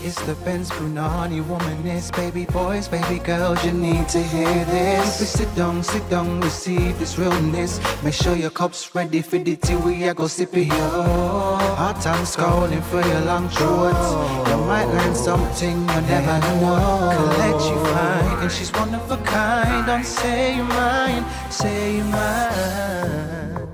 [0.00, 5.18] It's the Benz Punani womanist, baby boys, baby girls, you need to hear this.
[5.18, 7.80] Baby, sit down, sit down, receive this realness.
[8.04, 11.56] Make sure your cup's ready for the tea, we are go sip it, yo.
[11.74, 14.48] Hot time scrolling for your long shorts.
[14.48, 17.10] You might learn something you never know.
[17.16, 19.84] Collect you fine, and she's one of a kind.
[19.84, 23.68] Don't say you're mine, say you're mine.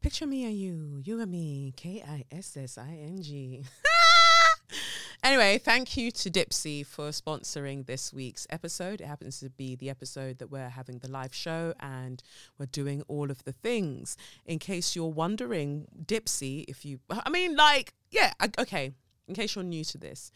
[0.00, 3.64] Picture me and you, you and me, K I S S I N G.
[5.28, 9.02] Anyway, thank you to Dipsea for sponsoring this week's episode.
[9.02, 12.22] It happens to be the episode that we're having the live show and
[12.58, 14.16] we're doing all of the things.
[14.46, 18.92] In case you're wondering, Dipsea, if you, I mean, like, yeah, okay,
[19.26, 20.32] in case you're new to this,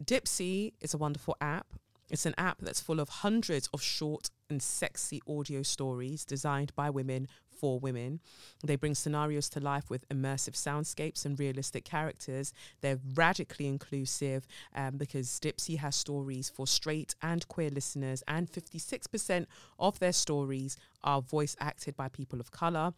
[0.00, 1.66] Dipsea is a wonderful app.
[2.08, 6.88] It's an app that's full of hundreds of short and sexy audio stories designed by
[6.88, 7.26] women
[7.58, 8.20] for women.
[8.64, 12.52] They bring scenarios to life with immersive soundscapes and realistic characters.
[12.80, 19.46] They're radically inclusive um, because Dipsea has stories for straight and queer listeners, and 56%
[19.78, 22.92] of their stories are voice acted by people of color.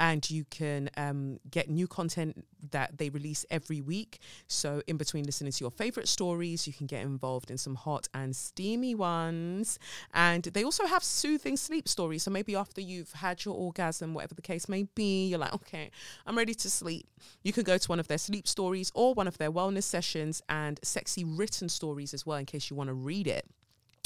[0.00, 4.18] And you can um, get new content that they release every week.
[4.48, 8.08] So, in between listening to your favorite stories, you can get involved in some hot
[8.12, 9.78] and steamy ones.
[10.12, 12.24] And they also have soothing sleep stories.
[12.24, 15.90] So, maybe after you've had your orgasm, whatever the case may be, you're like, okay,
[16.26, 17.06] I'm ready to sleep.
[17.42, 20.42] You can go to one of their sleep stories or one of their wellness sessions
[20.48, 23.46] and sexy written stories as well, in case you want to read it.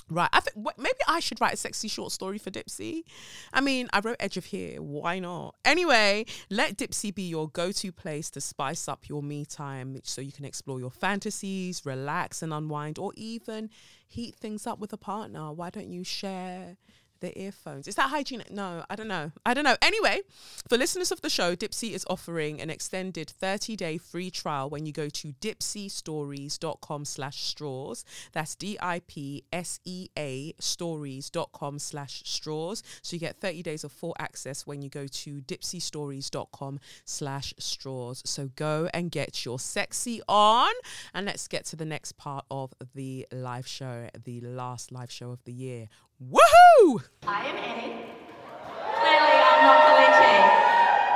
[0.08, 3.02] Right, I think maybe I should write a sexy short story for Dipsea.
[3.52, 4.80] I mean, I wrote Edge of Here.
[4.80, 5.56] Why not?
[5.64, 10.30] Anyway, let Dipsea be your go-to place to spice up your me time, so you
[10.30, 13.68] can explore your fantasies, relax and unwind, or even
[14.06, 15.52] heat things up with a partner.
[15.52, 16.76] Why don't you share?
[17.20, 17.88] The earphones.
[17.88, 18.50] Is that hygienic?
[18.50, 19.32] No, I don't know.
[19.44, 19.76] I don't know.
[19.80, 20.20] Anyway,
[20.68, 24.92] for listeners of the show, Dipsea is offering an extended 30-day free trial when you
[24.92, 28.04] go to dipseastories.com slash straws.
[28.32, 29.46] That's D-I-P-S-E-A
[30.58, 32.82] stories.com slash straws.
[33.02, 38.22] So you get 30 days of full access when you go to dipseastories.com slash straws.
[38.24, 40.72] So go and get your sexy on.
[41.14, 45.30] And let's get to the next part of the live show, the last live show
[45.30, 45.88] of the year.
[46.22, 47.02] Woohoo!
[47.26, 47.92] I am Annie.
[48.96, 50.48] Clearly, I'm not Felice,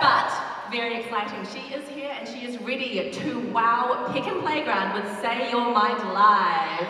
[0.03, 0.31] but
[0.71, 1.41] very exciting.
[1.47, 6.03] She is here and she is ready to wow Peckham Playground with Say Your Mind
[6.13, 6.87] Live.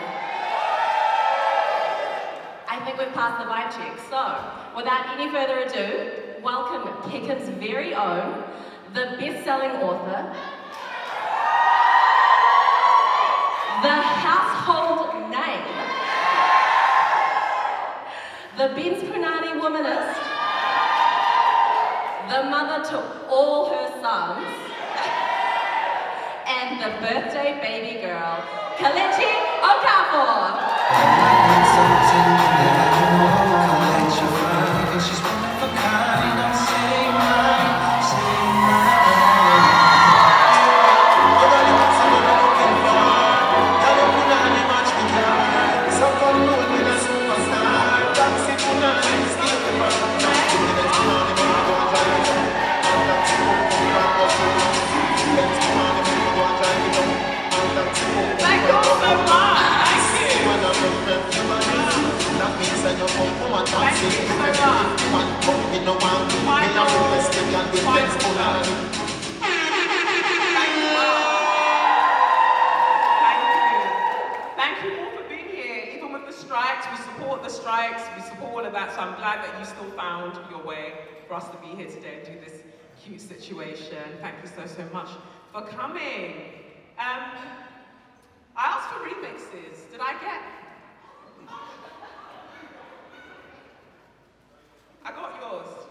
[2.66, 3.96] I think we've passed the vibe check.
[4.10, 8.42] So, without any further ado, welcome Peckham's very own,
[8.92, 10.34] the best-selling author,
[13.82, 15.90] the household name,
[18.60, 20.20] the Benz Punani womanist,
[22.28, 22.98] the mother to
[23.30, 24.46] all her sons,
[26.46, 28.44] and the birthday baby girl,
[28.76, 29.32] Kelechi
[29.70, 30.60] Okafor.
[77.50, 78.92] The strikes, we support all of that.
[78.94, 80.92] So I'm glad that you still found your way
[81.26, 82.62] for us to be here today and do this
[83.02, 83.98] cute situation.
[84.20, 85.08] Thank you so, so much
[85.52, 86.34] for coming.
[86.98, 87.26] Um,
[88.56, 89.90] I asked for remixes.
[89.90, 90.42] Did I get?
[95.04, 95.88] I got yours.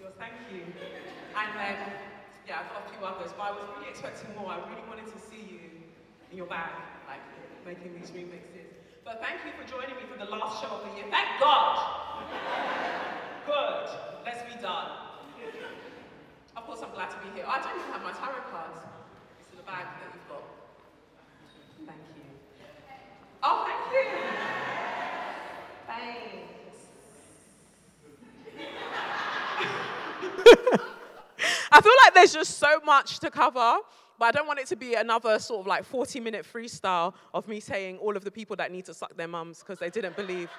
[0.00, 0.62] Yours, thank you.
[1.36, 1.76] And then,
[2.48, 4.52] yeah, I got a few others, but I was really expecting more.
[4.52, 5.60] I really wanted to see you
[6.30, 6.72] in your bag,
[7.06, 7.20] like
[7.66, 8.59] making these remixes.
[9.10, 11.06] But thank you for joining me for the last show of the year.
[11.10, 11.82] Thank God!
[13.44, 13.90] Good.
[14.24, 14.86] Let's be done.
[16.56, 17.44] Of course, I'm glad to be here.
[17.44, 18.78] I don't even have my tarot cards.
[19.40, 20.44] It's in the bag that you've got.
[21.88, 22.22] Thank you.
[23.42, 24.06] Oh, thank you.
[25.88, 26.86] Thanks.
[31.72, 33.78] I feel like there's just so much to cover,
[34.20, 37.48] but I don't want it to be another sort of like 40 minute freestyle of
[37.48, 40.14] me saying all of the people that need to suck their mums because they didn't
[40.14, 40.50] believe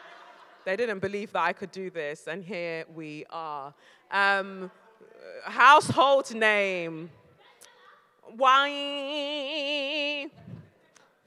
[0.66, 3.74] they didn't believe that I could do this, and here we are.
[4.12, 4.70] Um,
[5.44, 7.10] household name.
[8.36, 10.28] Why?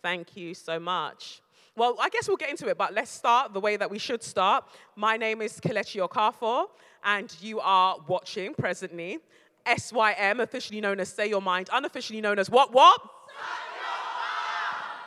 [0.03, 1.41] Thank you so much.
[1.77, 4.23] Well, I guess we'll get into it, but let's start the way that we should
[4.23, 4.65] start.
[4.95, 6.67] My name is Kelechi Okafor,
[7.03, 9.19] and you are watching presently
[9.67, 12.73] SYM, officially known as Say Your Mind, unofficially known as what?
[12.73, 13.01] What?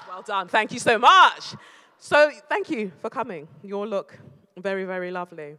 [0.07, 0.47] Well done.
[0.47, 1.55] Thank you so much.
[1.99, 3.47] So, thank you for coming.
[3.63, 4.17] You all look
[4.57, 5.57] very, very lovely.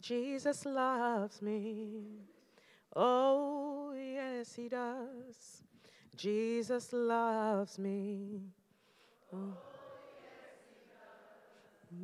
[0.00, 2.02] Jesus loves me.
[2.94, 5.62] Oh, yes, he does.
[6.16, 8.40] Jesus loves me.
[9.32, 9.54] Oh.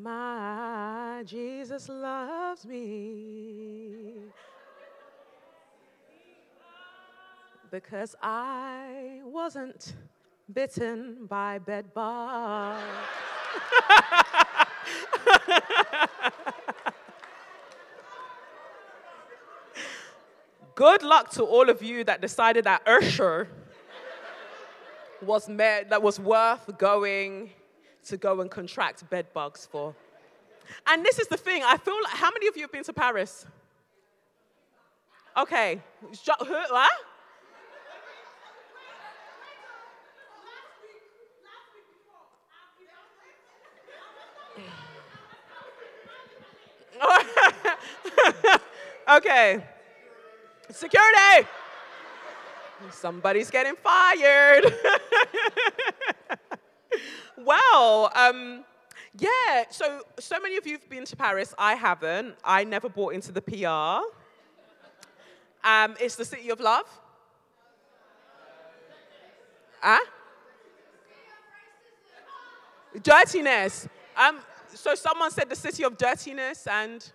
[0.00, 4.14] My Jesus loves me.
[7.74, 9.94] Because I wasn't
[10.52, 12.80] bitten by bed bugs.
[20.76, 23.48] Good luck to all of you that decided that Usher
[25.20, 27.50] was me- that was worth going
[28.04, 29.96] to go and contract bed bugs for.
[30.86, 32.92] And this is the thing, I feel like, how many of you have been to
[32.92, 33.44] Paris?
[35.36, 35.82] Okay.
[36.24, 36.92] What?
[49.08, 49.64] Okay.
[50.70, 51.48] Security!
[52.90, 54.64] Somebody's getting fired.
[57.38, 58.64] well, um,
[59.18, 61.54] yeah, so so many of you have been to Paris.
[61.58, 62.34] I haven't.
[62.44, 64.02] I never bought into the PR.
[65.66, 66.86] Um, it's the city of love.
[69.80, 70.00] Huh?
[73.02, 73.88] Dirtiness.
[74.16, 74.40] Um,
[74.74, 77.10] so someone said the city of dirtiness and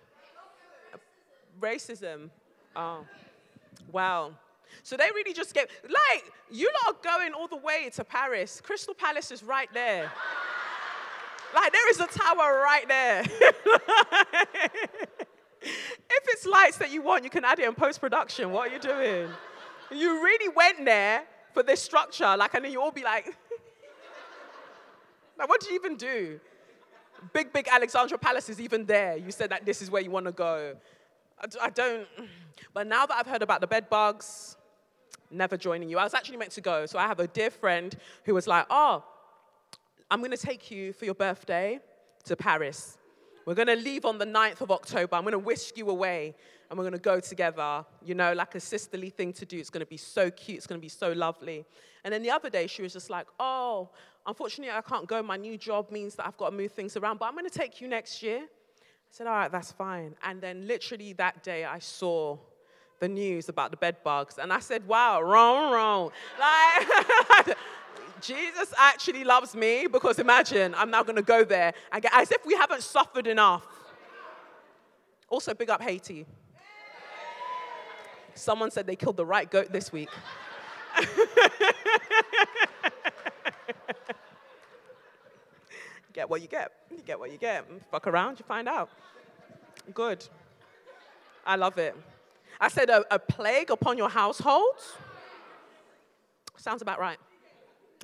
[1.60, 2.30] racism.
[2.74, 3.04] Oh,
[3.92, 4.32] wow.
[4.82, 8.60] So they really just get, like, you lot are going all the way to Paris.
[8.60, 10.10] Crystal Palace is right there.
[11.54, 13.22] like, there is a tower right there.
[15.62, 18.52] if it's lights that you want, you can add it in post production.
[18.52, 19.28] What are you doing?
[19.90, 23.26] You really went there for this structure, like, and then you all be like,
[25.38, 26.40] like, what do you even do?
[27.32, 29.16] Big, big Alexandra Palace is even there.
[29.16, 30.76] You said that this is where you want to go.
[31.60, 32.06] I, don't,
[32.74, 34.56] but now that I've heard about the bed bugs,
[35.30, 35.98] never joining you.
[35.98, 36.86] I was actually meant to go.
[36.86, 37.94] So I have a dear friend
[38.24, 39.04] who was like, oh,
[40.10, 41.80] I'm going to take you for your birthday
[42.24, 42.98] to Paris.
[43.46, 45.16] We're going to leave on the 9th of October.
[45.16, 46.34] I'm going to whisk you away
[46.68, 49.58] and we're going to go together, you know, like a sisterly thing to do.
[49.58, 50.58] It's going to be so cute.
[50.58, 51.64] It's going to be so lovely.
[52.04, 53.90] And then the other day, she was just like, oh,
[54.26, 55.22] unfortunately, I can't go.
[55.22, 57.58] My new job means that I've got to move things around, but I'm going to
[57.58, 58.42] take you next year.
[59.10, 60.14] I said, all right, that's fine.
[60.22, 62.38] And then literally that day, I saw
[63.00, 64.38] the news about the bed bugs.
[64.38, 66.12] And I said, wow, wrong, wrong.
[66.38, 67.56] Like,
[68.20, 72.30] Jesus actually loves me because imagine I'm now going to go there and get, as
[72.30, 73.66] if we haven't suffered enough.
[75.28, 76.24] Also, big up Haiti.
[78.34, 80.08] Someone said they killed the right goat this week.
[86.12, 86.72] get what you get.
[86.90, 87.66] You get what you get.
[87.90, 88.90] Fuck around, you find out.
[89.94, 90.26] Good.
[91.46, 91.96] I love it.
[92.60, 94.76] I said, a, a plague upon your household?
[96.56, 97.18] Sounds about right.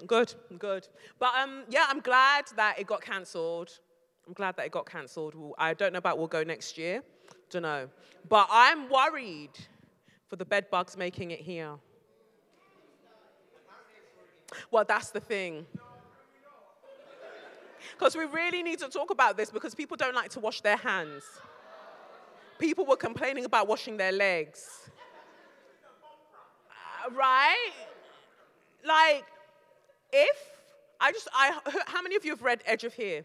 [0.07, 0.89] Good, good.
[1.19, 3.79] But um, yeah, I'm glad that it got cancelled.
[4.27, 5.35] I'm glad that it got cancelled.
[5.59, 7.03] I don't know about we'll go next year.
[7.51, 7.89] Don't know.
[8.29, 9.53] But I'm worried
[10.29, 11.73] for the bed bugs making it here.
[14.71, 15.67] Well, that's the thing.
[17.93, 20.77] Because we really need to talk about this because people don't like to wash their
[20.77, 21.25] hands
[22.59, 24.91] people were complaining about washing their legs.
[26.71, 27.73] Uh, right?
[28.85, 29.25] Like,
[30.13, 30.37] if
[31.01, 33.25] I just, I, how many of you have read Edge of Here?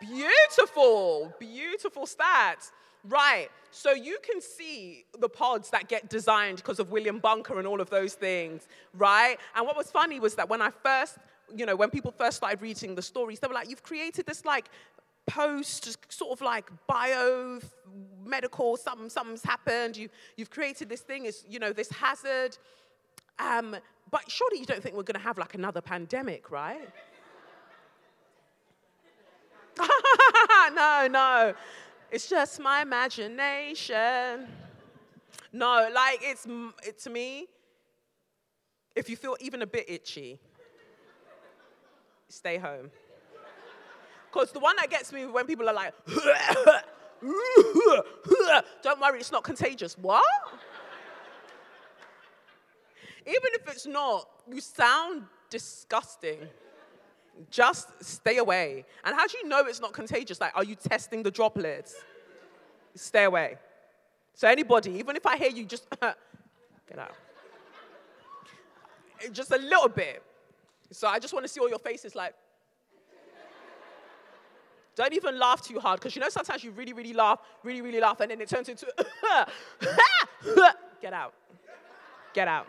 [0.00, 2.72] Beautiful, beautiful stats.
[3.06, 3.48] Right.
[3.70, 7.80] So you can see the pods that get designed because of William Bunker and all
[7.80, 9.36] of those things, right?
[9.54, 11.18] And what was funny was that when I first,
[11.54, 14.44] you know, when people first started reading the stories, they were like, you've created this
[14.44, 14.68] like
[15.26, 17.58] post sort of like bio
[18.24, 19.96] medical something something's happened.
[19.96, 22.56] You you've created this thing is you know this hazard.
[23.38, 23.76] Um,
[24.10, 26.88] but surely you don't think we're going to have like another pandemic right?
[30.72, 31.54] No no.
[32.10, 34.46] It's just my imagination.
[35.52, 36.46] No like it's
[36.86, 37.46] it, to me
[38.94, 40.38] if you feel even a bit itchy
[42.28, 42.90] stay home
[44.34, 45.94] because the one that gets me when people are like,
[48.82, 49.96] don't worry, it's not contagious.
[49.96, 50.24] What?
[53.26, 56.38] Even if it's not, you sound disgusting.
[57.50, 58.84] Just stay away.
[59.04, 60.40] And how do you know it's not contagious?
[60.40, 61.94] Like, are you testing the droplets?
[62.96, 63.56] Stay away.
[64.34, 67.14] So, anybody, even if I hear you, just get out.
[69.32, 70.22] Just a little bit.
[70.94, 72.34] So, I just want to see all your faces like,
[74.96, 78.00] don't even laugh too hard because you know sometimes you really, really laugh, really, really
[78.00, 78.86] laugh, and then it turns into
[81.00, 81.34] get out.
[82.32, 82.66] Get out.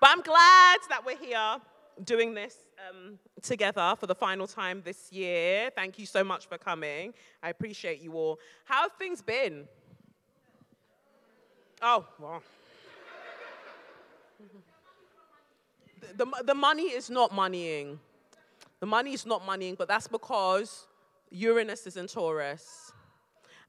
[0.00, 1.56] But I'm glad that we're here
[2.04, 2.56] doing this
[2.88, 5.70] um, together for the final time this year.
[5.74, 7.12] Thank you so much for coming.
[7.42, 8.38] I appreciate you all.
[8.64, 9.66] How have things been?
[11.82, 12.42] Oh, well.
[16.16, 17.98] The, the, money is not moneying.
[18.80, 20.86] The money is not moneying, but that's because
[21.30, 22.92] Uranus is in Taurus.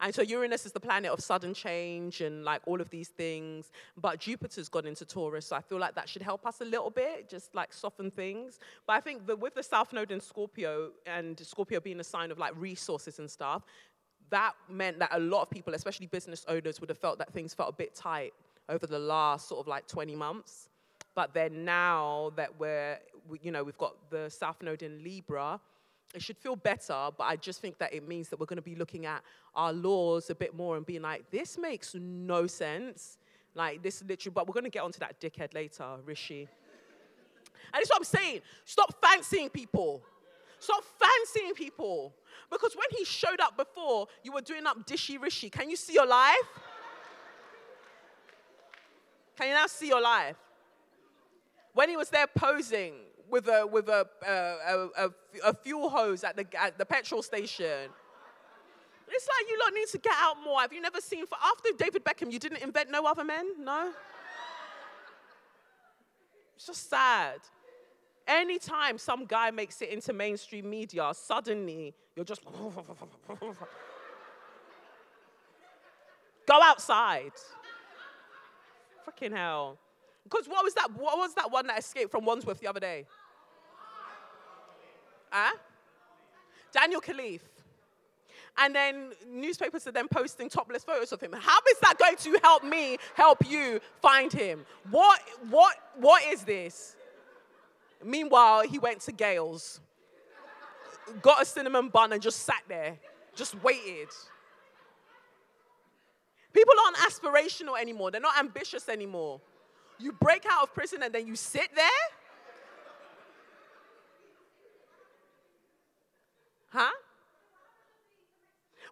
[0.01, 3.71] And so Uranus is the planet of sudden change and like all of these things.
[3.97, 6.89] But Jupiter's gone into Taurus, so I feel like that should help us a little
[6.89, 8.59] bit, just like soften things.
[8.87, 12.31] But I think that with the South Node in Scorpio and Scorpio being a sign
[12.31, 13.63] of like resources and stuff,
[14.29, 17.53] that meant that a lot of people, especially business owners, would have felt that things
[17.53, 18.33] felt a bit tight
[18.69, 20.68] over the last sort of like 20 months.
[21.15, 25.59] But then now that we're, we, you know, we've got the South Node in Libra,
[26.13, 28.63] it should feel better, but I just think that it means that we're going to
[28.63, 29.21] be looking at
[29.53, 33.17] our laws a bit more and being like, this makes no sense.
[33.53, 36.47] Like, this literally, but we're going to get onto that dickhead later, Rishi.
[37.73, 38.41] And that's what I'm saying.
[38.65, 40.01] Stop fancying people.
[40.59, 42.13] Stop fancying people.
[42.49, 45.49] Because when he showed up before, you were doing up dishy rishi.
[45.49, 46.35] Can you see your life?
[49.37, 50.35] Can you now see your life?
[51.79, 52.93] When he was there posing,
[53.29, 55.09] with a with a, a, a,
[55.45, 57.89] a fuel hose at the at the petrol station.
[59.07, 60.59] It's like you lot need to get out more.
[60.59, 63.63] Have you never seen for after David Beckham, you didn't invent no other men?
[63.63, 63.93] No?
[66.57, 67.39] It's just sad.
[68.27, 72.41] Anytime some guy makes it into mainstream media, suddenly you're just
[76.45, 77.31] go outside.
[79.05, 79.77] Fucking hell.
[80.23, 80.91] Because what was that?
[80.95, 83.05] What was that one that escaped from Wandsworth the other day?
[85.31, 85.55] Huh?
[86.71, 87.41] Daniel Khalife.
[88.57, 91.33] And then newspapers are then posting topless photos of him.
[91.33, 94.65] How is that going to help me help you find him?
[94.91, 96.95] What, what, what is this?
[98.03, 99.79] Meanwhile, he went to Gail's,
[101.21, 102.97] got a cinnamon bun, and just sat there,
[103.35, 104.09] just waited.
[106.53, 109.39] People aren't aspirational anymore, they're not ambitious anymore.
[109.99, 111.85] You break out of prison and then you sit there?
[116.69, 116.89] Huh?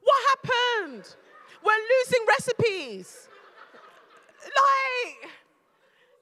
[0.03, 1.15] What happened?
[1.63, 3.29] We're losing recipes.
[4.43, 5.31] Like,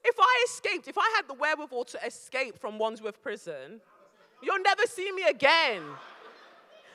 [0.04, 3.80] if I escaped, if I had the wherewithal to escape from Wandsworth prison,
[4.42, 5.82] you'll never see me again.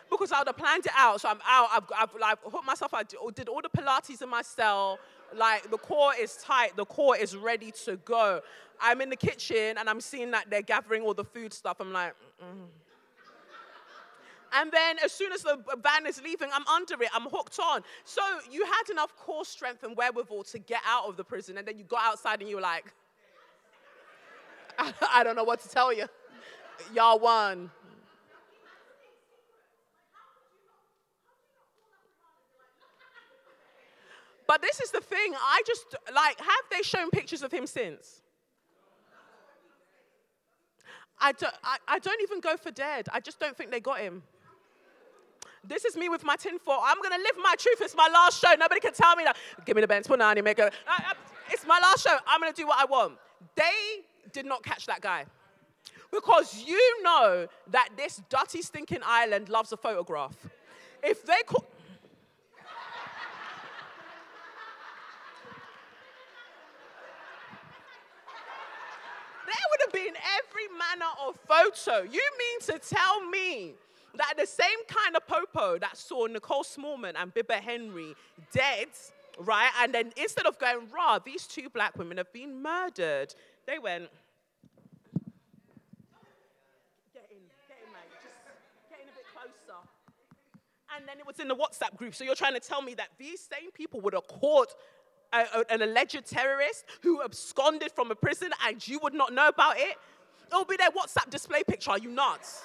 [0.09, 1.21] Because I would have planned it out.
[1.21, 1.69] So I'm out.
[1.71, 2.93] I've, I've like hooked myself.
[2.93, 4.99] I did all the Pilates in my cell.
[5.35, 6.75] Like the core is tight.
[6.75, 8.41] The core is ready to go.
[8.81, 11.77] I'm in the kitchen and I'm seeing that they're gathering all the food stuff.
[11.79, 12.67] I'm like, mm
[14.53, 17.83] and then as soon as the van is leaving, I'm under it, I'm hooked on.
[18.03, 18.21] So
[18.51, 21.77] you had enough core strength and wherewithal to get out of the prison, and then
[21.77, 22.93] you got outside and you were like,
[25.11, 26.05] I don't know what to tell you.
[26.93, 27.69] Y'all won.
[34.51, 38.21] But this is the thing, I just, like, have they shown pictures of him since?
[41.21, 43.07] I don't, I, I don't even go for dead.
[43.13, 44.23] I just don't think they got him.
[45.63, 46.81] This is me with my tinfoil.
[46.83, 47.79] I'm going to live my truth.
[47.79, 48.53] It's my last show.
[48.59, 49.37] Nobody can tell me that.
[49.65, 50.69] Give me the Benz Punani maker.
[51.49, 52.17] It's my last show.
[52.27, 53.19] I'm going to do what I want.
[53.55, 54.03] They
[54.33, 55.27] did not catch that guy.
[56.11, 60.35] Because you know that this dirty, stinking island loves a photograph.
[61.01, 61.63] If they call.
[69.51, 72.03] There would have been every manner of photo.
[72.03, 73.73] You mean to tell me
[74.15, 78.15] that the same kind of popo that saw Nicole Smallman and Bibaa Henry
[78.53, 78.87] dead,
[79.39, 79.71] right?
[79.81, 83.33] And then instead of going, raw, these two black women have been murdered,
[83.67, 84.09] they went,
[87.13, 88.09] get in, get in, mate,
[88.89, 89.79] just a bit closer.
[90.95, 92.15] And then it was in the WhatsApp group.
[92.15, 94.73] So you're trying to tell me that these same people would have caught
[95.33, 99.77] a, an alleged terrorist who absconded from a prison and you would not know about
[99.77, 99.97] it?
[100.47, 101.91] It'll be their WhatsApp display picture.
[101.91, 102.63] Are you nuts?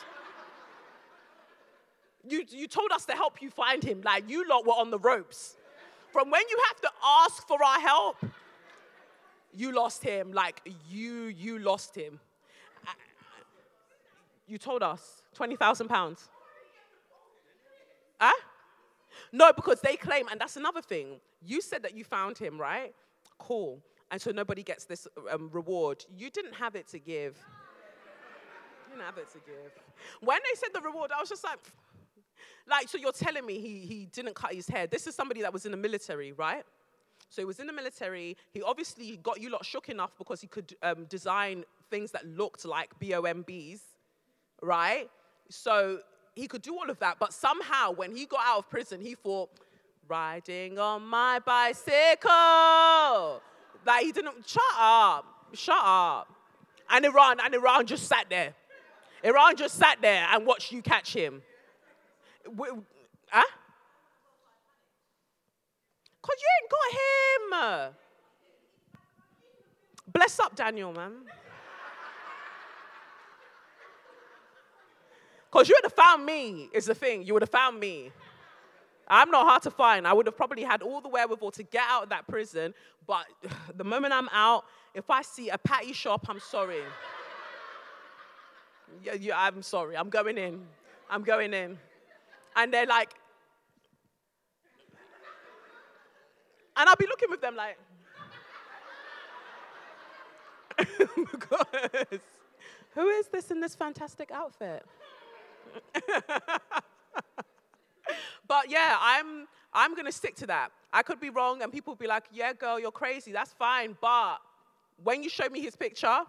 [2.29, 4.03] you, you told us to help you find him.
[4.05, 5.57] Like you lot were on the ropes.
[6.11, 8.17] From when you have to ask for our help,
[9.55, 10.33] you lost him.
[10.33, 12.21] Like you, you lost him.
[14.47, 16.29] you told us twenty thousand pounds.
[18.21, 18.33] Huh?
[19.37, 21.21] No, because they claim, and that's another thing.
[21.45, 22.95] You said that you found him, right?
[23.39, 23.83] Cool.
[24.11, 26.07] And so nobody gets this um, reward.
[26.17, 27.37] You didn't have it to give.
[27.37, 29.73] You didn't have it to give.
[30.21, 31.59] When they said the reward, I was just like,
[32.67, 34.87] like, so you're telling me he, he didn't cut his hair.
[34.87, 36.65] This is somebody that was in the military, right?
[37.29, 38.39] So he was in the military.
[38.53, 42.65] He obviously got you lot shook enough because he could um, design things that looked
[42.65, 43.81] like BOMBs,
[44.63, 45.11] right?
[45.51, 45.99] So
[46.37, 47.19] he could do all of that.
[47.19, 49.49] But somehow, when he got out of prison, he thought,
[50.07, 53.41] riding on my bicycle.
[53.85, 55.25] Like he didn't, shut up,
[55.55, 56.29] shut up.
[56.91, 58.53] And Iran, and Iran just sat there.
[59.25, 61.43] Iran just sat there and watched you catch him.
[62.45, 63.47] Huh?
[66.21, 66.91] Because you ain't got
[67.89, 67.95] him.
[70.13, 71.13] Bless up, Daniel, man.
[75.57, 77.23] Because you would have found me, is the thing.
[77.23, 78.13] You would have found me.
[79.09, 80.07] I'm not hard to find.
[80.07, 82.75] I would have probably had all the wherewithal to get out of that prison.
[83.07, 83.25] But
[83.75, 86.83] the moment I'm out, if I see a patty shop, I'm sorry.
[89.03, 89.97] yeah, yeah, I'm sorry.
[89.97, 90.61] I'm going in.
[91.09, 91.79] I'm going in.
[92.55, 93.15] And they're like,
[96.77, 97.79] and I'll be looking with them like,
[101.33, 102.21] because
[102.95, 104.85] who is this in this fantastic outfit?
[108.49, 110.71] but yeah, I'm I'm gonna stick to that.
[110.93, 113.33] I could be wrong, and people will be like, "Yeah, girl, you're crazy.
[113.33, 114.39] That's fine." But
[115.03, 116.21] when you show me his picture,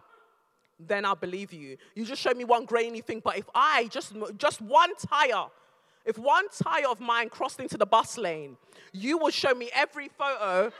[0.79, 1.77] then I'll believe you.
[1.96, 5.46] You just show me one grainy thing, but if I just just one tire,
[6.06, 8.58] if one tire of mine crossed into the bus lane,
[8.91, 10.72] you will show me every photo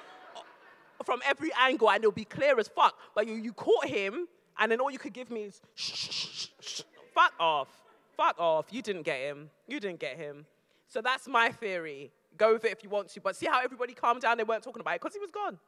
[1.06, 2.98] from every angle, and it'll be clear as fuck.
[3.16, 4.28] But you you caught him,
[4.60, 6.82] and then all you could give me is shh, shh, shh,
[7.14, 7.70] fuck off.
[8.18, 8.66] Fuck off.
[8.72, 9.50] You didn't get him.
[9.68, 10.46] You didn't get him.
[10.88, 12.12] So that's my theory.
[12.36, 13.22] Go with it if you want to.
[13.22, 14.38] But see how everybody calmed down?
[14.38, 15.60] They weren't talking about it because he was gone.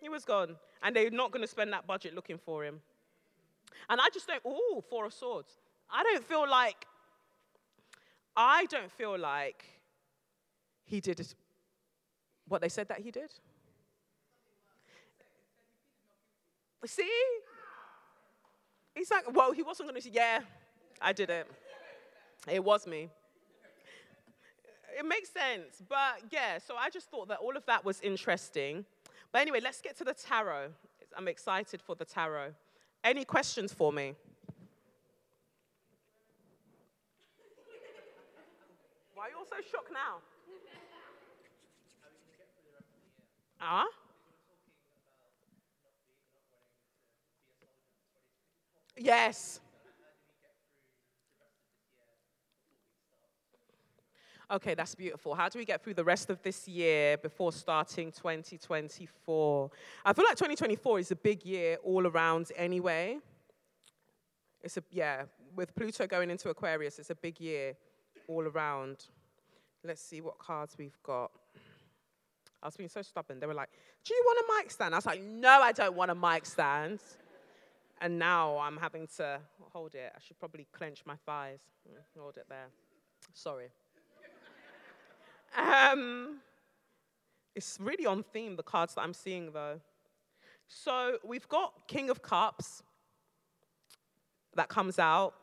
[0.00, 0.56] He was gone.
[0.82, 2.80] And they're not going to spend that budget looking for him.
[3.88, 5.58] And I just don't, ooh, Four of Swords.
[5.90, 6.86] I don't feel like,
[8.36, 9.64] I don't feel like
[10.84, 11.26] he did
[12.48, 13.30] what they said that he did.
[16.84, 17.10] See?
[18.94, 20.40] He's like, well, he wasn't going to say, yeah,
[21.00, 21.50] I did it.
[22.48, 23.10] It was me.
[24.98, 25.82] It makes sense.
[25.88, 28.84] But yeah, so I just thought that all of that was interesting.
[29.32, 30.68] But anyway, let's get to the tarot.
[31.16, 32.52] I'm excited for the tarot.
[33.04, 34.14] Any questions for me?
[39.14, 40.18] Why are you all so shocked now?
[43.60, 43.82] Ah?
[43.82, 43.88] Uh-huh.
[48.96, 49.60] Yes.
[54.48, 55.34] Okay, that's beautiful.
[55.34, 59.70] How do we get through the rest of this year before starting 2024?
[60.04, 63.18] I feel like 2024 is a big year all around anyway.
[64.62, 65.24] It's a, yeah,
[65.56, 67.74] with Pluto going into Aquarius, it's a big year
[68.28, 69.06] all around.
[69.82, 71.32] Let's see what cards we've got.
[72.62, 73.40] I was being so stubborn.
[73.40, 73.70] They were like,
[74.04, 74.94] Do you want a mic stand?
[74.94, 77.00] I was like, No, I don't want a mic stand.
[78.00, 79.40] And now I'm having to
[79.72, 80.12] hold it.
[80.14, 81.60] I should probably clench my thighs.
[81.88, 82.68] Mm, hold it there.
[83.32, 83.70] Sorry.
[85.54, 86.38] Um,
[87.54, 89.80] it's really on theme, the cards that I'm seeing, though.
[90.68, 92.82] So we've got King of Cups
[94.54, 95.34] that comes out.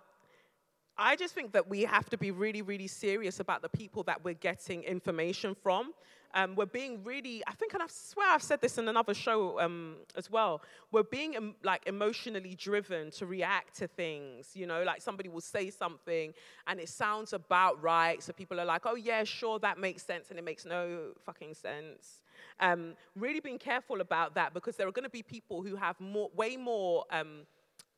[0.98, 4.24] I just think that we have to be really, really serious about the people that
[4.24, 5.94] we're getting information from.
[6.36, 9.60] Um, we're being really, I think, and I swear I've said this in another show
[9.60, 10.62] um, as well.
[10.92, 14.50] We're being like emotionally driven to react to things.
[14.56, 16.34] You know, like somebody will say something
[16.66, 18.22] and it sounds about right.
[18.22, 20.30] So people are like, oh, yeah, sure, that makes sense.
[20.32, 22.22] And it makes no fucking sense.
[22.60, 26.00] Um, really being careful about that because there are going to be people who have
[26.00, 27.46] more, way more um,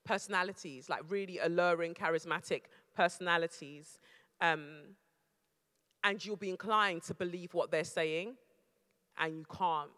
[0.05, 2.63] personalities, like really alluring, charismatic
[2.95, 3.99] personalities.
[4.41, 4.95] Um,
[6.03, 8.35] and you'll be inclined to believe what they're saying,
[9.17, 9.89] and you can't.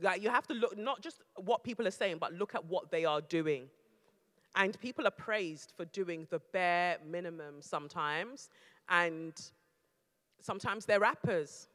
[0.00, 2.90] Like you have to look not just what people are saying, but look at what
[2.90, 3.68] they are doing.
[4.56, 8.50] And people are praised for doing the bare minimum sometimes,
[8.88, 9.32] and
[10.40, 11.68] sometimes they're rappers.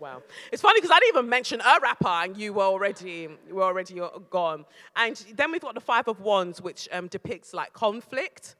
[0.00, 3.54] Well, it's funny because I didn't even mention a rapper, and you were already you
[3.56, 4.64] were already gone.
[4.96, 8.56] And then we've got the Five of Wands, which um, depicts like conflict.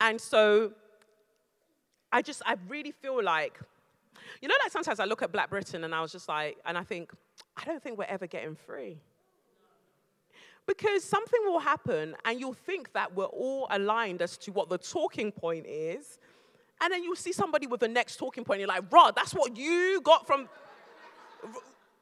[0.00, 0.72] And so,
[2.10, 3.60] I just I really feel like,
[4.40, 6.76] you know, like sometimes I look at Black Britain and I was just like, and
[6.76, 7.12] I think,
[7.56, 8.98] I don't think we're ever getting free.
[10.66, 14.78] Because something will happen and you'll think that we're all aligned as to what the
[14.78, 16.18] talking point is.
[16.80, 18.60] And then you'll see somebody with the next talking point.
[18.60, 20.48] You're like, Rod, that's what you got from.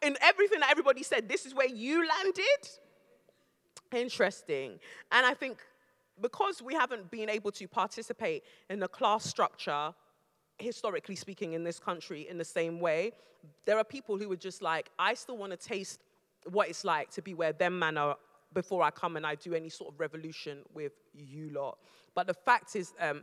[0.03, 2.69] In everything that everybody said, this is where you landed.
[3.93, 4.79] Interesting.
[5.13, 5.59] And I think
[6.21, 9.93] because we haven't been able to participate in the class structure,
[10.59, 13.13] historically speaking, in this country in the same way,
[13.65, 16.01] there are people who are just like, I still want to taste
[16.51, 18.17] what it's like to be where them man are
[18.53, 21.79] before I come and I do any sort of revolution with you lot.
[22.15, 23.23] But the fact is, um,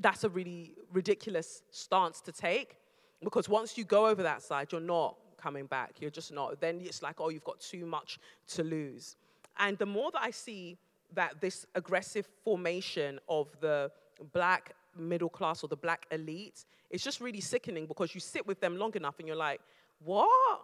[0.00, 2.78] that's a really ridiculous stance to take
[3.22, 5.94] because once you go over that side, you're not coming back.
[6.00, 6.60] You're just not.
[6.60, 9.16] Then it's like, oh, you've got too much to lose.
[9.58, 10.76] And the more that I see
[11.14, 13.90] that this aggressive formation of the
[14.32, 18.60] black middle class or the black elite, it's just really sickening because you sit with
[18.60, 19.60] them long enough and you're like,
[20.04, 20.60] what?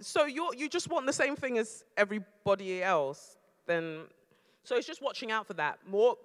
[0.00, 3.36] So you're you just want the same thing as everybody else?
[3.66, 4.02] Then,
[4.62, 5.78] so it's just watching out for that.
[5.86, 6.16] More.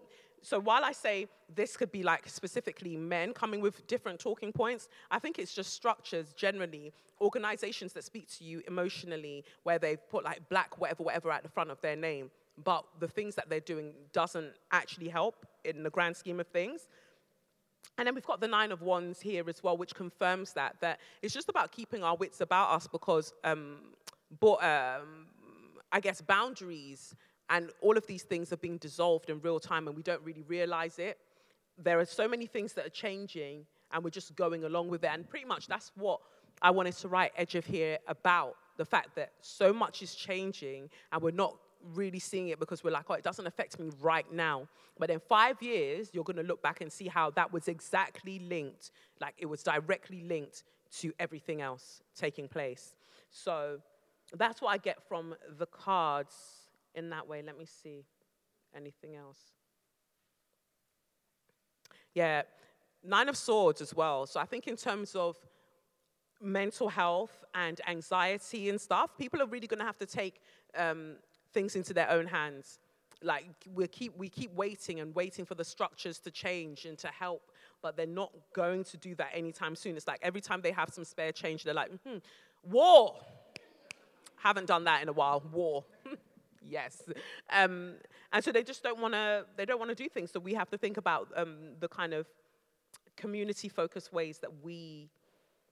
[0.44, 4.90] So while I say this could be like specifically men coming with different talking points,
[5.10, 10.24] I think it's just structures generally, organizations that speak to you emotionally, where they've put
[10.24, 12.30] like black whatever whatever at the front of their name
[12.64, 16.88] but the things that they're doing doesn't actually help in the grand scheme of things.
[17.98, 21.00] And then we've got the nine of wands here as well, which confirms that that
[21.22, 23.78] it's just about keeping our wits about us because, um,
[24.40, 25.28] but, um,
[25.92, 27.16] I guess boundaries
[27.50, 30.44] and all of these things are being dissolved in real time, and we don't really
[30.44, 31.18] realize it.
[31.78, 35.10] There are so many things that are changing, and we're just going along with it.
[35.12, 36.20] And pretty much that's what
[36.62, 40.90] I wanted to write Edge of Here about the fact that so much is changing,
[41.12, 41.56] and we're not
[41.94, 44.68] really seeing it because we're like, oh, it doesn't affect me right now.
[44.98, 48.40] But in five years, you're going to look back and see how that was exactly
[48.40, 50.64] linked, like it was directly linked
[51.00, 52.96] to everything else taking place.
[53.32, 53.80] So
[54.38, 56.63] that's what I get from the cards
[56.96, 57.42] in that way.
[57.42, 58.06] Let me see.
[58.76, 59.40] Anything else?
[62.14, 62.44] Yeah,
[63.04, 64.26] Nine of Swords as well.
[64.26, 65.38] So I think in terms of
[66.42, 70.42] mental health and anxiety and stuff, people are really going to have to take
[70.78, 71.16] um,
[71.54, 72.80] things into their own hands.
[73.22, 77.08] Like we keep, we keep waiting and waiting for the structures to change and to
[77.08, 77.52] help,
[77.82, 79.96] but they're not going to do that anytime soon.
[79.96, 82.18] It's like every time they have some spare change, they're like, hmm,
[82.64, 83.16] war.
[84.36, 85.42] Haven't done that in a while.
[85.52, 85.86] War.
[86.68, 87.02] yes.
[87.52, 87.96] Um,
[88.32, 89.46] and so they just don't want to.
[89.58, 90.32] They don't want to do things.
[90.32, 92.28] So we have to think about um, the kind of
[93.16, 95.10] community-focused ways that we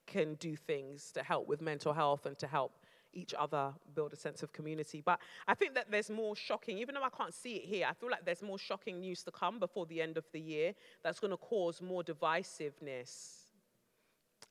[0.06, 2.72] can do things to help with mental health and to help
[3.14, 5.02] each other build a sense of community.
[5.04, 7.92] But I think that there's more shocking, even though I can't see it here, I
[7.92, 11.20] feel like there's more shocking news to come before the end of the year that's
[11.20, 13.48] going to cause more divisiveness.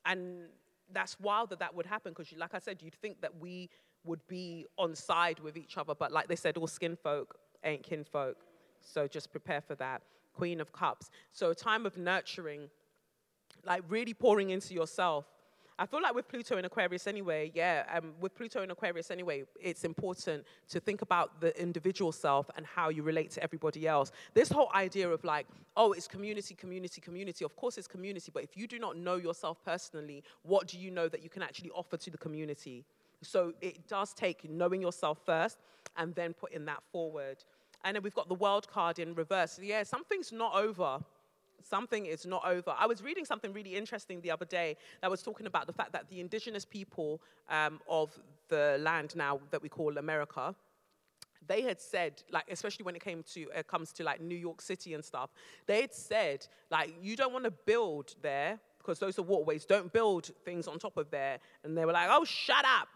[0.04, 0.48] And
[0.92, 3.70] that's wild that that would happen because, like I said, you'd think that we
[4.04, 7.82] would be on side with each other, but like they said, all skin folk ain't
[7.82, 8.36] kin folk.
[8.80, 10.02] So just prepare for that.
[10.34, 11.10] Queen of Cups.
[11.32, 12.68] So a time of nurturing,
[13.64, 15.26] like really pouring into yourself
[15.78, 19.44] I feel like with Pluto in Aquarius anyway, yeah, um, with Pluto in Aquarius anyway,
[19.60, 24.12] it's important to think about the individual self and how you relate to everybody else.
[24.34, 27.44] This whole idea of like, oh, it's community, community, community.
[27.44, 30.90] Of course, it's community, but if you do not know yourself personally, what do you
[30.90, 32.84] know that you can actually offer to the community?
[33.22, 35.58] So it does take knowing yourself first
[35.96, 37.44] and then putting that forward.
[37.84, 39.58] And then we've got the world card in reverse.
[39.62, 41.00] Yeah, something's not over
[41.64, 42.74] something is not over.
[42.76, 45.92] I was reading something really interesting the other day that was talking about the fact
[45.92, 48.10] that the indigenous people um, of
[48.48, 50.54] the land now that we call America,
[51.46, 54.60] they had said, like, especially when it came to it comes to like New York
[54.60, 55.30] City and stuff,
[55.66, 59.64] they had said, like, you don't want to build there because those are waterways.
[59.64, 61.38] Don't build things on top of there.
[61.64, 62.88] And they were like, oh, shut up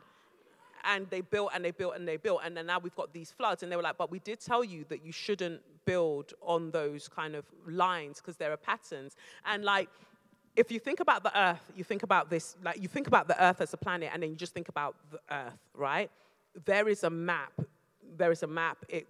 [0.87, 3.31] and they built and they built and they built and then now we've got these
[3.31, 3.63] floods.
[3.63, 7.09] And they were like but we did tell you that you shouldn't build on those
[7.09, 9.17] kind of lines because there are patterns.
[9.45, 9.89] And like
[10.57, 13.43] if you think about the earth you think about this like you think about the
[13.43, 16.11] earth as a planet and then you just think about the earth right?
[16.65, 17.53] There is a map
[18.17, 18.79] there is a map.
[18.89, 19.07] It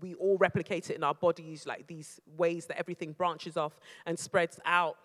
[0.00, 4.16] we all replicate it in our bodies like these ways that everything branches off and
[4.16, 4.96] spreads out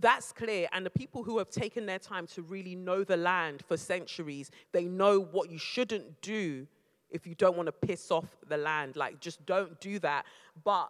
[0.00, 0.68] that's clear.
[0.72, 4.50] And the people who have taken their time to really know the land for centuries,
[4.72, 6.66] they know what you shouldn't do
[7.10, 8.96] if you don't want to piss off the land.
[8.96, 10.26] Like, just don't do that.
[10.64, 10.88] But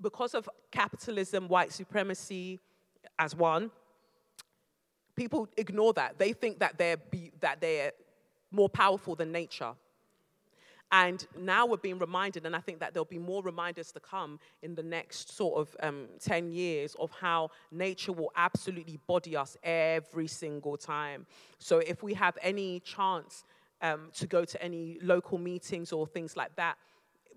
[0.00, 2.58] because of capitalism, white supremacy
[3.18, 3.70] as one,
[5.16, 6.18] people ignore that.
[6.18, 7.92] They think that they're, be, that they're
[8.50, 9.72] more powerful than nature.
[10.92, 14.40] And now we're being reminded, and I think that there'll be more reminders to come
[14.62, 19.56] in the next sort of um, 10 years of how nature will absolutely body us
[19.62, 21.26] every single time.
[21.58, 23.44] So if we have any chance
[23.82, 26.76] um, to go to any local meetings or things like that,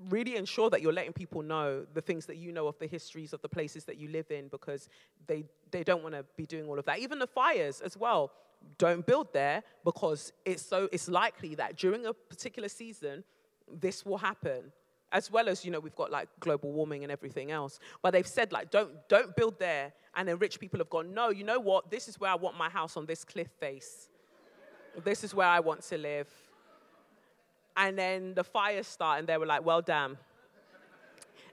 [0.09, 3.33] really ensure that you're letting people know the things that you know of the histories
[3.33, 4.89] of the places that you live in because
[5.27, 6.97] they, they don't want to be doing all of that.
[6.97, 8.31] Even the fires as well,
[8.77, 13.23] don't build there because it's so it's likely that during a particular season
[13.71, 14.71] this will happen.
[15.11, 17.79] As well as you know we've got like global warming and everything else.
[18.01, 21.29] But they've said like don't don't build there and then rich people have gone no
[21.29, 21.91] you know what?
[21.91, 24.09] This is where i want my house on this cliff face.
[25.03, 26.27] This is where i want to live.
[27.77, 30.17] And then the fires start and they were like well damn.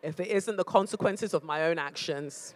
[0.03, 2.55] If it isn't the consequences of my own actions.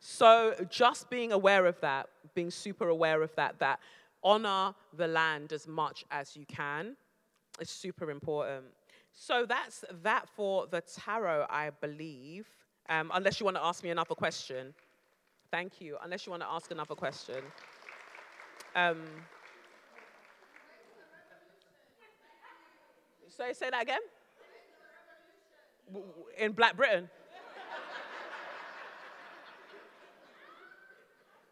[0.00, 3.80] So just being aware of that being super aware of that that
[4.22, 6.96] honor the land as much as you can
[7.60, 8.64] is super important
[9.12, 12.46] so that's that for the tarot, I believe.
[12.88, 14.74] Um, unless you want to ask me another question.
[15.50, 15.96] Thank you.
[16.02, 17.36] Unless you want to ask another question.
[18.74, 19.02] Um,
[23.28, 24.00] so say that again?
[26.38, 27.08] In Black Britain?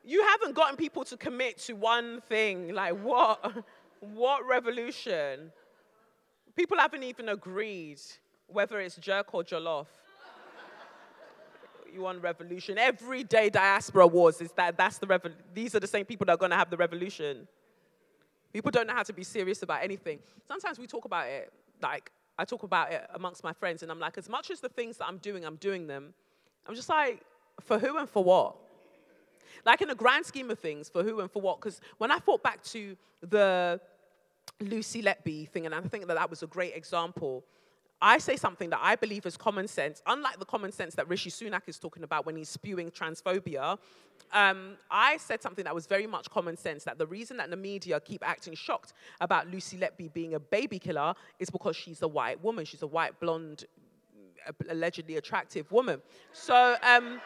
[0.05, 2.73] you haven't gotten people to commit to one thing.
[2.73, 3.65] Like what?
[4.01, 5.51] What revolution?
[6.59, 8.01] People haven't even agreed
[8.49, 9.87] whether it's jerk or jollof.
[11.95, 12.77] you want revolution.
[12.79, 16.33] Every day diaspora wars is that that's the revol- these are the same people that
[16.33, 17.47] are going to have the revolution.
[18.53, 20.19] People don't know how to be serious about anything.
[20.49, 24.01] Sometimes we talk about it, like I talk about it amongst my friends, and I'm
[24.01, 26.13] like, as much as the things that I'm doing, I'm doing them.
[26.67, 27.23] I'm just like,
[27.61, 28.57] for who and for what?
[29.65, 31.61] Like in the grand scheme of things, for who and for what?
[31.61, 33.81] Because when I thought back to the
[34.61, 37.45] Lucy Letby thing, and I think that that was a great example.
[38.01, 41.31] I say something that I believe is common sense, unlike the common sense that Rishi
[41.31, 43.79] Sunak is talking about when he's spewing transphobia.
[44.33, 47.57] Um, I said something that was very much common sense that the reason that the
[47.57, 52.09] media keep acting shocked about Lucy Letby being a baby killer is because she's a
[52.09, 52.65] white woman.
[52.65, 53.65] She's a white, blonde,
[54.69, 56.01] allegedly attractive woman.
[56.33, 57.21] So, um,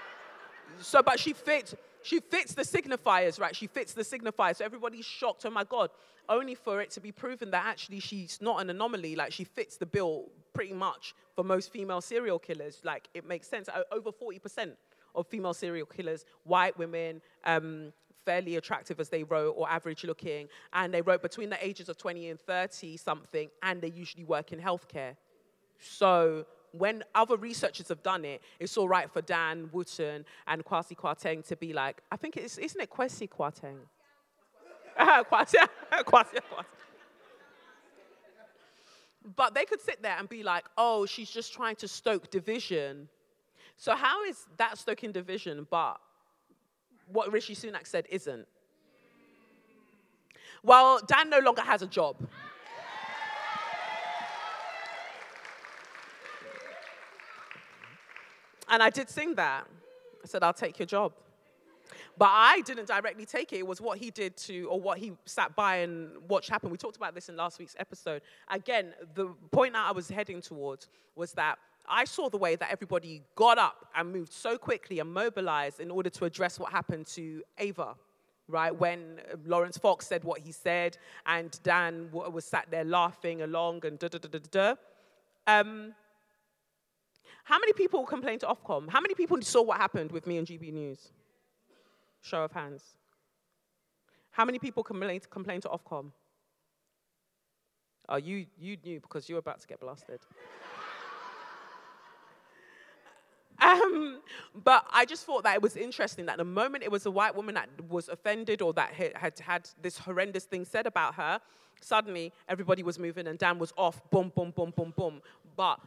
[0.81, 3.55] so but she fits she fits the signifiers, right?
[3.55, 4.57] She fits the signifiers.
[4.57, 5.91] So everybody's shocked, oh my God,
[6.29, 9.17] only for it to be proven that actually she's not an anomaly.
[9.17, 12.81] Like she fits the bill pretty much for most female serial killers.
[12.85, 13.69] Like it makes sense.
[13.91, 14.73] Over 40%
[15.15, 17.93] of female serial killers, white women, um,
[18.25, 20.49] fairly attractive as they wrote or average looking.
[20.73, 24.53] And they wrote between the ages of 20 and 30 something, and they usually work
[24.53, 25.17] in healthcare.
[25.81, 30.97] So when other researchers have done it, it's all right for Dan Wootton and Kwasi
[30.97, 33.79] Kwarteng to be like, I think it's, isn't it Kwasi Kwarteng?
[34.99, 35.55] Kwasi,
[35.93, 36.65] Kwasi, Kwasi.
[39.37, 43.09] But they could sit there and be like, oh, she's just trying to stoke division.
[43.77, 46.01] So how is that stoking division, but
[47.07, 48.47] what Rishi Sunak said isn't?
[50.63, 52.17] Well, Dan no longer has a job.
[58.73, 59.67] And I did sing that.
[60.25, 61.13] I said, I'll take your job.
[62.17, 63.59] But I didn't directly take it.
[63.59, 66.71] It was what he did to, or what he sat by and watched happen.
[66.71, 68.23] We talked about this in last week's episode.
[68.49, 72.71] Again, the point that I was heading towards was that I saw the way that
[72.73, 77.07] everybody got up and moved so quickly and mobilized in order to address what happened
[77.09, 77.95] to Ava,
[78.49, 78.75] right?
[78.75, 83.99] When Laurence Fox said what he said, and Dan was sat there laughing along and
[83.99, 84.75] da da da da da.
[85.47, 85.95] Um,
[87.45, 88.89] how many people complained to Ofcom?
[88.89, 91.11] How many people saw what happened with me and GB News?
[92.21, 92.83] Show of hands.
[94.31, 96.13] How many people complained, complained to Ofcom?
[98.09, 100.21] Oh, you, you knew because you were about to get blasted.
[103.61, 104.21] Um,
[104.65, 107.37] but I just thought that it was interesting that the moment it was a white
[107.37, 111.41] woman that was offended or that had had this horrendous thing said about her,
[111.81, 115.23] suddenly everybody was moving and Dan was off, boom, boom, boom, boom, boom.
[115.57, 115.79] But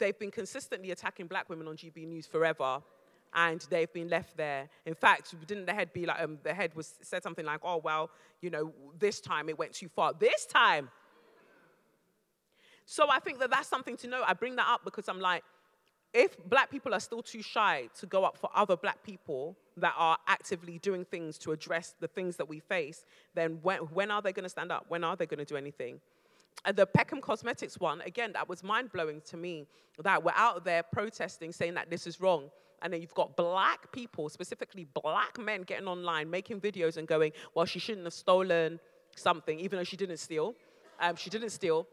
[0.00, 2.82] they've been consistently attacking black women on GB News forever,
[3.32, 4.68] and they've been left there.
[4.84, 7.76] In fact, didn't the head be like, um, the head was said something like, oh,
[7.76, 8.10] well,
[8.40, 10.12] you know, this time it went too far.
[10.12, 10.90] This time!
[12.86, 14.24] So I think that that's something to know.
[14.26, 15.44] I bring that up because I'm like,
[16.12, 19.94] if black people are still too shy to go up for other black people that
[19.96, 24.20] are actively doing things to address the things that we face, then when, when are
[24.20, 24.86] they going to stand up?
[24.88, 26.00] When are they going to do anything?
[26.74, 29.66] The Peckham Cosmetics one, again, that was mind blowing to me
[30.02, 32.50] that we're out there protesting, saying that this is wrong.
[32.82, 37.32] And then you've got black people, specifically black men, getting online, making videos and going,
[37.54, 38.80] well, she shouldn't have stolen
[39.16, 40.54] something, even though she didn't steal.
[41.00, 41.86] Um, she didn't steal.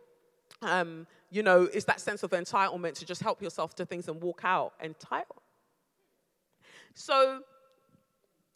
[0.61, 4.21] Um, you know, it's that sense of entitlement to just help yourself to things and
[4.21, 4.73] walk out.
[4.81, 5.41] Entitled.
[6.93, 7.41] So,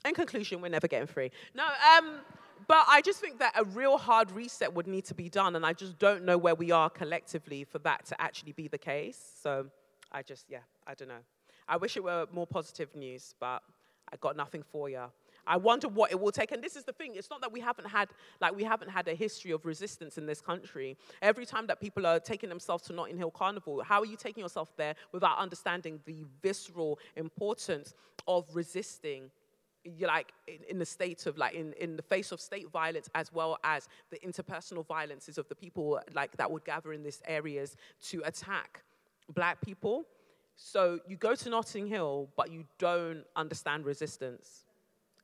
[0.05, 1.31] in conclusion, we're never getting free.
[1.53, 1.65] No,
[1.97, 2.19] um,
[2.67, 5.65] but I just think that a real hard reset would need to be done, and
[5.65, 9.19] I just don't know where we are collectively for that to actually be the case.
[9.41, 9.67] So
[10.11, 11.23] I just, yeah, I don't know.
[11.67, 13.61] I wish it were more positive news, but
[14.11, 15.05] I got nothing for you.
[15.47, 16.51] I wonder what it will take.
[16.51, 17.15] And this is the thing.
[17.15, 20.25] It's not that we haven't had like we haven't had a history of resistance in
[20.25, 20.97] this country.
[21.21, 24.43] Every time that people are taking themselves to Notting Hill Carnival, how are you taking
[24.43, 27.93] yourself there without understanding the visceral importance
[28.27, 29.31] of resisting?
[29.99, 33.33] Like in, in, the state of like in, in the face of state violence as
[33.33, 37.75] well as the interpersonal violences of the people like that would gather in these areas
[38.01, 38.83] to attack
[39.33, 40.05] black people
[40.55, 44.65] so you go to notting hill but you don't understand resistance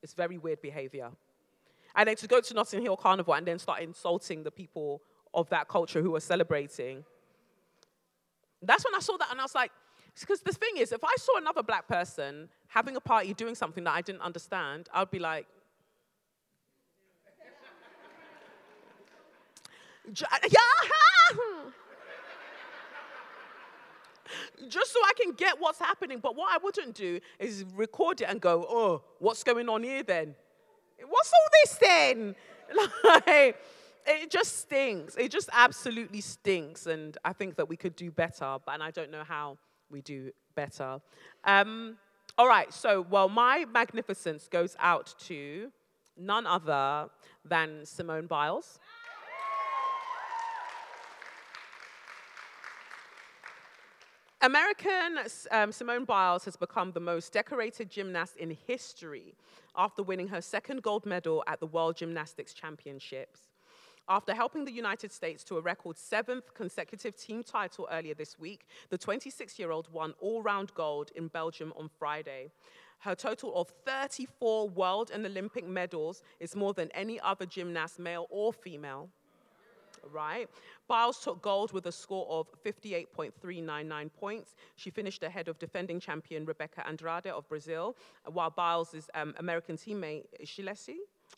[0.02, 1.10] it's very weird behavior.
[1.94, 5.02] And then to go to Notting Hill Carnival and then start insulting the people
[5.34, 7.04] of that culture who are celebrating.
[8.62, 9.72] That's when I saw that and I was like,
[10.20, 13.84] because the thing is, if I saw another black person having a party doing something
[13.84, 15.46] that I didn't understand, I'd be like,
[20.16, 20.60] yeah,
[24.68, 26.18] just so I can get what's happening.
[26.20, 30.02] But what I wouldn't do is record it and go, oh, what's going on here
[30.02, 30.34] then?
[31.06, 32.34] What's all this then?
[33.04, 33.56] like,
[34.06, 35.16] it just stinks.
[35.16, 36.86] It just absolutely stinks.
[36.86, 39.58] And I think that we could do better, but and I don't know how
[39.90, 41.00] we do better.
[41.44, 41.96] Um,
[42.36, 45.70] all right, so, well, my magnificence goes out to
[46.16, 47.08] none other
[47.44, 48.78] than Simone Biles.
[54.40, 55.18] American
[55.50, 59.34] um, Simone Biles has become the most decorated gymnast in history
[59.76, 63.47] after winning her second gold medal at the World Gymnastics Championships.
[64.10, 68.66] After helping the United States to a record seventh consecutive team title earlier this week,
[68.88, 72.50] the 26 year old won all round gold in Belgium on Friday.
[73.00, 78.26] Her total of 34 world and Olympic medals is more than any other gymnast, male
[78.30, 79.10] or female
[80.12, 80.48] right?
[80.86, 84.54] Biles took gold with a score of 58.399 points.
[84.76, 90.24] She finished ahead of defending champion Rebeca Andrade of Brazil, while Biles' um, American teammate
[90.44, 90.94] Shilese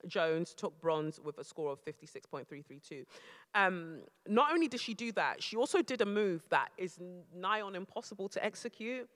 [0.06, 3.04] Jones took bronze with a score of 56.332.
[3.54, 6.98] Um, not only did she do that, she also did a move that is
[7.34, 9.08] nigh on impossible to execute,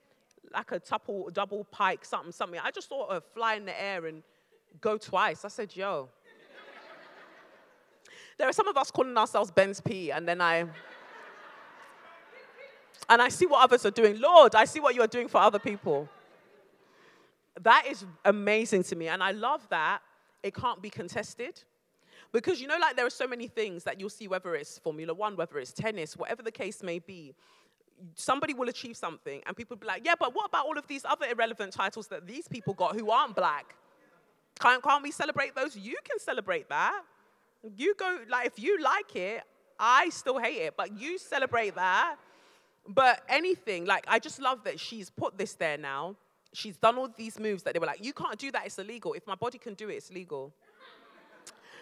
[0.53, 2.61] like a double, double pike, something, something.
[2.63, 4.23] I just saw her fly in the air and
[4.81, 5.45] go twice.
[5.45, 6.09] I said, yo,
[8.39, 10.67] there are some of us calling ourselves Benz P, and then I.
[13.09, 14.19] And I see what others are doing.
[14.19, 16.09] Lord, I see what you are doing for other people.
[17.61, 19.09] That is amazing to me.
[19.09, 20.01] And I love that
[20.45, 21.63] it can't be contested.
[22.31, 25.13] Because you know, like there are so many things that you'll see, whether it's Formula
[25.13, 27.35] One, whether it's tennis, whatever the case may be.
[28.15, 30.87] Somebody will achieve something, and people will be like, yeah, but what about all of
[30.87, 33.77] these other irrelevant titles that these people got who aren't black?
[34.61, 35.77] Can't, can't we celebrate those?
[35.77, 37.03] You can celebrate that.
[37.77, 39.43] You go, like, if you like it,
[39.79, 42.17] I still hate it, but you celebrate that.
[42.87, 46.17] But anything, like, I just love that she's put this there now.
[46.55, 49.13] She's done all these moves that they were like, you can't do that, it's illegal.
[49.13, 50.53] If my body can do it, it's legal.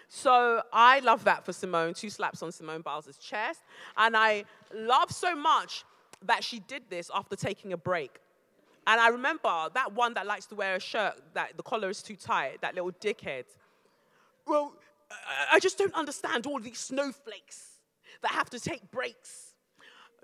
[0.09, 1.93] So I love that for Simone.
[1.93, 3.61] Two slaps on Simone Biles' chest.
[3.97, 5.85] And I love so much
[6.23, 8.19] that she did this after taking a break.
[8.85, 12.03] And I remember that one that likes to wear a shirt that the collar is
[12.03, 13.45] too tight, that little dickhead.
[14.45, 14.73] Well,
[15.51, 17.79] I just don't understand all these snowflakes
[18.21, 19.42] that have to take breaks.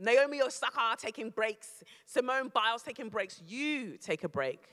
[0.01, 3.41] Naomi Osaka taking breaks, Simone Biles taking breaks.
[3.47, 4.63] You take a break.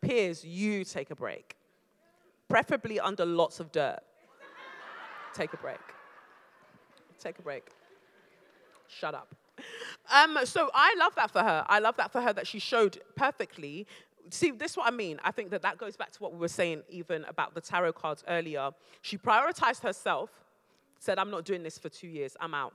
[0.00, 1.56] Piers, you take a break.
[2.48, 4.00] Preferably under lots of dirt.
[5.34, 5.78] take a break.
[7.18, 7.70] Take a break.
[8.88, 9.34] Shut up.
[10.12, 11.64] Um, so I love that for her.
[11.68, 13.86] I love that for her that she showed perfectly
[14.30, 15.20] see, this is what I mean.
[15.22, 17.92] I think that that goes back to what we were saying even about the tarot
[17.92, 18.70] cards earlier.
[19.02, 20.30] She prioritized herself,
[20.98, 22.74] said, I'm not doing this for two years, I'm out.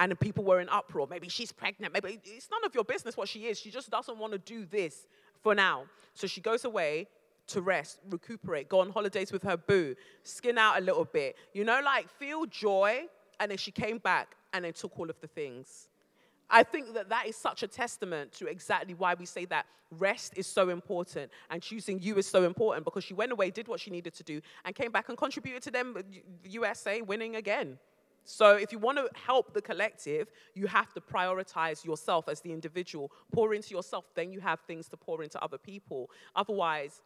[0.00, 1.06] And people were in uproar.
[1.08, 1.92] Maybe she's pregnant.
[1.92, 3.60] Maybe it's none of your business what she is.
[3.60, 5.06] She just doesn't want to do this
[5.42, 5.84] for now.
[6.14, 7.06] So she goes away
[7.48, 11.64] to rest, recuperate, go on holidays with her boo, skin out a little bit, you
[11.64, 13.02] know, like feel joy.
[13.38, 15.88] And then she came back and then took all of the things.
[16.48, 19.66] I think that that is such a testament to exactly why we say that
[19.98, 23.68] rest is so important and choosing you is so important because she went away, did
[23.68, 25.96] what she needed to do, and came back and contributed to them,
[26.44, 27.78] USA winning again.
[28.24, 32.52] So, if you want to help the collective, you have to prioritize yourself as the
[32.52, 33.10] individual.
[33.32, 36.10] Pour into yourself, then you have things to pour into other people.
[36.36, 37.02] Otherwise,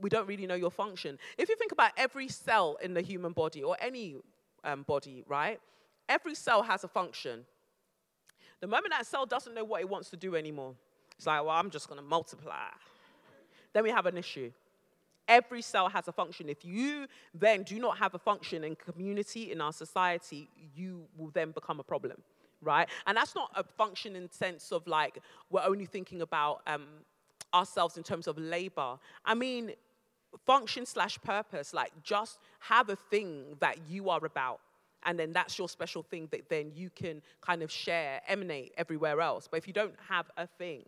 [0.00, 1.18] we don't really know your function.
[1.38, 4.16] If you think about every cell in the human body or any
[4.64, 5.60] um, body, right?
[6.08, 7.44] Every cell has a function.
[8.60, 10.74] The moment that cell doesn't know what it wants to do anymore,
[11.16, 12.68] it's like, well, I'm just going to multiply.
[13.72, 14.50] Then we have an issue.
[15.28, 16.48] Every cell has a function.
[16.48, 21.30] If you then do not have a function in community, in our society, you will
[21.30, 22.22] then become a problem,
[22.62, 22.88] right?
[23.06, 25.18] And that's not a function in sense of like
[25.50, 26.86] we're only thinking about um,
[27.52, 28.98] ourselves in terms of labor.
[29.24, 29.72] I mean,
[30.46, 34.60] function slash purpose, like just have a thing that you are about.
[35.04, 39.20] And then that's your special thing that then you can kind of share, emanate everywhere
[39.20, 39.48] else.
[39.48, 40.84] But if you don't have a thing,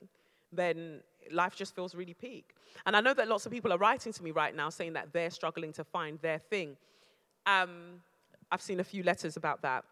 [0.53, 2.55] then life just feels really peak.
[2.87, 5.13] And I know that lots of people are writing to me right now saying that
[5.13, 6.77] they're struggling to find their thing.
[7.47, 8.03] Um,
[8.51, 9.85] I've seen a few letters about that.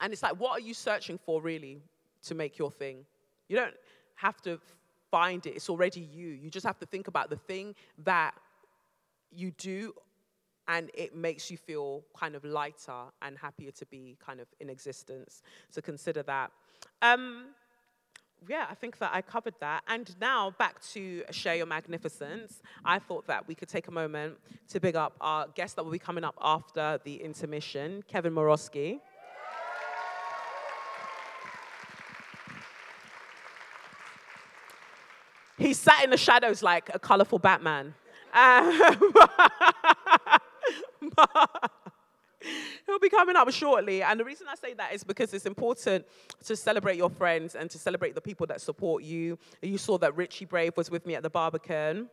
[0.00, 1.80] And it's like, what are you searching for really
[2.24, 3.04] to make your thing?
[3.48, 3.74] You don't
[4.16, 4.60] have to
[5.10, 6.28] find it, it's already you.
[6.28, 7.74] You just have to think about the thing
[8.04, 8.34] that
[9.30, 9.92] you do
[10.68, 14.70] and it makes you feel kind of lighter and happier to be kind of in
[14.70, 15.42] existence.
[15.70, 16.52] So consider that.
[17.02, 17.46] Um,
[18.48, 19.82] yeah, I think that I covered that.
[19.88, 22.60] And now back to Share Your Magnificence.
[22.84, 24.38] I thought that we could take a moment
[24.70, 29.00] to big up our guest that will be coming up after the intermission, Kevin Morosky.
[35.58, 37.94] He sat in the shadows like a colorful Batman.
[38.34, 38.80] Um,
[42.92, 44.02] he'll be coming up shortly.
[44.02, 46.06] And the reason I say that is because it's important
[46.44, 49.38] to celebrate your friends and to celebrate the people that support you.
[49.62, 52.10] You saw that Richie Brave was with me at the Barbican.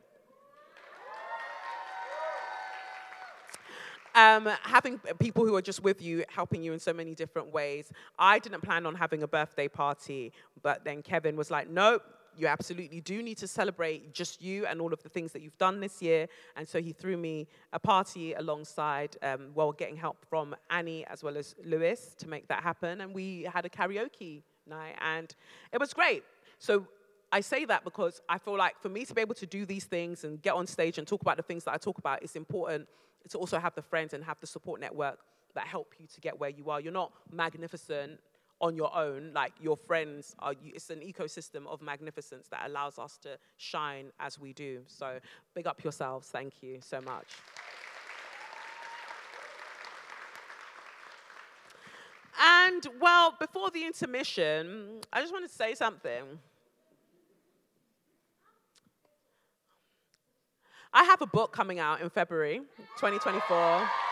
[4.15, 7.91] Um, having people who are just with you, helping you in so many different ways.
[8.17, 12.01] I didn't plan on having a birthday party, but then Kevin was like, nope,
[12.39, 15.57] you absolutely do need to celebrate just you and all of the things that you've
[15.57, 16.27] done this year.
[16.55, 21.23] And so he threw me a party alongside, um, while getting help from Annie as
[21.23, 23.01] well as Lewis to make that happen.
[23.01, 25.35] And we had a karaoke night, and
[25.73, 26.23] it was great.
[26.59, 26.85] So
[27.31, 29.85] I say that because I feel like for me to be able to do these
[29.85, 32.35] things and get on stage and talk about the things that I talk about, it's
[32.35, 32.87] important
[33.29, 35.19] to also have the friends and have the support network
[35.55, 36.79] that help you to get where you are.
[36.79, 38.19] You're not magnificent
[38.62, 43.18] on your own, like your friends are, it's an ecosystem of magnificence that allows us
[43.18, 44.82] to shine as we do.
[44.88, 45.20] So
[45.55, 46.28] big up yourselves.
[46.28, 47.28] Thank you so much.
[52.41, 56.24] And well, before the intermission, I just want to say something.
[60.93, 62.62] I have a book coming out in February
[62.97, 64.09] 2024.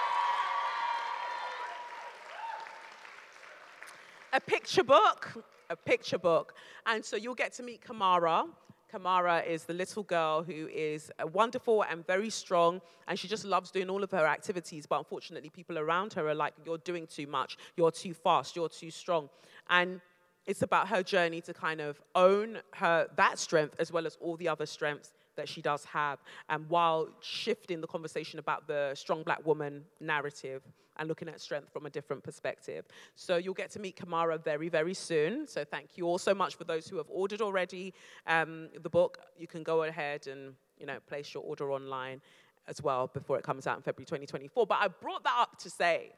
[4.38, 6.54] A picture book, a picture book.
[6.86, 8.46] And so you'll get to meet Kamara.
[8.94, 13.46] Kamara is the little girl who is uh, wonderful and very strong, and she just
[13.46, 14.86] loves doing all of her activities.
[14.86, 18.70] But unfortunately, people around her are like, You're doing too much, you're too fast, you're
[18.70, 19.28] too strong.
[19.72, 20.02] And
[20.46, 24.38] it's about her journey to kind of own her that strength as well as all
[24.38, 26.20] the other strengths that she does have,
[26.50, 30.62] and while shifting the conversation about the strong black woman narrative
[30.98, 32.86] and looking at strength from a different perspective.
[33.16, 35.48] So you'll get to meet Kamara very, very soon.
[35.48, 37.94] So thank you all so much for those who have ordered already
[38.26, 39.20] um, the book.
[39.38, 42.22] You can go ahead and you know place your order online
[42.68, 44.68] as well before it comes out in February 2024.
[44.68, 46.12] But I brought that up to say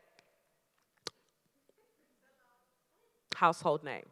[3.36, 4.06] household name.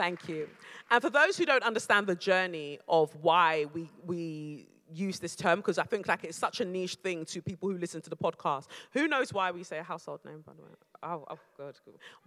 [0.00, 0.48] Thank you.
[0.90, 5.58] And for those who don't understand the journey of why we, we use this term,
[5.58, 8.16] because I think like it's such a niche thing to people who listen to the
[8.16, 8.68] podcast.
[8.92, 10.70] Who knows why we say a household name, by the way?
[11.02, 11.74] Oh, oh good.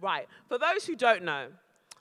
[0.00, 0.28] Right.
[0.48, 1.48] For those who don't know,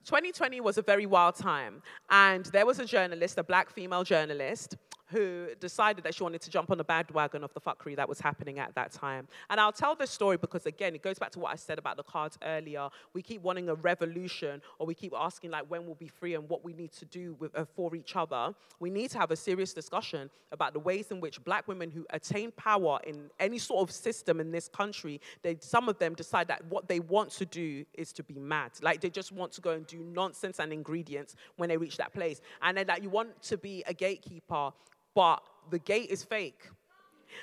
[0.06, 4.78] 2020 was a very wild time, and there was a journalist, a black female journalist,
[5.14, 8.20] who decided that she wanted to jump on the bandwagon of the fuckery that was
[8.20, 9.28] happening at that time.
[9.50, 11.98] And I'll tell this story because, again, it goes back to what I said about
[11.98, 12.90] the cards earlier.
[13.14, 16.50] We keep wanting a revolution, or we keep asking, like, when we'll be free and
[16.50, 18.54] what we need to do with, uh, for each other.
[18.80, 22.06] We need to have a serious discussion about the ways in which black women who
[22.10, 26.48] attain power in any sort of system in this country, they, some of them decide
[26.48, 28.72] that what they want to do is to be mad.
[28.82, 32.14] Like, they just want to go and do nonsense and ingredients when they reach that
[32.14, 32.42] place.
[32.62, 34.72] And then that you want to be a gatekeeper
[35.16, 36.60] but the gate is fake.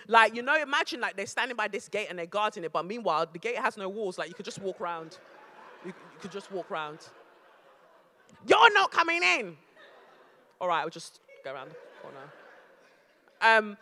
[0.06, 2.84] Like, you know, imagine like they're standing by this gate and they're guarding it, but
[2.86, 4.18] meanwhile, the gate has no walls.
[4.18, 5.18] Like, you could just walk around.
[5.84, 6.98] You, you could just walk around.
[8.46, 9.56] You're not coming in.
[10.60, 12.18] All right, I'll just go around the corner.
[13.40, 13.76] Um,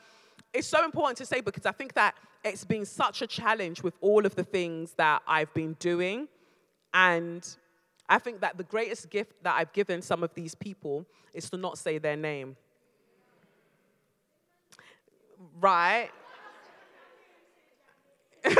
[0.53, 2.15] it's so important to say because I think that
[2.45, 6.29] it's been such a challenge with all of the things that I've been doing.
[6.95, 7.47] And
[8.09, 11.57] I think that the greatest gift that I've given some of these people is to
[11.57, 12.57] not say their name.
[15.61, 16.11] Right?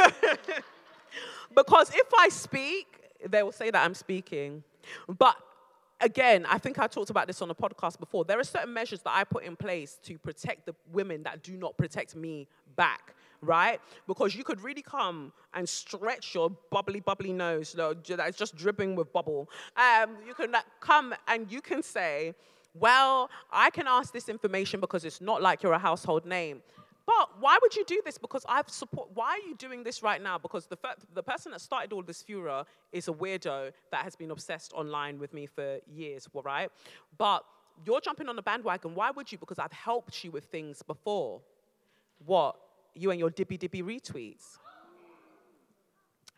[1.55, 2.87] because if I speak,
[3.27, 4.63] they will say that I'm speaking.
[5.09, 5.37] But
[6.01, 8.25] again, I think I talked about this on a podcast before.
[8.25, 11.57] There are certain measures that I put in place to protect the women that do
[11.57, 12.47] not protect me
[12.77, 13.15] back.
[13.41, 13.81] Right?
[14.09, 19.13] Because you could really come and stretch your bubbly, bubbly nose that's just dripping with
[19.13, 19.49] bubble.
[19.77, 22.35] Um, you can like, come and you can say,
[22.75, 26.63] Well, I can ask this information because it's not like you're a household name.
[27.09, 28.19] But why would you do this?
[28.19, 29.09] Because I've support.
[29.15, 30.37] Why are you doing this right now?
[30.37, 30.77] Because the
[31.15, 35.19] the person that started all this furor is a weirdo that has been obsessed online
[35.19, 36.71] with me for years, right?
[37.17, 37.47] But
[37.87, 38.95] you're jumping on the bandwagon.
[38.95, 39.39] Why would you?
[39.39, 41.41] Because I've helped you with things before.
[42.27, 42.57] What?
[42.95, 44.59] You and your dippy dippy retweets.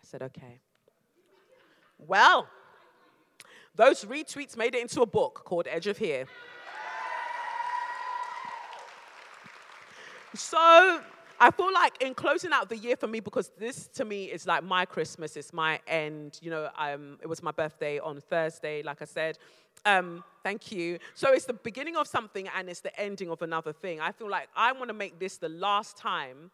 [0.00, 0.60] I said, okay.
[1.98, 2.46] Well,
[3.74, 6.26] those retweets made it into a book called Edge of Here.
[10.34, 11.00] So
[11.40, 14.46] I feel like in closing out the year for me, because this to me is
[14.46, 16.38] like my Christmas, it's my end.
[16.40, 19.38] You know, um, it was my birthday on Thursday, like I said.
[19.84, 20.98] Um, thank you.
[21.14, 24.00] So it's the beginning of something and it's the ending of another thing.
[24.00, 26.50] I feel like I want to make this the last time,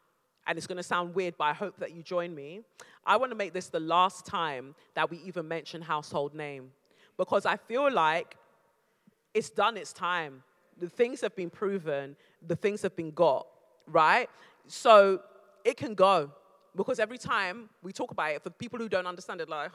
[0.46, 2.60] and it's going to sound weird, but I hope that you join me.
[3.04, 6.70] I want to make this the last time that we even mention household name,
[7.16, 8.36] because I feel like
[9.34, 10.44] it's done its time.
[10.78, 12.16] The things have been proven,
[12.46, 13.48] the things have been got
[13.86, 14.28] right?
[14.66, 15.20] So
[15.64, 16.30] it can go
[16.76, 19.70] because every time we talk about it, for people who don't understand it, like,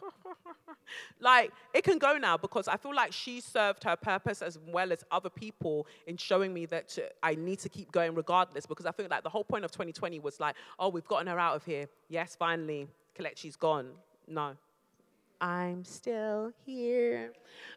[1.20, 4.92] like it can go now because I feel like she served her purpose as well
[4.92, 8.66] as other people in showing me that I need to keep going regardless.
[8.66, 11.40] Because I think like the whole point of 2020 was like, oh, we've gotten her
[11.40, 11.88] out of here.
[12.08, 12.88] Yes, finally,
[13.18, 13.90] Kelechi's gone.
[14.28, 14.56] No,
[15.40, 17.34] I'm still here.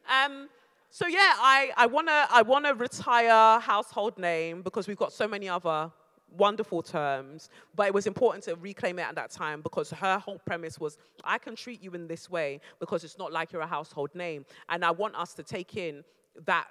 [0.08, 0.48] Um,
[0.90, 5.48] so yeah, I, I wanna I wanna retire household name because we've got so many
[5.48, 5.90] other
[6.30, 10.38] wonderful terms, but it was important to reclaim it at that time because her whole
[10.38, 13.66] premise was I can treat you in this way because it's not like you're a
[13.66, 14.44] household name.
[14.68, 16.04] And I want us to take in
[16.46, 16.66] that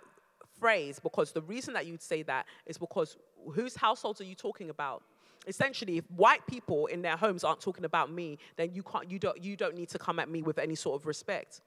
[0.60, 3.18] phrase because the reason that you'd say that is because
[3.54, 5.04] whose households are you talking about?
[5.46, 9.20] Essentially, if white people in their homes aren't talking about me, then you can't you
[9.20, 11.62] don't you don't need to come at me with any sort of respect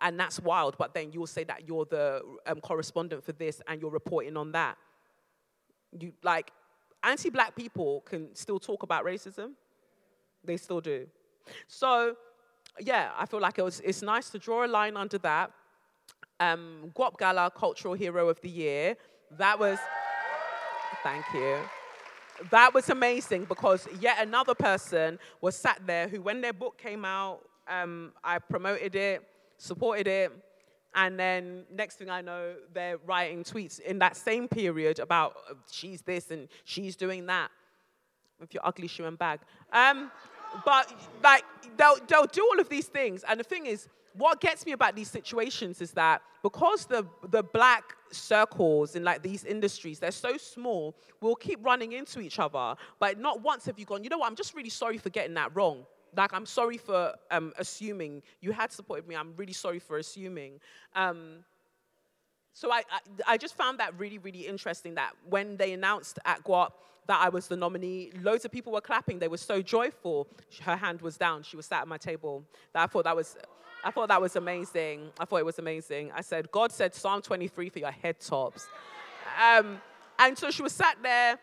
[0.00, 0.76] and that's wild.
[0.78, 4.52] But then you'll say that you're the um, correspondent for this and you're reporting on
[4.52, 4.76] that.
[5.98, 6.52] You like
[7.02, 9.52] anti black people can still talk about racism.
[10.44, 11.06] They still do.
[11.66, 12.16] So,
[12.78, 15.50] yeah, I feel like it was, it's nice to draw a line under that.
[16.38, 18.96] Um, Guap Gala Cultural Hero of the Year.
[19.36, 19.78] That was,
[21.02, 21.58] thank you.
[22.50, 27.04] That was amazing because yet another person was sat there who, when their book came
[27.04, 29.22] out, um, I promoted it,
[29.58, 30.32] supported it,
[30.94, 35.54] and then next thing I know, they're writing tweets in that same period about uh,
[35.70, 37.50] she's this and she's doing that
[38.40, 39.40] with your ugly shoe and bag.
[39.72, 40.10] Um,
[40.64, 41.44] but like
[41.76, 43.24] they'll, they'll do all of these things.
[43.28, 47.44] And the thing is, what gets me about these situations is that because the, the
[47.44, 52.74] black circles in like these industries, they're so small, we'll keep running into each other.
[52.98, 55.34] But not once have you gone, you know what, I'm just really sorry for getting
[55.34, 55.84] that wrong
[56.16, 60.60] like i'm sorry for um, assuming you had supported me i'm really sorry for assuming
[60.94, 61.44] um,
[62.52, 63.00] so I, I,
[63.34, 66.72] I, just found that really, really interesting that when they announced at Guap
[67.06, 69.18] that I was the nominee, loads of people were clapping.
[69.18, 70.28] They were so joyful.
[70.62, 71.42] Her hand was down.
[71.42, 72.44] She was sat at my table.
[72.74, 73.36] I thought that was,
[73.82, 75.10] I thought that was amazing.
[75.18, 76.12] I thought it was amazing.
[76.14, 78.68] I said, God said Psalm 23 for your head tops.
[79.42, 79.80] Um,
[80.18, 81.38] and so she was sat there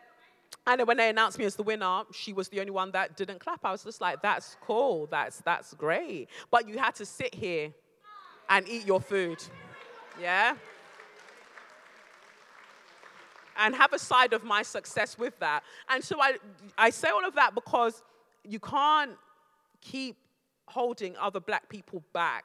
[0.67, 3.39] and when they announced me as the winner, she was the only one that didn't
[3.39, 3.63] clap.
[3.63, 6.27] I was just like, that's cool, that's, that's great.
[6.51, 7.71] But you had to sit here
[8.49, 9.41] and eat your food.
[10.19, 10.55] Yeah?
[13.57, 15.63] And have a side of my success with that.
[15.87, 16.35] And so I,
[16.77, 18.03] I say all of that because
[18.43, 19.11] you can't
[19.79, 20.17] keep
[20.65, 22.43] holding other black people back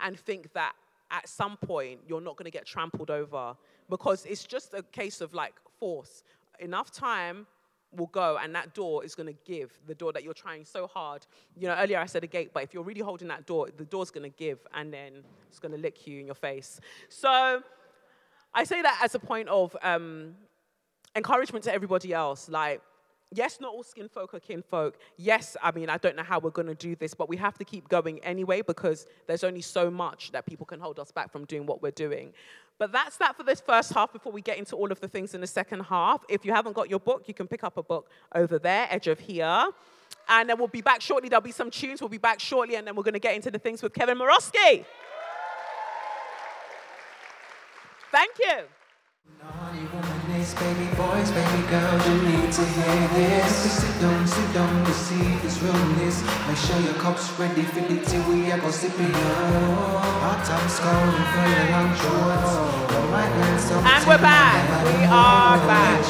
[0.00, 0.72] and think that
[1.12, 3.54] at some point you're not going to get trampled over
[3.88, 6.24] because it's just a case of like force
[6.60, 7.46] enough time
[7.96, 10.86] will go and that door is going to give the door that you're trying so
[10.86, 11.26] hard.
[11.56, 13.84] You know earlier i said a gate but if you're really holding that door the
[13.84, 16.80] door's going to give and then it's going to lick you in your face.
[17.08, 17.62] So
[18.52, 20.34] i say that as a point of um,
[21.16, 22.80] encouragement to everybody else like
[23.34, 24.98] yes, not all skin folk are kin folk.
[25.16, 27.58] Yes, I mean, I don't know how we're going to do this, but we have
[27.58, 31.30] to keep going anyway because there's only so much that people can hold us back
[31.30, 32.32] from doing what we're doing.
[32.78, 35.34] But that's that for this first half before we get into all of the things
[35.34, 36.24] in the second half.
[36.28, 39.06] If you haven't got your book, you can pick up a book over there, Edge
[39.06, 39.68] of Here.
[40.28, 41.28] And then we'll be back shortly.
[41.28, 42.00] There'll be some tunes.
[42.00, 44.18] We'll be back shortly, and then we're going to get into the things with Kevin
[44.18, 44.84] Morosky.
[48.10, 48.64] Thank you.
[50.44, 53.56] Womanist, baby boys, baby girls, you need to hear this.
[53.56, 56.22] So sit down, sit down, receive this realness.
[56.46, 57.88] Make sure your cup's ready for oh.
[57.88, 60.04] the tea, we are gonna sip it up.
[60.24, 62.52] Hot time scouring for your long shorts.
[62.92, 64.84] Your right hand, something And we're back.
[64.84, 66.04] We are back.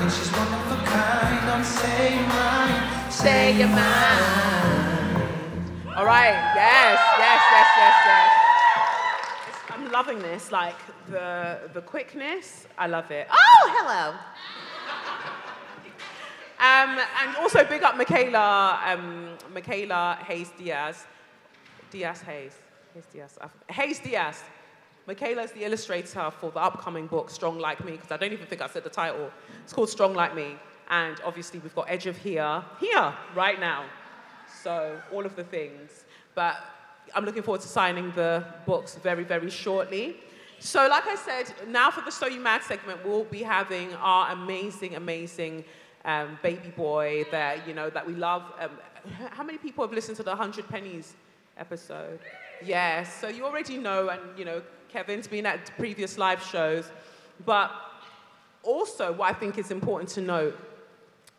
[0.00, 1.46] And she's one of a kind.
[1.46, 4.40] Don't say mine, Say your mind.
[5.96, 6.32] All right.
[6.56, 7.39] Yes, yes,
[9.90, 10.52] Loving this.
[10.52, 10.76] Like
[11.08, 12.66] the the quickness.
[12.78, 13.26] I love it.
[13.30, 14.14] Oh, hello.
[16.60, 21.06] Um, and also big up Michaela, um, Michaela Hayes Diaz.
[21.90, 22.52] Diaz Hayes.
[22.92, 23.38] Hayes Diaz.
[23.70, 24.42] Hayes Diaz.
[25.06, 28.46] Michaela is the illustrator for the upcoming book, Strong Like Me, because I don't even
[28.46, 29.30] think I said the title.
[29.64, 30.56] It's called Strong Like Me.
[30.90, 33.86] And obviously, we've got Edge of Here, here, right now.
[34.62, 36.04] So, all of the things.
[36.34, 36.56] But
[37.14, 40.16] I'm looking forward to signing the books very, very shortly.
[40.58, 44.32] So, like I said, now for the So You Mad segment, we'll be having our
[44.32, 45.64] amazing, amazing
[46.04, 48.42] um, baby boy that, you know, that we love.
[48.58, 48.70] Um,
[49.30, 51.14] how many people have listened to the 100 Pennies
[51.56, 52.20] episode?
[52.62, 56.90] Yes, so you already know, and, you know, Kevin's been at previous live shows.
[57.46, 57.70] But
[58.62, 60.58] also, what I think is important to note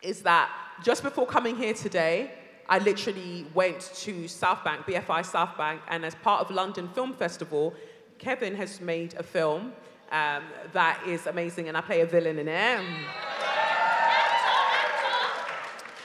[0.00, 0.50] is that
[0.82, 2.32] just before coming here today,
[2.72, 7.12] I literally went to South Bank, BFI South Bank, and as part of London Film
[7.12, 7.74] Festival,
[8.16, 9.74] Kevin has made a film
[10.10, 12.80] um, that is amazing, and I play a villain in it.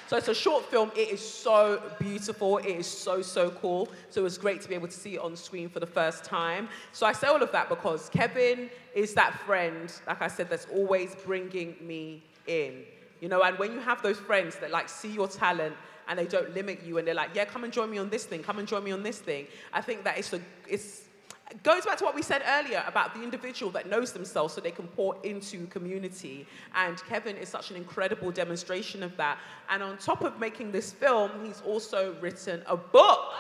[0.08, 0.92] So it's a short film.
[0.94, 2.58] It is so beautiful.
[2.58, 3.88] It is so, so cool.
[4.10, 6.26] So it was great to be able to see it on screen for the first
[6.26, 6.68] time.
[6.92, 10.68] So I say all of that because Kevin is that friend, like I said, that's
[10.74, 12.84] always bringing me in.
[13.22, 15.74] You know, and when you have those friends that like see your talent
[16.08, 18.26] and they don't limit you and they're like, yeah, come and join me on this
[18.26, 19.48] thing, come and join me on this thing.
[19.74, 21.04] I think that it's a, it's,
[21.50, 24.60] it goes back to what we said earlier about the individual that knows themselves so
[24.60, 26.46] they can pour into community.
[26.76, 29.38] And Kevin is such an incredible demonstration of that.
[29.70, 33.32] And on top of making this film, he's also written a book.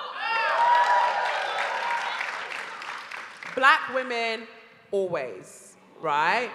[3.56, 4.48] Black women
[4.92, 6.52] always, right?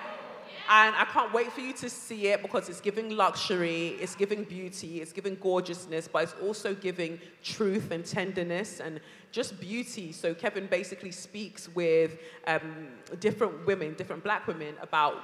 [0.69, 4.45] And I can't wait for you to see it because it's giving luxury, it's giving
[4.45, 9.01] beauty, it's giving gorgeousness, but it's also giving truth and tenderness and
[9.33, 10.13] just beauty.
[10.13, 12.89] So Kevin basically speaks with um,
[13.21, 15.23] different women, different black women, about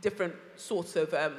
[0.00, 1.34] different sorts of um,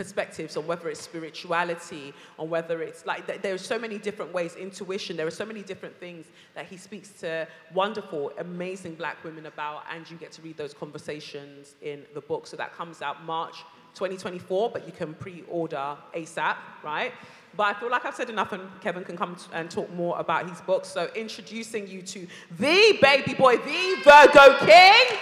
[0.00, 4.32] perspectives on whether it's spirituality, on whether it's like th- there are so many different
[4.32, 5.16] ways, intuition.
[5.16, 9.84] There are so many different things that he speaks to wonderful, amazing black women about,
[9.94, 12.46] and you get to read those conversations in the book.
[12.46, 13.56] So that comes out March
[13.94, 17.12] 2024, but you can pre-order ASAP, right?
[17.54, 20.48] But I feel like I've said enough, and Kevin can come and talk more about
[20.48, 20.84] his book.
[20.84, 22.26] So introducing you to
[22.58, 25.18] the baby boy, the Virgo King,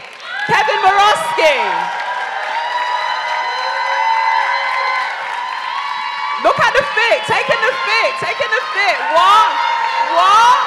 [0.47, 2.18] Kevin Morosky.
[6.45, 8.97] Look at the fit, taking the fit, taking the fit.
[9.15, 9.49] What?
[10.15, 10.59] What?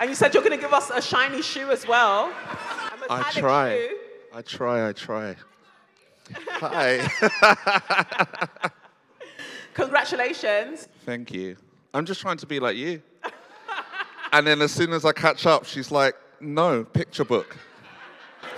[0.00, 2.32] And you said you're going to give us a shiny shoe as well.
[3.08, 3.76] A I try.
[3.76, 3.96] shoe.
[4.32, 4.88] I try.
[4.88, 5.36] I try.
[6.52, 7.08] Hi.
[9.74, 10.88] Congratulations.
[11.04, 11.56] Thank you.
[11.92, 13.02] I'm just trying to be like you.
[14.32, 17.56] and then as soon as I catch up, she's like, "No, picture book."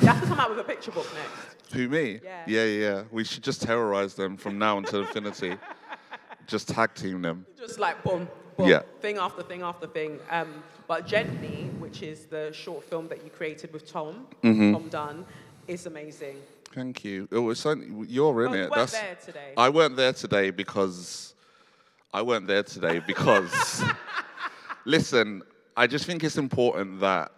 [0.01, 1.52] You have to come out with a picture book next.
[1.73, 2.21] Who me?
[2.23, 2.45] Yeah.
[2.47, 3.03] yeah, yeah.
[3.11, 5.57] We should just terrorize them from now until infinity.
[6.47, 7.47] just tag team them.
[7.59, 8.83] Just like boom, boom, Yeah.
[9.01, 10.19] thing after thing after thing.
[10.31, 14.73] Um, but Gently, which is the short film that you created with Tom, Mm-hmm.
[14.73, 15.25] Tom Dunn,
[15.67, 16.37] is amazing.
[16.75, 17.29] Thank you.
[17.31, 17.75] It was you're
[18.47, 18.71] in Oh, you it.
[18.71, 19.53] weren't there today.
[19.57, 21.35] I weren't there today because
[22.13, 23.83] I weren't there today because
[24.85, 25.43] listen,
[25.77, 27.33] I just think it's important that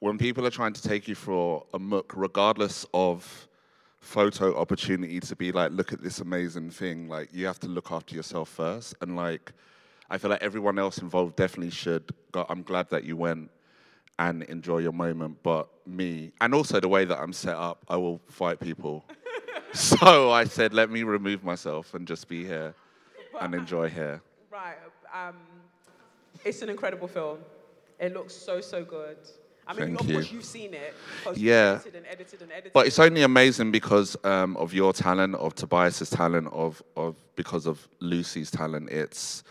[0.00, 3.48] when people are trying to take you for a muck, regardless of
[4.00, 7.92] photo opportunity to be like, look at this amazing thing, like you have to look
[7.92, 8.94] after yourself first.
[9.00, 9.52] And like
[10.10, 12.12] I feel like everyone else involved definitely should.
[12.32, 13.50] go- I'm glad that you went
[14.18, 15.38] and enjoy your moment.
[15.42, 19.04] But me, and also the way that I'm set up, I will fight people.
[19.72, 22.74] so I said, let me remove myself and just be here
[23.40, 24.20] and enjoy here.
[24.50, 24.76] Right.
[25.14, 25.36] Um,
[26.44, 27.38] it's an incredible film.
[27.98, 29.18] It looks so, so good.
[29.66, 30.14] I mean, Thank of you.
[30.14, 30.94] course, you've seen it.
[31.36, 31.78] Yeah.
[31.80, 32.72] Edited and edited and edited.
[32.72, 37.66] But it's only amazing because um, of your talent, of Tobias's talent, of, of because
[37.66, 38.90] of Lucy's talent.
[38.90, 39.44] It's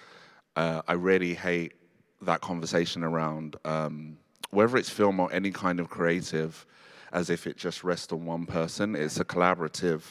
[0.56, 1.74] uh, I really hate
[2.22, 4.18] that conversation around um,
[4.52, 6.66] whether it's film or any kind of creative,
[7.14, 8.96] as if it just rests on one person.
[8.96, 10.02] It's a collaborative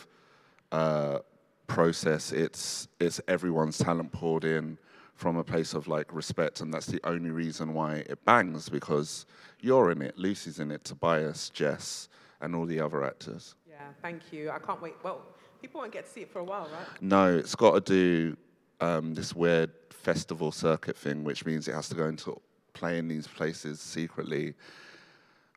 [0.72, 1.18] uh,
[1.66, 2.32] process.
[2.32, 4.78] It's it's everyone's talent poured in
[5.18, 9.26] from a place of like respect, and that's the only reason why it bangs because
[9.60, 12.08] you're in it, Lucy's in it, Tobias, Jess,
[12.40, 13.56] and all the other actors.
[13.68, 14.50] Yeah, thank you.
[14.50, 14.94] I can't wait.
[15.02, 15.22] Well,
[15.60, 16.86] people won't get to see it for a while, right?
[17.02, 18.36] No, it's got to do
[18.80, 22.40] um, this weird festival circuit thing, which means it has to go into
[22.72, 24.54] play in these places secretly.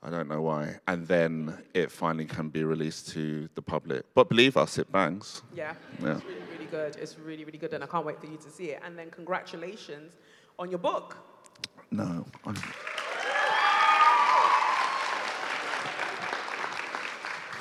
[0.02, 0.78] I don't know why.
[0.88, 4.06] And then it finally can be released to the public.
[4.16, 5.44] But believe us, it bangs.
[5.56, 6.20] Yeah, Yeah.
[6.74, 7.02] It's really, really good.
[7.02, 8.82] It's really, really good, and I can't wait for you to see it.
[8.86, 10.14] And then congratulations
[10.60, 11.18] on your book.
[11.92, 12.26] No.
[12.46, 12.56] I'm-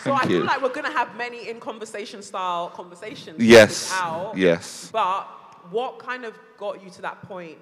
[0.02, 0.36] So Thank I you.
[0.38, 3.36] feel like we're gonna have many in conversation style conversations.
[3.38, 3.92] Yes.
[3.94, 4.34] Out.
[4.34, 4.88] Yes.
[4.90, 5.24] But
[5.70, 7.58] what kind of got you to that point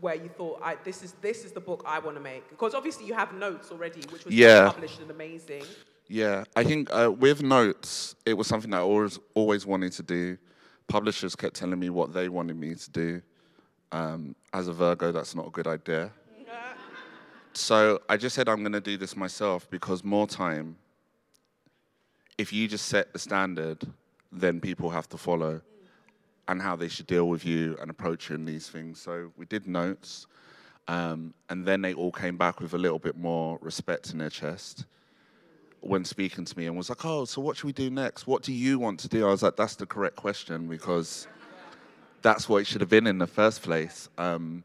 [0.00, 2.48] where you thought, I, this is this is the book I want to make?
[2.48, 4.70] Because obviously you have notes already, which was Yeah.
[4.70, 5.64] published and amazing.
[6.08, 10.02] Yeah, I think uh, with notes, it was something that I always always wanted to
[10.02, 10.38] do.
[10.88, 13.22] Publishers kept telling me what they wanted me to do.
[13.92, 16.10] Um, as a Virgo, that's not a good idea.
[17.52, 20.76] So I just said I'm going to do this myself because more time.
[22.36, 23.86] If you just set the standard,
[24.32, 25.60] then people have to follow,
[26.48, 29.00] and how they should deal with you and approach you in these things.
[29.00, 30.26] So we did notes,
[30.88, 34.30] um, and then they all came back with a little bit more respect in their
[34.30, 34.84] chest
[35.86, 38.26] when speaking to me and was like, "Oh, so what should we do next?
[38.26, 41.26] What do you want to do?" I was like, "That's the correct question because
[42.22, 44.64] that's what it should have been in the first place." Um,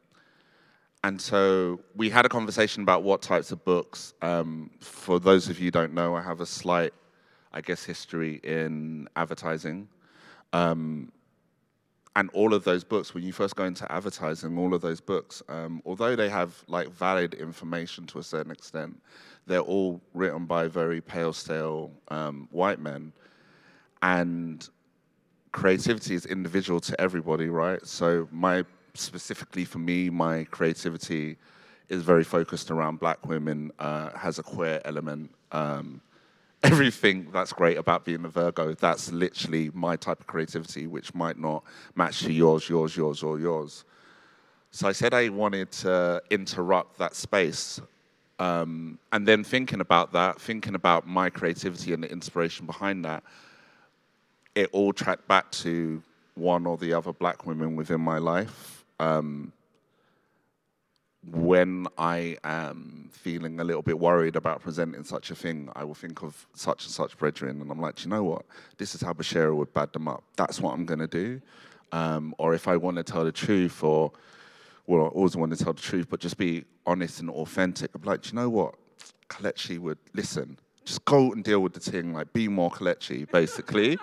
[1.04, 4.14] and so we had a conversation about what types of books.
[4.22, 6.94] Um, for those of you who don't know, I have a slight,
[7.54, 9.88] I guess, history in advertising.
[10.52, 11.12] Um,
[12.16, 15.44] and all of those books, when you first go into advertising, all of those books,
[15.48, 19.00] um, although they have like valid information to a certain extent,
[19.46, 23.14] they're all written by very pale, stale um, white men.
[24.02, 24.68] And
[25.52, 27.86] creativity is individual to everybody, right?
[27.86, 31.38] So my specifically for me, my creativity
[31.90, 35.32] is very focused around black women, uh, has a queer element.
[35.52, 36.02] Um,
[36.64, 41.38] everything that's great about being a Virgo, that's literally my type of creativity, which might
[41.38, 41.64] not
[41.96, 43.86] match to yours, yours, yours, or yours.
[44.72, 47.82] So I said I wanted to interrupt that space.
[48.40, 53.24] Um, and then thinking about that, thinking about my creativity and the inspiration behind that,
[54.56, 56.02] it all tracked back to
[56.36, 58.86] one or the other black women within my life.
[59.00, 59.52] Um,
[61.24, 65.94] when I am feeling a little bit worried about presenting such a thing, I will
[65.94, 68.46] think of such and such brethren, and I'm like, you know what?
[68.78, 70.24] This is how Bashira would bad them up.
[70.38, 71.42] That's what I'm going to do.
[71.92, 74.12] Um, or if I want to tell the truth, or
[74.88, 77.92] well, I always want to tell the truth, but just be honest and authentic.
[77.94, 78.76] I'm like, you know what?
[79.30, 80.58] Kelechi would listen.
[80.86, 82.14] Just go and deal with the thing.
[82.14, 84.00] Like, be more Kelechi, basically.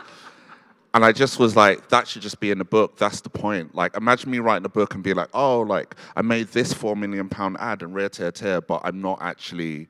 [0.97, 2.97] And I just was like, that should just be in the book.
[2.97, 3.75] That's the point.
[3.75, 6.97] Like, imagine me writing a book and be like, oh, like, I made this four
[6.97, 9.89] million pound ad and rare tear tear, but I'm not actually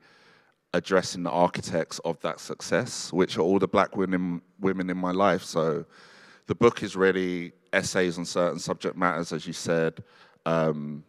[0.73, 5.11] addressing the architects of that success, which are all the black women women in my
[5.11, 5.43] life.
[5.43, 5.85] So
[6.47, 10.03] the book is really essays on certain subject matters, as you said.
[10.45, 11.05] Um,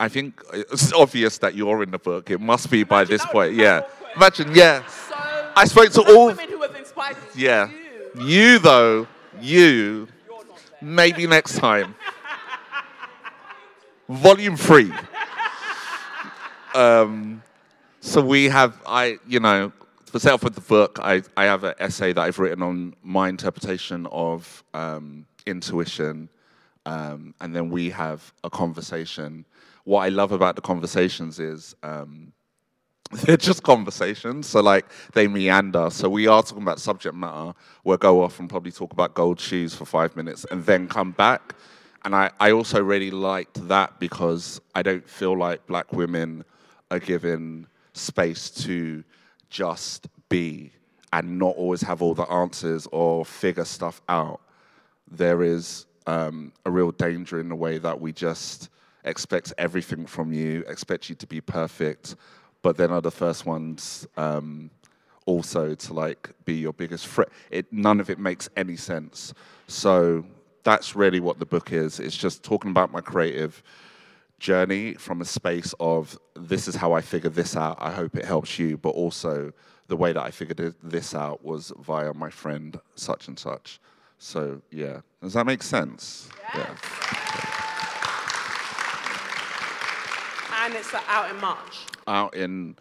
[0.00, 2.30] I think it's obvious that you're in the book.
[2.30, 3.52] It must be by this point.
[3.52, 3.82] Yeah.
[4.16, 4.86] Imagine, yeah.
[4.86, 5.14] So
[5.54, 7.18] I spoke to all- women who have inspired.
[7.34, 7.68] Yeah.
[7.68, 7.85] You.
[8.18, 9.06] You, though,
[9.40, 10.08] you,
[10.80, 11.94] maybe next time.
[14.08, 14.90] Volume three.
[16.74, 17.42] Um,
[18.00, 19.72] so we have, I, you know,
[20.06, 22.94] for set off with the book, I, I have an essay that I've written on
[23.02, 26.28] my interpretation of um, intuition,
[26.86, 29.44] um, and then we have a conversation.
[29.84, 32.32] What I love about the conversations is um,
[33.24, 35.90] they're just conversations, so like they meander.
[35.90, 37.52] So we are talking about subject matter.
[37.84, 41.12] We'll go off and probably talk about gold shoes for five minutes and then come
[41.12, 41.54] back.
[42.04, 46.44] And I, I also really liked that because I don't feel like black women
[46.90, 49.02] are given space to
[49.50, 50.72] just be
[51.12, 54.40] and not always have all the answers or figure stuff out.
[55.10, 58.68] There is um, a real danger in the way that we just
[59.04, 62.16] expect everything from you, expect you to be perfect,
[62.66, 64.72] but then are the first ones um,
[65.24, 67.28] also to like be your biggest threat.
[67.48, 69.32] It none of it makes any sense.
[69.68, 70.26] So
[70.64, 72.00] that's really what the book is.
[72.00, 73.62] It's just talking about my creative
[74.40, 77.76] journey from a space of this is how I figured this out.
[77.78, 79.52] I hope it helps you, but also
[79.86, 83.78] the way that I figured this out was via my friend such and such.
[84.18, 86.28] So yeah, does that make sense?
[86.52, 86.74] Yeah.
[90.64, 91.86] And it's out in March.
[92.08, 92.76] Out in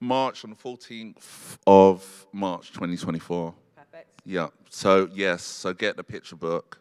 [0.00, 3.54] March on the 14th of March 2024.
[3.76, 4.08] Perfect.
[4.24, 4.48] Yeah.
[4.70, 5.42] So yes.
[5.42, 6.80] So get the picture book,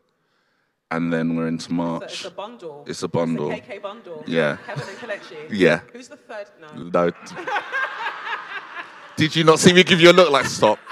[0.89, 2.03] and then we're into So March.
[2.03, 2.83] it's a bundle.
[2.87, 3.51] It's a bundle.
[3.51, 4.23] It's a KK bundle.
[4.25, 4.57] Yeah.
[4.65, 5.47] Kevin and Kelechi.
[5.51, 5.81] Yeah.
[5.93, 6.47] Who's the third?
[6.59, 6.89] No.
[6.89, 7.11] No.
[9.15, 10.79] Did you not see me give you a look like stop?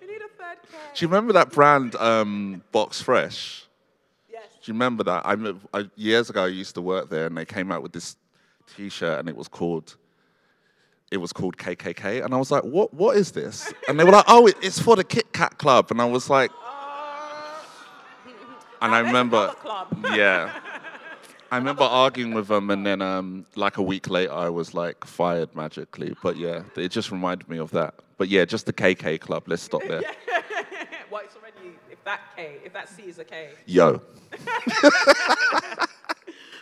[0.00, 0.78] We need a third K.
[0.94, 3.65] Do you remember that brand um, Box Fresh?
[4.66, 5.24] Do you remember that?
[5.24, 5.36] I,
[5.78, 8.16] I years ago I used to work there, and they came out with this
[8.76, 9.94] T-shirt, and it was called
[11.12, 12.92] it was called KKK, and I was like, "What?
[12.92, 15.92] What is this?" And they were like, "Oh, it- it's for the Kit Kat Club,"
[15.92, 16.50] and I was like,
[18.82, 20.04] and I remember, club.
[20.16, 20.52] yeah,
[21.52, 25.04] I remember arguing with them, and then um, like a week later, I was like
[25.04, 26.16] fired magically.
[26.24, 27.94] But yeah, it just reminded me of that.
[28.18, 29.44] But yeah, just the KK Club.
[29.46, 30.00] Let's stop there.
[31.08, 33.50] well, it's already if that K, if that C is a K.
[33.66, 34.00] Yo,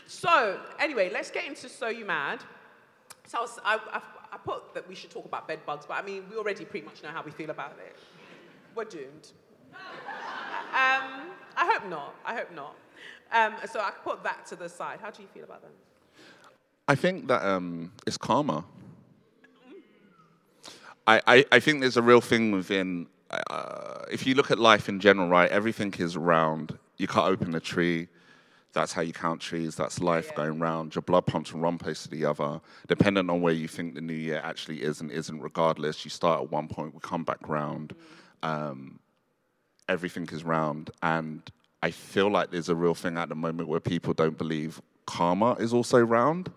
[0.06, 2.42] So anyway, let's get into So You Mad.
[3.26, 4.00] So I, was, I, I,
[4.32, 6.86] I put that we should talk about bed bugs, but I mean we already pretty
[6.86, 7.96] much know how we feel about it.
[8.74, 9.32] We're doomed.
[9.74, 12.14] um, I hope not.
[12.24, 12.74] I hope not.
[13.32, 14.98] Um, so I put that to the side.
[15.00, 15.72] How do you feel about them?
[16.86, 18.64] I think that um, it's karma.
[21.06, 23.06] I, I, I think there's a real thing within,
[23.50, 26.78] uh, if you look at life in general, right, everything is round.
[26.96, 28.08] You cut open a tree,
[28.72, 30.36] that's how you count trees, that's life Yeah.
[30.36, 30.94] going round.
[30.94, 34.00] Your blood pumps from one place to the other, depending on where you think the
[34.00, 36.04] new year actually is and isn't, regardless.
[36.04, 37.94] You start at one point, we come back round.
[38.42, 38.98] Um,
[39.88, 40.90] everything is round.
[41.02, 41.42] And
[41.82, 45.52] I feel like there's a real thing at the moment where people don't believe karma
[45.54, 46.50] is also round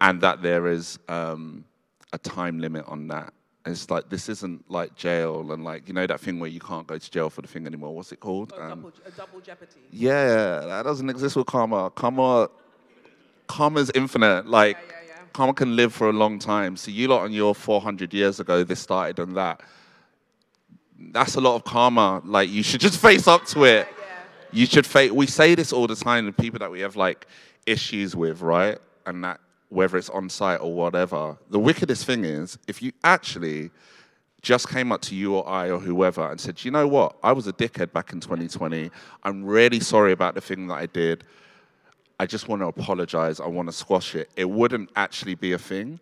[0.00, 1.64] and that there is um,
[2.12, 3.32] a time limit on that.
[3.66, 6.86] It's like this isn't like jail and like you know that thing where you can't
[6.86, 7.94] go to jail for the thing anymore.
[7.94, 8.52] What's it called?
[8.52, 9.80] A, Um, double, a double jeopardy.
[9.92, 11.90] yeah, that doesn't exist with karma.
[11.90, 12.48] Karma,
[13.48, 14.46] karma's infinite.
[14.46, 15.22] Like Yeah, yeah, yeah.
[15.34, 16.76] karma can live for a long time.
[16.76, 19.60] So you lot on your 400 years ago, this started and that.
[21.12, 22.22] That's a lot of karma.
[22.24, 23.88] Like you should just face up to it.
[23.90, 24.16] Yeah.
[24.52, 25.10] You should face.
[25.10, 27.26] We say this all the time to people that we have like
[27.66, 28.78] issues with, right?
[29.06, 29.40] And that
[29.70, 31.38] whether it's on site or whatever.
[31.48, 33.70] The wickedest thing is if you actually
[34.42, 37.32] just came up to you or I or whoever and said, you know what, I
[37.32, 38.90] was a dickhead back in 2020.
[39.22, 41.24] I'm really sorry about the thing that I did.
[42.18, 43.40] I just want to apologize.
[43.40, 44.30] I want to squash it.
[44.36, 46.00] It wouldn't actually be a thing.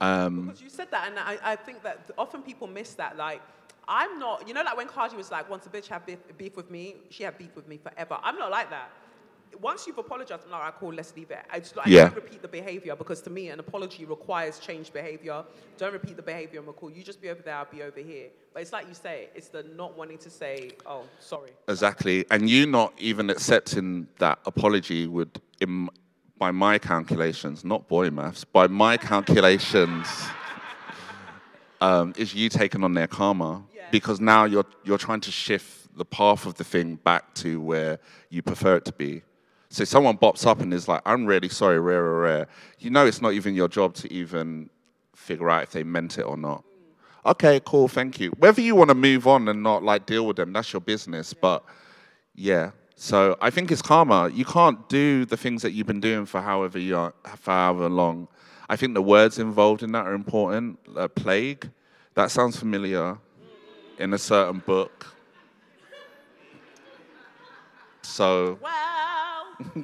[0.00, 3.16] Um, because you said that, and I, I think that often people miss that.
[3.16, 3.40] Like,
[3.86, 6.56] I'm not, you know, like when Cardi was like, once a bitch had beef, beef
[6.56, 8.18] with me, she had beef with me forever.
[8.22, 8.90] I'm not like that.
[9.60, 11.44] Once you've apologized, I'm like, all right, cool, let's leave it.
[11.50, 12.04] I, just, I Yeah.
[12.04, 15.44] don't repeat the behavior because to me, an apology requires changed behavior.
[15.78, 16.96] Don't repeat the behavior and.
[16.96, 18.28] You just be over there, I'll be over here.
[18.52, 21.50] But it's like you say, it's the not wanting to say, oh, sorry.
[21.68, 22.24] Exactly.
[22.30, 25.88] And you not even accepting that apology would, in,
[26.38, 30.06] by my calculations, not boy maths, by my calculations,
[31.80, 33.64] um, is you taking on their karma.
[33.74, 33.82] Yeah.
[33.90, 37.98] Because now you're, you're trying to shift the path of the thing back to where
[38.30, 39.22] you prefer it to be.
[39.72, 42.48] So someone bops up and is like, I'm really sorry, rare, rare, rare.
[42.78, 44.68] You know it's not even your job to even
[45.16, 46.62] figure out if they meant it or not.
[47.24, 48.32] Okay, cool, thank you.
[48.36, 51.32] Whether you want to move on and not like deal with them, that's your business.
[51.32, 51.64] But
[52.34, 52.72] yeah.
[52.96, 54.28] So I think it's karma.
[54.28, 57.88] You can't do the things that you've been doing for however you are, for however
[57.88, 58.28] long.
[58.68, 60.80] I think the words involved in that are important.
[60.94, 61.70] Uh, plague,
[62.12, 63.16] that sounds familiar
[63.98, 65.06] in a certain book.
[68.02, 68.58] So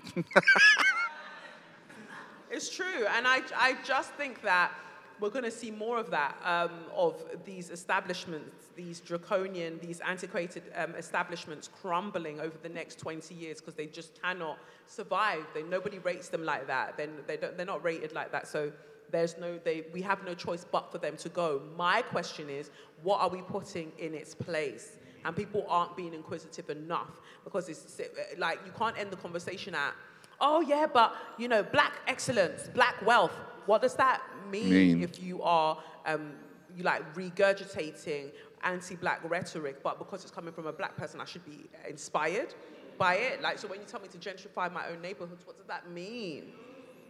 [2.50, 4.72] it's true, and I, I just think that
[5.20, 10.62] we're going to see more of that um, of these establishments, these draconian, these antiquated
[10.76, 15.44] um, establishments crumbling over the next 20 years because they just cannot survive.
[15.54, 16.96] They, nobody rates them like that.
[16.96, 18.46] Then they don't, they're not rated like that.
[18.46, 18.72] So
[19.10, 21.62] there's no, they, we have no choice but for them to go.
[21.76, 22.70] My question is,
[23.02, 24.98] what are we putting in its place?
[25.24, 28.00] And people aren't being inquisitive enough because it's
[28.38, 29.94] like you can't end the conversation at,
[30.40, 33.32] oh yeah, but you know, black excellence, black wealth.
[33.66, 35.02] What does that mean, Mean.
[35.02, 36.32] if you are um,
[36.76, 38.30] you like regurgitating
[38.62, 42.54] anti-black rhetoric, but because it's coming from a black person, I should be inspired
[42.98, 43.42] by it.
[43.42, 46.44] Like, so when you tell me to gentrify my own neighborhoods, what does that mean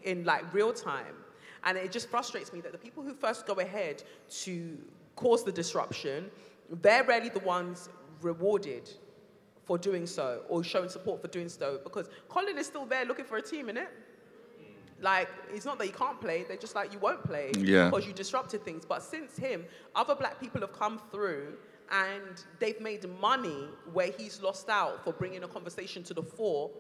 [0.05, 1.15] in like real time?
[1.65, 4.03] And it just frustrates me that the people who first go ahead
[4.43, 4.79] to
[5.17, 6.31] cause the disruption,
[6.83, 7.89] they're rarely the ones
[8.23, 8.91] rewarded
[9.65, 13.25] for doing so or showing support for doing so because Colin is still there looking
[13.25, 13.89] for a team, innit?
[15.01, 17.89] Like, it's not that you can't play, they're just like, you won't play Yeah.
[17.91, 18.85] because you disrupted things.
[18.85, 19.65] But since him,
[19.95, 21.55] other black people have come through
[21.91, 26.71] and they've made money where he's lost out for bringing a conversation to the fore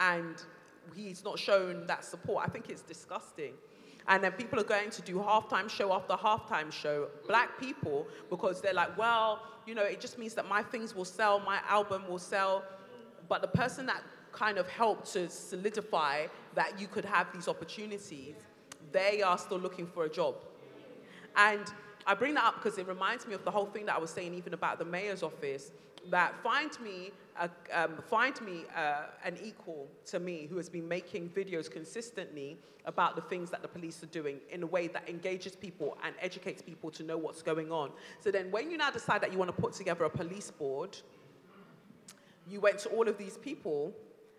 [0.00, 0.42] and
[0.96, 2.44] he's not shown that support.
[2.44, 3.52] I think it's disgusting.
[4.08, 8.60] And then people are going to do halftime show after halftime show, black people, because
[8.60, 12.02] they're like, well, you know, it just means that my things will sell, my album
[12.08, 12.64] will sell.
[13.28, 18.34] But the person that kind of helped to solidify that you could have these opportunities,
[18.90, 20.34] they are still looking for a job.
[21.36, 21.64] And
[22.06, 24.10] I bring that up because it reminds me of the whole thing that I was
[24.10, 25.70] saying, even about the mayor's office.
[26.10, 30.88] That find me, a, um, find me uh, an equal to me who has been
[30.88, 35.08] making videos consistently about the things that the police are doing in a way that
[35.08, 37.92] engages people and educates people to know what's going on.
[38.20, 40.96] So then, when you now decide that you want to put together a police board,
[42.48, 43.94] you went to all of these people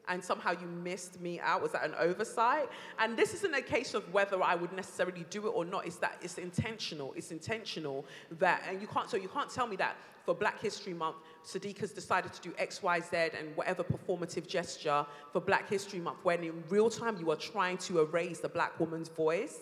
[0.08, 1.62] and somehow you missed me out?
[1.62, 2.70] Was that an oversight?
[3.00, 5.86] And this isn't a case of whether I would necessarily do it or not.
[5.86, 7.14] It's that it's intentional.
[7.16, 8.06] It's intentional
[8.40, 9.10] that, and you can't.
[9.10, 9.96] So you can't tell me that
[10.26, 14.48] for Black History Month, Sadiq has decided to do X, Y, Z, and whatever performative
[14.48, 18.50] gesture for Black History Month, when in real time you are trying to erase the
[18.50, 19.60] black woman's voice.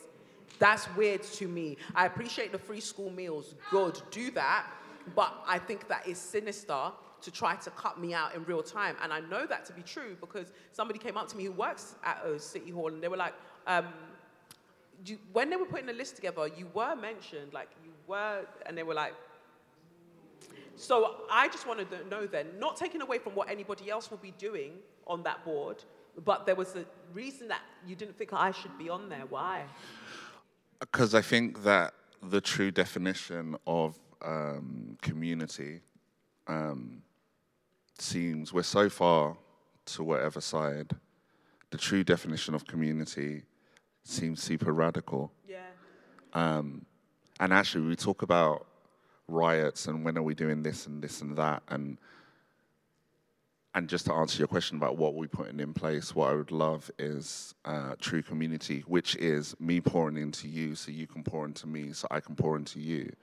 [0.59, 1.77] That's weird to me.
[1.95, 3.55] I appreciate the free school meals.
[3.71, 4.67] Good, do that.
[5.15, 8.95] But I think that is sinister to try to cut me out in real time.
[9.01, 11.95] And I know that to be true because somebody came up to me who works
[12.03, 13.33] at a city hall and they were like,
[13.67, 13.87] um,
[15.05, 18.77] you, when they were putting the list together, you were mentioned, like you were, and
[18.77, 19.13] they were like,
[20.75, 24.17] so I just wanted to know then, not taking away from what anybody else will
[24.17, 24.73] be doing
[25.05, 25.83] on that board,
[26.25, 29.25] but there was a reason that you didn't think I should be on there.
[29.29, 29.63] Why?
[30.79, 31.93] Because I think that
[32.23, 35.81] the true definition of um, community
[36.47, 37.01] um,
[37.97, 39.37] seems we're so far
[39.85, 40.95] to whatever side.
[41.69, 43.43] The true definition of community
[44.03, 45.31] seems super radical.
[45.47, 45.59] Yeah.
[46.33, 46.85] Um,
[47.39, 48.67] and actually, we talk about
[49.27, 51.97] riots and when are we doing this and this and that and
[53.73, 56.51] and just to answer your question about what we're putting in place, what I would
[56.51, 61.45] love is uh, true community, which is me pouring into you so you can pour
[61.45, 63.13] into me so I can pour into you.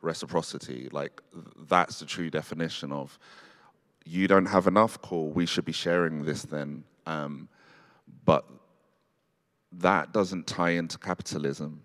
[0.00, 1.20] Reciprocity, like
[1.68, 3.18] that's the true definition of
[4.04, 6.84] you don't have enough, cool, we should be sharing this then.
[7.06, 7.48] Um,
[8.24, 8.44] but
[9.72, 11.82] that doesn't tie into capitalism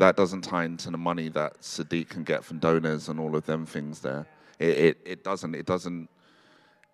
[0.00, 3.44] that doesn't tie into the money that Sadiq can get from donors and all of
[3.44, 4.26] them things there.
[4.58, 6.08] It, it, it doesn't it doesn't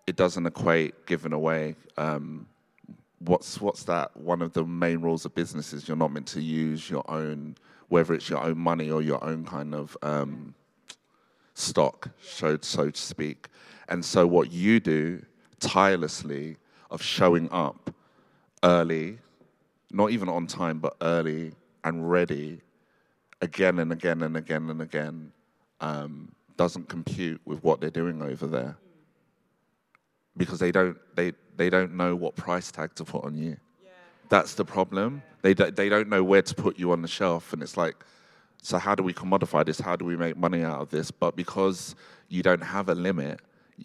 [0.05, 1.75] it doesn't equate giving away.
[1.97, 2.47] Um,
[3.19, 4.15] what's what's that?
[4.15, 7.55] One of the main rules of business is you're not meant to use your own,
[7.87, 10.53] whether it's your own money or your own kind of um,
[11.57, 13.47] stock, so so to speak.
[13.89, 15.25] And so what you do
[15.59, 16.57] tirelessly
[16.91, 17.93] of showing up
[18.63, 19.19] early,
[19.91, 21.53] not even on time, but early
[21.83, 22.61] and ready
[23.41, 25.31] again and again and again and again
[25.79, 28.77] um, doesn't compute with what they're doing over there
[30.35, 33.57] because they don't they they don't know what price tag to put on you.
[33.83, 33.89] Yeah.
[34.29, 35.23] That's the problem.
[35.41, 37.95] They do, they don't know where to put you on the shelf, and it's like,
[38.61, 39.79] so how do we commodify this?
[39.79, 41.11] How do we make money out of this?
[41.11, 41.95] But because
[42.29, 43.39] you don't have a limit,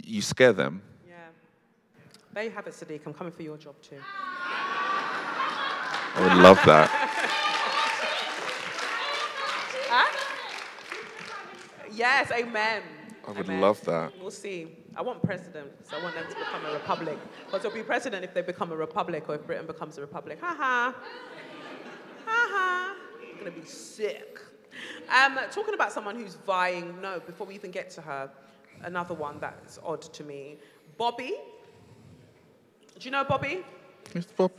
[0.05, 0.83] you scare them.
[1.09, 1.15] Yeah.
[2.33, 3.01] There you have it, Sadiq.
[3.07, 3.99] I'm coming for your job too.
[6.15, 7.13] I would love that.
[11.95, 12.83] Yes, amen.
[13.27, 13.61] I would Amen.
[13.61, 14.13] love that.
[14.21, 14.69] We'll see.
[14.97, 17.19] I want president, so I want them to become a republic.
[17.51, 20.39] But they'll be president if they become a republic or if Britain becomes a republic.
[20.41, 20.95] Ha ha.
[22.27, 22.97] Ha ha.
[23.23, 24.41] It's Gonna be sick.
[25.09, 28.31] Um, talking about someone who's vying, no, before we even get to her,
[28.83, 30.57] another one that's odd to me.
[30.99, 31.31] Bobbi.
[32.99, 33.63] Do you know Bobbi?
[34.15, 34.37] Mr.
[34.37, 34.53] Bob.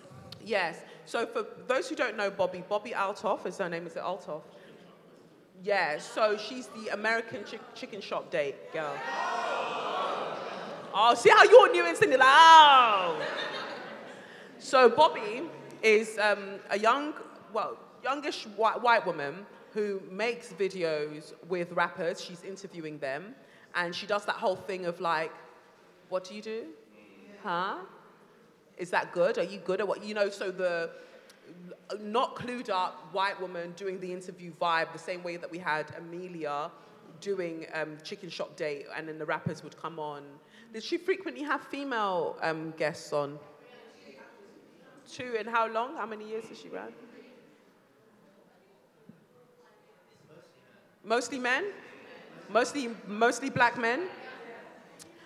[0.43, 0.82] Yes.
[1.05, 3.88] So for those who don't know Bobbi, Bobbi Althoff is her name.
[3.88, 4.41] Is it Althoff?
[5.64, 5.99] Yeah.
[5.99, 8.95] So she's the American chick- chicken shop date girl.
[10.95, 13.22] Oh, see how you're new instantly like, oh.
[14.59, 15.47] So Bobbi
[15.82, 17.14] is um, a young,
[17.51, 22.21] well, youngish white, white woman who makes videos with rappers.
[22.21, 23.36] She's interviewing them,
[23.76, 25.32] and she does that whole thing of like,
[26.09, 26.65] "What do you do?
[27.43, 27.78] Huh?
[28.78, 29.38] Is that good?
[29.38, 30.91] Are you good at what you know?" So the
[31.99, 35.93] not clued up white woman doing the interview vibe, the same way that we had
[35.97, 36.71] Amelia
[37.19, 40.24] doing um, Chicken Shop Date, and then the rappers would come on.
[40.74, 43.39] Did she frequently have female um, guests on?
[45.11, 45.95] Two and how long?
[45.95, 46.91] How many years has she ran?
[51.04, 51.66] Mostly men?
[52.49, 54.08] Mostly, mostly black men?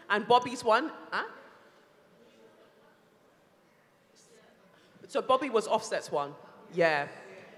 [0.10, 0.92] And Bobbi's one?
[1.12, 1.24] Huh?
[5.08, 6.34] So Bobbi was Offset's one.
[6.74, 7.08] Yeah.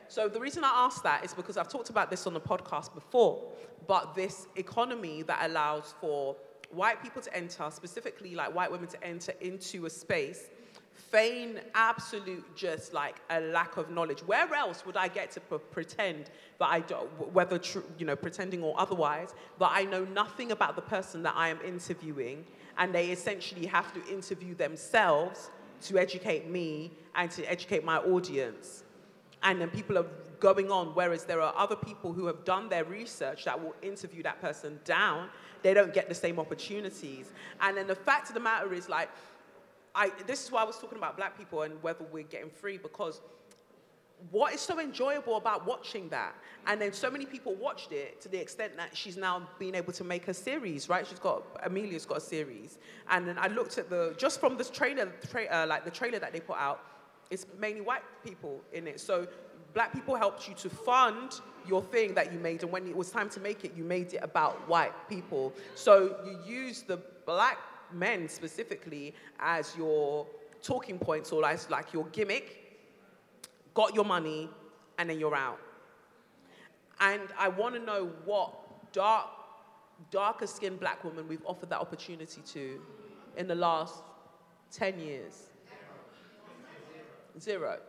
[0.08, 2.94] So the reason I asked that is because I've talked about this on the podcast
[2.94, 3.42] before,
[3.88, 6.36] but this economy that allows for
[6.72, 10.50] white people to enter, specifically like white women to enter into a space
[11.00, 14.20] feign absolute just like a lack of knowledge.
[14.22, 16.30] Where else would I get to pre- pretend
[16.60, 20.76] that I don't, whether tr- you know pretending or otherwise, that I know nothing about
[20.76, 22.46] the person that I am interviewing,
[22.78, 25.50] and they essentially have to interview themselves
[25.84, 28.84] to educate me and to educate my audience,
[29.44, 30.08] and then people are
[30.40, 30.88] going on.
[30.88, 34.80] Whereas there are other people who have done their research that will interview that person
[34.86, 35.30] down.
[35.62, 37.32] They don't get the same opportunities,
[37.62, 39.10] and then the fact of the matter is like
[39.96, 42.78] I, this is why I was talking about black people and whether we're getting free
[42.78, 43.22] because
[44.32, 46.36] what is so enjoyable about watching that?
[46.68, 49.94] And then so many people watched it to the extent that she's now been able
[49.94, 51.08] to make a series, right?
[51.08, 52.80] She's got, Amelia's got a series.
[53.10, 56.20] And then I looked at the, just from this trailer, tra- uh, like the trailer
[56.20, 56.84] that they put out,
[57.30, 59.00] it's mainly white people in it.
[59.00, 59.28] So
[59.74, 62.64] black people helped you to fund your thing that you made.
[62.64, 65.54] And when it was time to make it, you made it about white people.
[65.76, 67.58] So you use the black
[67.94, 70.28] men specifically as your
[70.62, 72.80] talking points or as like your gimmick,
[73.74, 74.50] got your money,
[74.98, 75.60] and then you're out.
[77.00, 79.28] And I want to know what dark,
[80.12, 82.82] darker skinned black woman we've offered that opportunity to
[83.38, 84.04] in the last
[84.72, 85.44] 10 years.
[87.40, 87.80] Zero.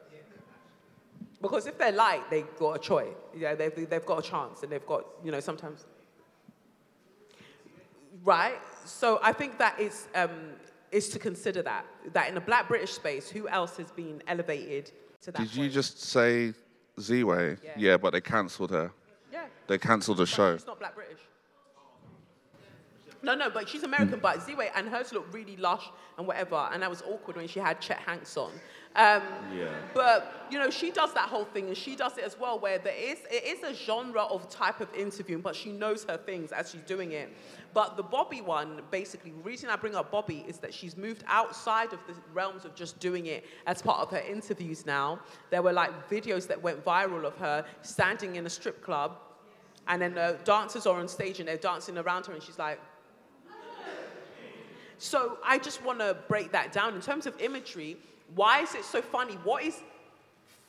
[1.42, 3.08] Because if they're light, they've got a choice.
[3.36, 5.86] Yeah, they've, they've got a chance, and they've got, you know, sometimes.
[8.22, 8.60] Right?
[8.84, 10.30] So I think that is, um,
[10.90, 11.84] is to consider that.
[12.12, 15.62] That in a black British space, who else has been elevated to that Did you
[15.64, 15.72] point?
[15.72, 16.52] just say
[16.98, 17.56] Z-Way?
[17.62, 17.70] Yeah.
[17.76, 18.90] Yeah, but they cancelled her.
[19.32, 19.46] Yeah.
[19.66, 20.56] They cancelled the show.
[20.56, 21.18] She's not black British.
[23.22, 24.18] No, no, but she's American.
[24.18, 24.22] Mm.
[24.22, 27.60] But Z-Way and hers look really lush and whatever, and that was awkward when she
[27.60, 28.50] had Chet Hanks on.
[28.96, 29.22] Um,
[29.54, 29.68] Yeah.
[29.94, 32.78] But you know, she does that whole thing, and she does it as well, where
[32.78, 36.50] there is it is a genre of type of interviewing, but she knows her things
[36.50, 37.32] as she's doing it.
[37.72, 41.22] But the Bobbi one, basically, the reason I bring up Bobbi is that she's moved
[41.28, 45.20] outside of the realms of just doing it as part of her interviews now.
[45.50, 49.18] There were like videos that went viral of her standing in a strip club,
[49.86, 52.80] and then the dancers are on stage and they're dancing around her, and she's like,
[54.98, 57.96] so I just want to break that down in terms of imagery.
[58.34, 59.34] Why is it so funny?
[59.44, 59.80] What is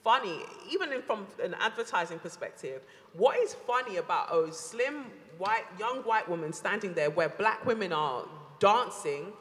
[0.03, 0.39] funny,
[0.71, 2.81] even from an advertising perspective?
[3.13, 5.05] What is funny about a slim
[5.37, 8.25] white young white woman standing there where black women are
[8.59, 9.33] dancing?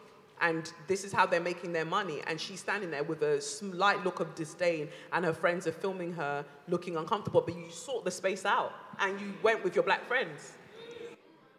[0.42, 2.22] And this is how they're making their money.
[2.26, 6.14] And she's standing there with a slight look of disdain, and her friends are filming
[6.14, 7.42] her looking uncomfortable.
[7.42, 10.52] But you sort the space out, and you went with your black friends.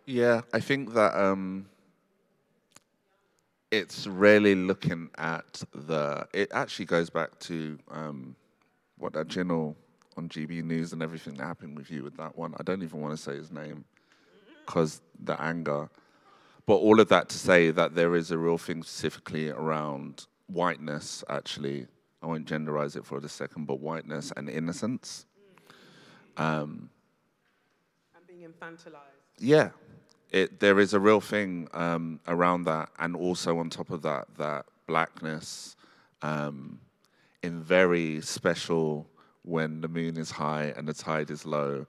[0.05, 1.67] Yeah, I think that um,
[3.71, 6.27] it's really looking at the.
[6.33, 8.35] It actually goes back to um,
[8.97, 9.75] what that channel
[10.17, 12.53] on GB News and everything that happened with you with that one.
[12.59, 13.85] I don't even want to say his name
[14.65, 15.89] because the anger.
[16.65, 21.23] But all of that to say that there is a real thing specifically around whiteness,
[21.29, 21.87] actually.
[22.21, 25.25] I won't genderize it for a second, but whiteness and innocence.
[26.37, 26.89] And
[28.27, 29.21] being infantilized.
[29.39, 29.69] Yeah,
[30.31, 34.27] it, there is a real thing um, around that, and also on top of that,
[34.37, 35.75] that blackness
[36.21, 36.79] um,
[37.43, 39.07] in very special
[39.43, 41.85] when the moon is high and the tide is low,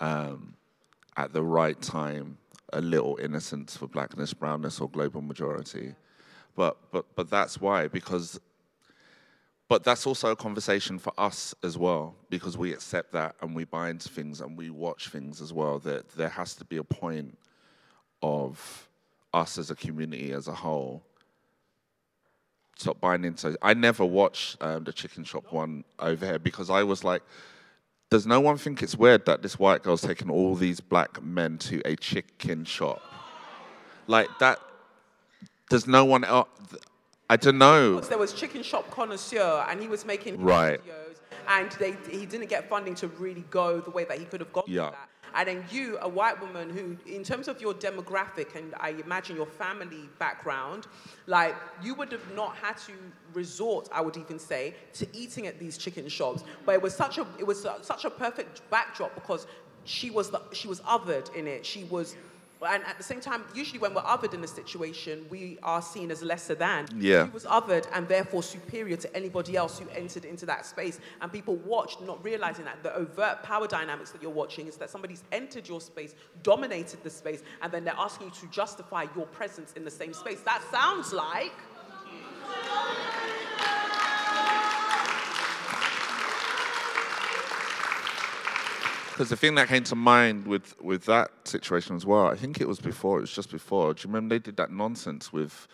[0.00, 0.54] um,
[1.16, 2.36] at the right time,
[2.72, 5.94] a little innocence for blackness, brownness, or global majority.
[6.56, 8.40] But but but that's why because
[9.68, 13.66] but that's also a conversation for us as well because we accept that and we
[13.88, 17.36] into things and we watch things as well that there has to be a point
[18.22, 18.88] of
[19.34, 21.02] us as a community as a whole
[22.76, 26.82] stop buying into i never watched um, the chicken shop one over here because i
[26.82, 27.22] was like
[28.10, 31.58] does no one think it's weird that this white girl's taking all these black men
[31.58, 33.02] to a chicken shop
[34.06, 34.58] like that
[35.68, 36.48] does no one else
[37.28, 40.80] i don't know There was Chicken Shop Connoisseur, and he was making Right.
[40.80, 41.16] videos,
[41.48, 44.52] and they, he didn't get funding to really go the way that he could have
[44.52, 44.64] gone.
[44.68, 44.92] Yeah.
[45.34, 49.36] And then you, a white woman who, in terms of your demographic and I imagine
[49.36, 50.86] your family background,
[51.26, 52.92] like you would have not had to
[53.34, 56.44] resort, I would even say, to eating at these chicken shops.
[56.64, 59.46] But it was such a, it was such a perfect backdrop because
[59.84, 61.64] she was the, she was othered in it.
[61.64, 62.16] She was.
[62.62, 66.10] And at the same time, usually when we're othered in a situation, we are seen
[66.10, 66.86] as lesser than.
[66.96, 67.26] Yeah.
[67.26, 70.98] He was othered and therefore superior to anybody else who entered into that space.
[71.20, 74.90] And people watched, not realizing that the overt power dynamics that you're watching is that
[74.90, 79.26] somebody's entered your space, dominated the space, and then they're asking you to justify your
[79.26, 80.40] presence in the same space.
[80.40, 81.52] That sounds like.
[89.16, 92.60] Because the thing that came to mind with, with that situation as well, I think
[92.60, 93.94] it was before, it was just before.
[93.94, 95.66] Do you remember they did that nonsense with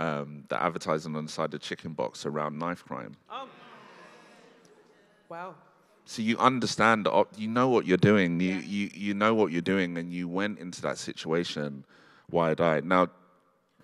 [0.00, 3.16] um, the advertising on the side of the chicken box around knife crime.
[3.30, 3.48] Oh.
[5.28, 5.54] Wow.
[6.06, 7.06] So you understand,
[7.36, 8.40] you know what you're doing.
[8.40, 11.84] You, you you know what you're doing, and you went into that situation
[12.32, 12.84] wide-eyed.
[12.84, 13.08] Now,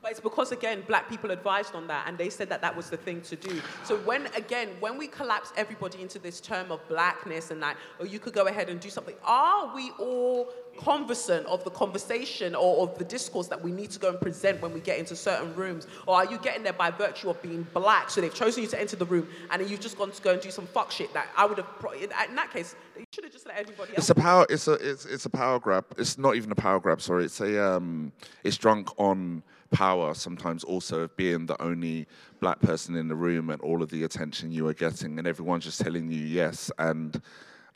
[0.05, 2.91] But it's because, again, black people advised on that and they said that that was
[2.91, 3.63] the thing to do.
[3.85, 8.05] So, when, again, when we collapse everybody into this term of blackness and that, or
[8.05, 12.83] you could go ahead and do something, are we all conversant of the conversation or
[12.83, 15.55] of the discourse that we need to go and present when we get into certain
[15.55, 15.87] rooms?
[16.07, 18.11] Or are you getting there by virtue of being black?
[18.11, 20.33] So, they've chosen you to enter the room and then you've just gone to go
[20.33, 23.07] and do some fuck shit that I would have, pro- in, in that case, you
[23.11, 24.01] should have just let everybody else.
[24.01, 24.45] It's a power.
[24.51, 25.87] It's a it's it's a power grab.
[25.97, 27.01] It's not even a power grab.
[27.01, 28.13] Sorry, it's a um.
[28.45, 29.43] It's drunk on
[29.75, 30.15] power.
[30.15, 32.07] Sometimes also of being the only
[32.41, 35.65] black person in the room and all of the attention you are getting, and everyone's
[35.65, 36.71] just telling you yes.
[36.79, 37.21] And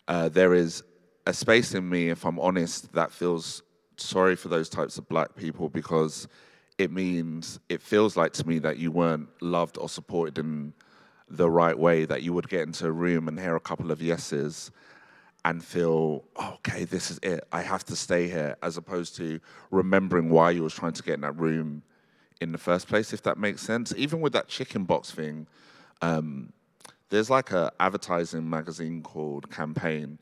[0.06, 0.82] uh, there is
[1.26, 3.62] a space in me, if I'm honest, that feels
[3.96, 6.28] sorry for those types of black people because
[6.78, 10.72] it means it feels like to me that you weren't loved or supported in
[11.28, 12.04] the right way.
[12.04, 14.70] That you would get into a room and hear a couple of yeses
[15.44, 17.44] and feel, oh, okay, this is it.
[17.52, 21.14] I have to stay here, as opposed to remembering why you was trying to get
[21.14, 21.82] in that room
[22.40, 23.92] in the first place, if that makes sense.
[23.96, 25.46] Even with that chicken box thing,
[26.02, 26.52] um,
[27.10, 30.18] there's like a advertising magazine called Campaign,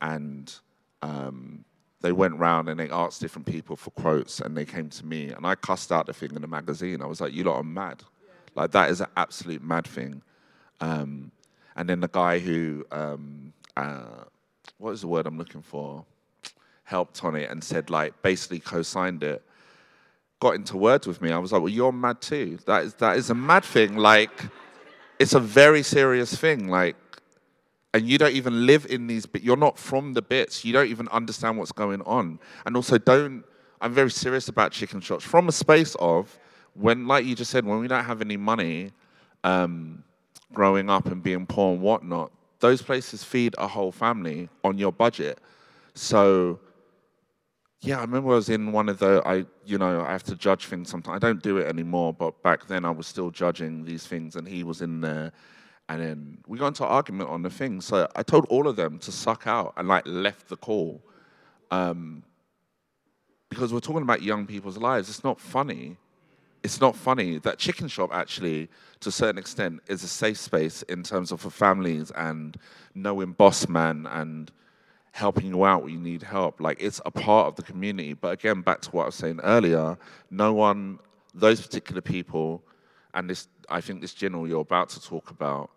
[0.00, 0.54] and
[1.02, 1.64] um,
[2.00, 5.30] they went round and they asked different people for quotes, and they came to me,
[5.30, 7.02] and I cussed out the thing in the magazine.
[7.02, 8.02] I was like, "You lot are mad!
[8.54, 10.22] Like that is an absolute mad thing."
[10.80, 11.30] Um,
[11.76, 14.24] and then the guy who, um, uh,
[14.78, 16.04] what is the word I'm looking for,
[16.84, 19.42] helped on it and said like basically co-signed it.
[20.44, 21.32] Got into words with me.
[21.32, 22.58] I was like, "Well, you're mad too.
[22.66, 23.96] That is that is a mad thing.
[23.96, 24.42] Like,
[25.18, 26.68] it's a very serious thing.
[26.68, 26.96] Like,
[27.94, 30.88] and you don't even live in these but you're not from the bits you don't
[30.88, 33.44] even understand what's going on and also don't
[33.80, 36.36] i'm very serious about chicken shops from a space of
[36.74, 38.90] when like you just said when we don't have any money
[39.44, 40.02] um,
[40.52, 44.92] growing up and being poor and whatnot those places feed a whole family on your
[44.92, 45.38] budget
[45.94, 46.58] so
[47.84, 50.36] yeah, I remember I was in one of the I you know, I have to
[50.36, 51.16] judge things sometimes.
[51.16, 54.48] I don't do it anymore, but back then I was still judging these things and
[54.48, 55.32] he was in there
[55.88, 57.80] and then we got into argument on the thing.
[57.80, 61.02] So I told all of them to suck out and like left the call.
[61.70, 62.22] Um,
[63.50, 65.08] because we're talking about young people's lives.
[65.08, 65.96] It's not funny.
[66.62, 67.38] It's not funny.
[67.38, 68.68] That chicken shop actually,
[69.00, 72.56] to a certain extent, is a safe space in terms of for families and
[72.94, 74.50] knowing boss man and
[75.14, 76.60] helping you out when you need help.
[76.60, 78.14] Like it's a part of the community.
[78.14, 79.96] But again, back to what I was saying earlier,
[80.28, 80.98] no one,
[81.32, 82.64] those particular people,
[83.14, 85.70] and this, I think this general you're about to talk about,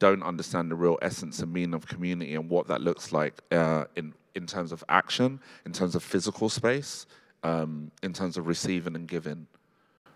[0.00, 3.84] don't understand the real essence and meaning of community and what that looks like uh,
[3.94, 7.06] in in terms of action, in terms of physical space,
[7.44, 9.46] um, in terms of receiving and giving.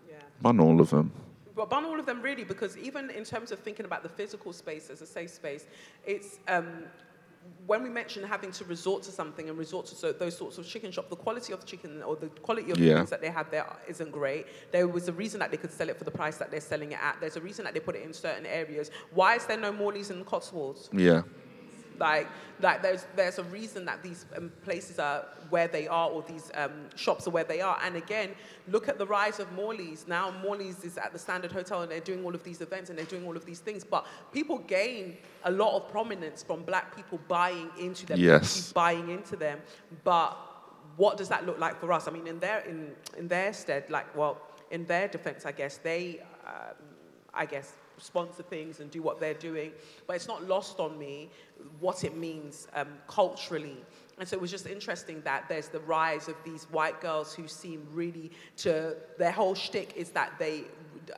[0.09, 0.15] Yeah.
[0.41, 1.11] Bun all of them.
[1.55, 4.51] But bun all of them really, because even in terms of thinking about the physical
[4.51, 5.67] space as a safe space,
[6.05, 6.83] it's um,
[7.65, 10.65] when we mention having to resort to something and resort to so, those sorts of
[10.65, 13.29] chicken shop, the quality of the chicken or the quality of the things that they
[13.29, 14.47] have there isn't great.
[14.71, 16.93] There was a reason that they could sell it for the price that they're selling
[16.93, 17.17] it at.
[17.19, 18.91] There's a reason that they put it in certain areas.
[19.11, 20.89] Why is there no Morley's in the Cotswolds?
[20.93, 21.23] Yeah.
[21.99, 22.27] Like,
[22.61, 26.51] like there's there's a reason that these um, places are where they are, or these
[26.55, 27.79] um, shops are where they are.
[27.83, 28.31] And again,
[28.67, 30.07] look at the rise of Morley's.
[30.07, 32.97] Now Morley's is at the Standard Hotel, and they're doing all of these events and
[32.97, 33.83] they're doing all of these things.
[33.83, 38.71] But people gain a lot of prominence from black people buying into them, Yes.
[38.73, 39.59] buying into them.
[40.03, 40.37] But
[40.97, 42.07] what does that look like for us?
[42.07, 44.41] I mean, in their in in their stead, like well,
[44.71, 46.75] in their defense, I guess they, um,
[47.33, 49.71] I guess, sponsor things and do what they're doing.
[50.05, 51.29] But it's not lost on me
[51.79, 53.77] what it means um, culturally.
[54.19, 57.47] And so it was just interesting that there's the rise of these white girls who
[57.47, 60.63] seem really to their whole shtick is that they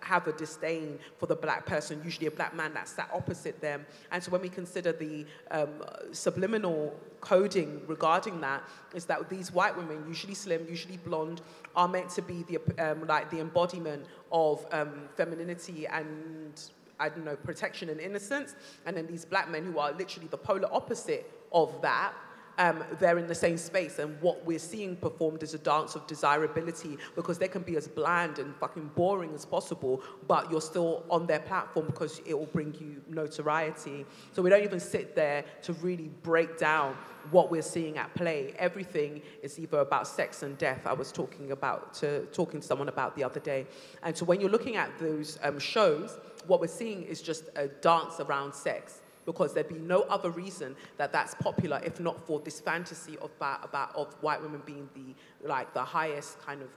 [0.02, 3.86] have a disdain for the black person, usually a black man that sat opposite them.
[4.11, 5.70] And so when we consider the um,
[6.11, 8.64] subliminal coding regarding that,
[8.94, 11.41] is that these white women, usually slim, usually blonde,
[11.76, 16.61] are meant to be the um, like the embodiment of um, femininity and
[16.99, 18.56] I don't know protection and innocence.
[18.86, 22.14] And then these black men who are literally the polar opposite of that
[22.60, 23.99] um, they're in the same space.
[23.99, 27.88] And what we're seeing performed is a dance of desirability because they can be as
[27.88, 32.48] bland and fucking boring as possible, but you're still on their platform because it will
[32.48, 34.06] bring you notoriety.
[34.34, 36.95] So we don't even sit there to really break down
[37.31, 38.53] what we're seeing at play.
[38.60, 40.86] Everything is either about sex and death.
[40.86, 43.68] I was talking about to talking to someone about the other day.
[44.03, 46.18] And so when you're looking at those um, shows,
[46.48, 50.76] what we're seeing is just a dance around sex because there'd be no other reason
[50.98, 54.90] that that's popular if not for this fantasy of about, about of white women being
[54.96, 55.16] the
[55.48, 56.70] like the highest kind of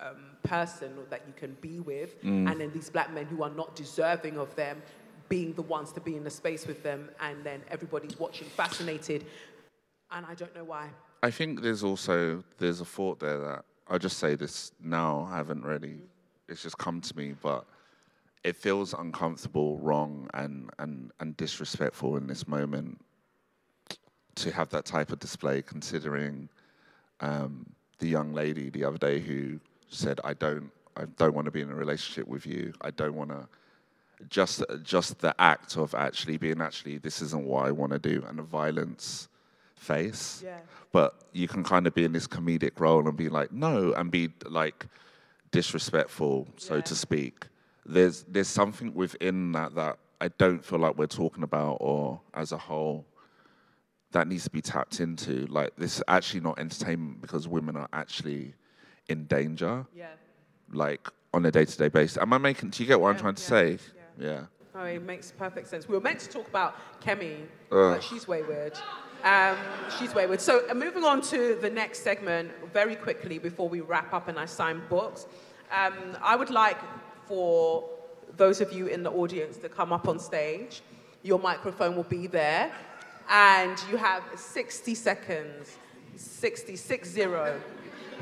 [0.00, 2.50] um, person that you can be with, Mm.
[2.50, 4.82] and then these black men who are not deserving of them
[5.28, 9.24] being the ones to be in the space with them, and then everybody's watching, fascinated,
[10.10, 10.90] and I don't know why.
[11.22, 15.28] I think there's also there's a thought there that I'll just say this now.
[15.30, 16.00] I haven't really.
[16.48, 17.64] It's just come to me, but
[18.44, 23.00] it feels uncomfortable, wrong, and and and disrespectful in this moment
[24.36, 25.62] to have that type of display.
[25.62, 26.48] Considering
[27.20, 27.66] um,
[27.98, 29.58] the young lady the other day who
[29.88, 32.72] said, "I don't, I don't want to be in a relationship with you.
[32.82, 33.48] I don't want to."
[34.28, 38.24] Just, just the act of actually being actually, this isn't what I want to do,
[38.28, 39.28] and the violence
[39.74, 40.60] face Yeah.
[40.92, 44.10] but you can kind of be in this comedic role and be like no and
[44.10, 44.86] be like
[45.50, 46.80] disrespectful so Yeah.
[46.82, 47.46] to speak
[47.86, 52.52] there's there's something within that that i don't feel like we're talking about or as
[52.52, 53.04] a whole
[54.12, 57.88] that needs to be tapped into like this is actually not entertainment because women are
[57.92, 58.54] actually
[59.08, 60.06] in danger Yeah.
[60.72, 63.42] like on a day-to-day basis am i making do you get what i'm trying to
[63.42, 63.78] yeah, say
[64.18, 64.40] yeah
[64.76, 65.86] Oh, it makes perfect sense.
[65.88, 67.94] We were meant to talk about Kemi, Ugh.
[67.94, 68.76] but she's wayward.
[69.22, 69.56] Um,
[69.96, 70.40] she's wayward.
[70.40, 74.36] So, uh, moving on to the next segment, very quickly before we wrap up and
[74.36, 75.26] I sign books,
[75.70, 76.76] um, I would like
[77.26, 77.84] for
[78.36, 80.82] those of you in the audience to come up on stage.
[81.22, 82.70] Your microphone will be there,
[83.30, 85.78] and you have 60 seconds,
[86.16, 87.60] 60, six zero,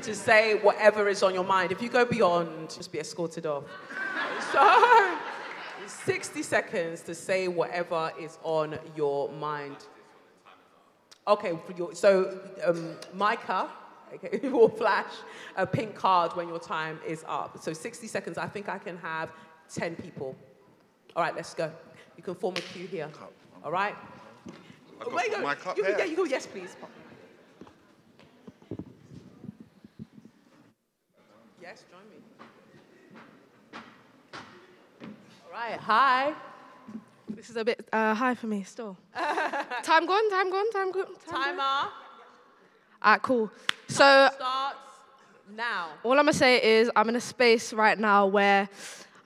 [0.02, 1.72] to say whatever is on your mind.
[1.72, 3.64] If you go beyond, just be escorted off.
[4.52, 5.18] So.
[6.04, 9.76] 60 seconds to say whatever is on your mind.
[11.26, 11.52] Okay,
[11.94, 13.70] so um, Micah
[14.24, 15.12] okay, will flash
[15.56, 17.58] a pink card when your time is up.
[17.60, 19.32] So 60 seconds, I think I can have
[19.72, 20.36] 10 people.
[21.16, 21.70] All right, let's go.
[22.16, 23.08] You can form a queue here.
[23.64, 23.94] All right?
[25.00, 25.96] I've got Wait, my cup you, here.
[25.98, 26.76] yeah, you go, yes, please.
[31.60, 32.16] Yes, join me.
[35.44, 36.34] All right, hi.
[37.28, 38.96] This is a bit uh, high for me still.
[39.82, 41.06] time gone, time gone, time gone.
[41.28, 41.88] Time gone.
[43.02, 43.50] Timer Alright, cool.
[43.88, 44.78] So starts
[45.54, 45.88] now.
[46.02, 48.68] all I'm gonna say is I'm in a space right now where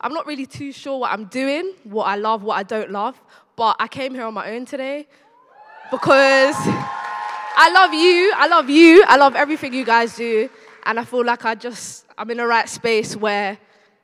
[0.00, 3.20] I'm not really too sure what I'm doing, what I love, what I don't love.
[3.54, 5.06] But I came here on my own today
[5.90, 10.48] because I love you, I love you, I love everything you guys do,
[10.84, 13.58] and I feel like I just I'm in the right space where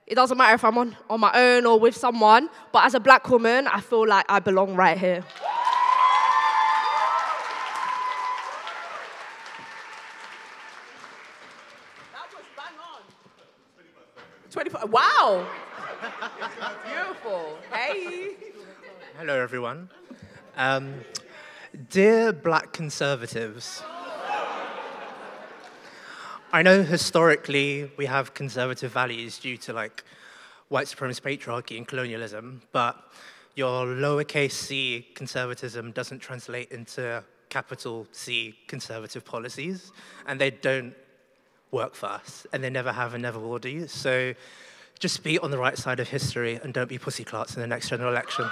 [0.06, 3.00] it doesn't matter if I'm on, on my own or with someone, but as a
[3.00, 5.24] black woman, I feel like I belong right here.
[12.12, 13.02] That was bang on.
[14.52, 14.92] 25.
[14.92, 15.46] Wow.
[16.84, 17.56] Beautiful.
[17.72, 18.36] Hey.
[19.16, 19.88] Hello, everyone.
[20.58, 21.00] Um,
[21.88, 23.82] dear black conservatives,
[26.52, 30.04] I know historically we have conservative values due to like
[30.68, 33.10] white supremacist patriarchy and colonialism, but
[33.56, 39.92] your lowercase c conservatism doesn't translate into capital C conservative policies,
[40.26, 40.94] and they don't
[41.72, 43.88] work for us, and they never have and never will do.
[43.88, 44.34] So
[44.98, 47.66] just be on the right side of history and don't be pussy clarts in the
[47.66, 48.48] next general election.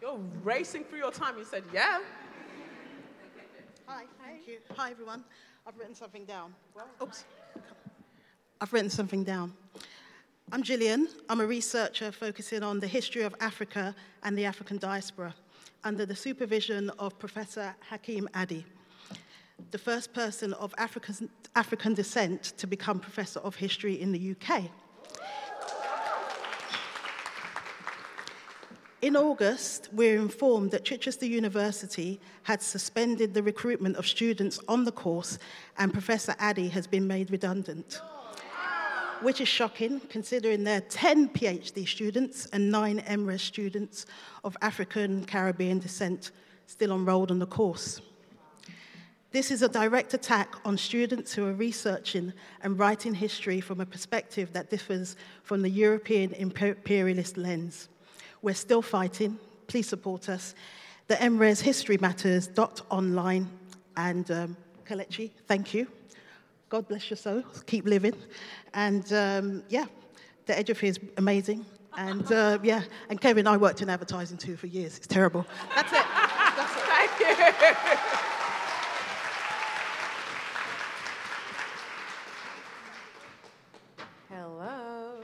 [0.00, 1.36] You're racing through your time.
[1.36, 1.98] You said, yeah.
[3.86, 4.58] Hi, thank you.
[4.76, 5.24] Hi, everyone.
[5.66, 6.54] I've written something down.
[7.02, 7.24] Oops.
[8.60, 9.52] I've written something down.
[10.50, 11.08] I'm Gillian.
[11.28, 15.34] I'm a researcher focusing on the history of Africa and the African diaspora
[15.84, 18.64] under the supervision of Professor Hakim Adi,
[19.72, 24.62] the first person of African, African descent to become Professor of History in the UK.
[29.02, 34.92] In August, we're informed that Chichester University had suspended the recruitment of students on the
[34.92, 35.38] course
[35.76, 38.00] and Professor Adi has been made redundant.
[39.20, 44.06] Which is shocking considering there are 10 PhD students and 9 MRes students
[44.44, 46.30] of African Caribbean descent
[46.66, 48.00] still enrolled on the course.
[49.32, 52.32] This is a direct attack on students who are researching
[52.62, 57.88] and writing history from a perspective that differs from the European imperialist lens.
[58.40, 59.36] We're still fighting.
[59.66, 60.54] Please support us.
[61.08, 63.48] The MRes History Matters dot online
[63.96, 65.88] and um, Kelechi, thank you.
[66.68, 67.42] God bless your soul.
[67.66, 68.14] Keep living.
[68.74, 69.86] And um, yeah,
[70.44, 71.64] the edge of here is amazing.
[71.96, 74.98] And uh, yeah, and Kevin, I worked in advertising too for years.
[74.98, 75.46] It's terrible.
[75.74, 76.04] That's it.
[76.56, 76.82] That's it.
[76.82, 77.34] Thank you.
[84.28, 85.22] Hello.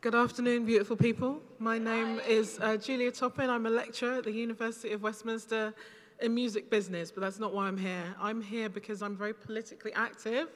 [0.00, 1.42] Good afternoon, beautiful people.
[1.58, 3.50] My name is uh, Julia Toppin.
[3.50, 5.74] I'm a lecturer at the University of Westminster
[6.20, 8.14] in music business, but that's not why I'm here.
[8.20, 10.48] I'm here because I'm very politically active.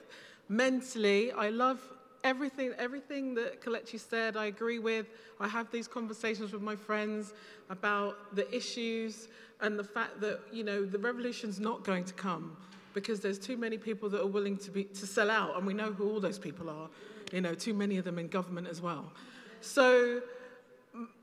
[0.48, 1.80] Mentally, I love
[2.24, 5.06] everything, everything that Kelechi said, I agree with.
[5.38, 7.32] I have these conversations with my friends
[7.68, 9.28] about the issues
[9.60, 12.56] and the fact that, you know, the revolution's not going to come
[12.94, 15.74] because there's too many people that are willing to, be, to sell out, and we
[15.74, 16.88] know who all those people are,
[17.32, 19.12] you know, too many of them in government as well.
[19.60, 20.20] So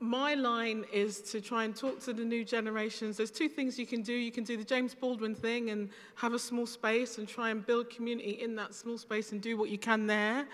[0.00, 3.16] my line is to try and talk to the new generations.
[3.16, 4.12] There's two things you can do.
[4.12, 7.64] You can do the James Baldwin thing and have a small space and try and
[7.66, 10.46] build community in that small space and do what you can there.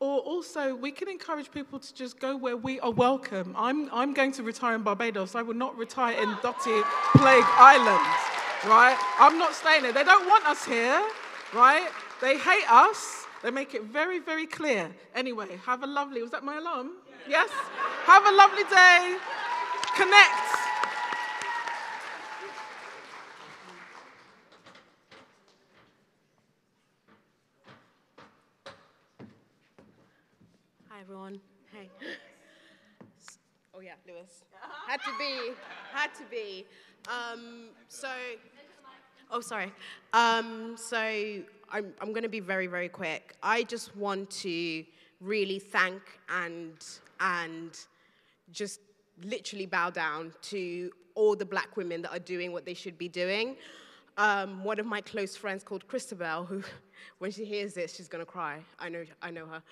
[0.00, 3.54] Or also, we can encourage people to just go where we are welcome.
[3.56, 5.34] I'm, I'm going to retire in Barbados.
[5.34, 6.80] I will not retire in Dotty
[7.16, 8.06] Plague Island,
[8.66, 8.98] right?
[9.18, 9.92] I'm not staying there.
[9.92, 11.02] They don't want us here,
[11.54, 11.88] right?
[12.20, 13.26] They hate us.
[13.42, 14.90] They make it very, very clear.
[15.14, 16.92] Anyway, have a lovely, was that my alarm?
[17.26, 17.48] Yes?
[18.04, 19.16] Have a lovely day.
[19.96, 20.30] Connect.
[30.90, 31.40] Hi, everyone.
[31.72, 31.88] Hey.
[33.74, 34.44] Oh, yeah, Lewis.
[34.86, 35.54] Had to be.
[35.94, 36.66] Had to be.
[37.08, 38.08] Um, so,
[39.30, 39.72] oh, sorry.
[40.12, 43.34] Um, so, I'm, I'm going to be very, very quick.
[43.42, 44.84] I just want to
[45.24, 46.72] really thank and,
[47.20, 47.78] and
[48.52, 48.80] just
[49.22, 53.08] literally bow down to all the black women that are doing what they should be
[53.08, 53.56] doing.
[54.16, 56.62] Um, one of my close friends called Christabel, who,
[57.18, 58.60] when she hears this, she's gonna cry.
[58.78, 59.62] I know, I know her.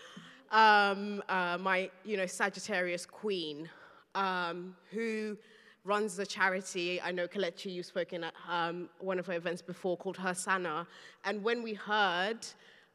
[0.51, 3.69] Um, uh, my, you know, Sagittarius queen,
[4.15, 5.37] um, who
[5.85, 7.01] runs a charity.
[7.01, 10.87] I know Kelechi, you've spoken at um, one of her events before called Her Sana.
[11.25, 12.47] And when we heard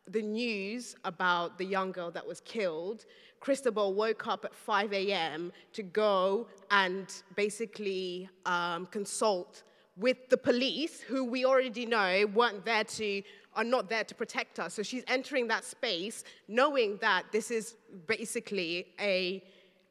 [0.08, 3.06] the news about the young girl that was killed,
[3.40, 5.52] Christabel woke up at 5 a.m.
[5.74, 9.64] to go and basically um, consult
[9.98, 13.24] with the police, who we already know weren't there to,
[13.56, 14.76] are not there to protect us.
[14.76, 17.76] So she's entering that space knowing that this is
[18.06, 19.44] basically a,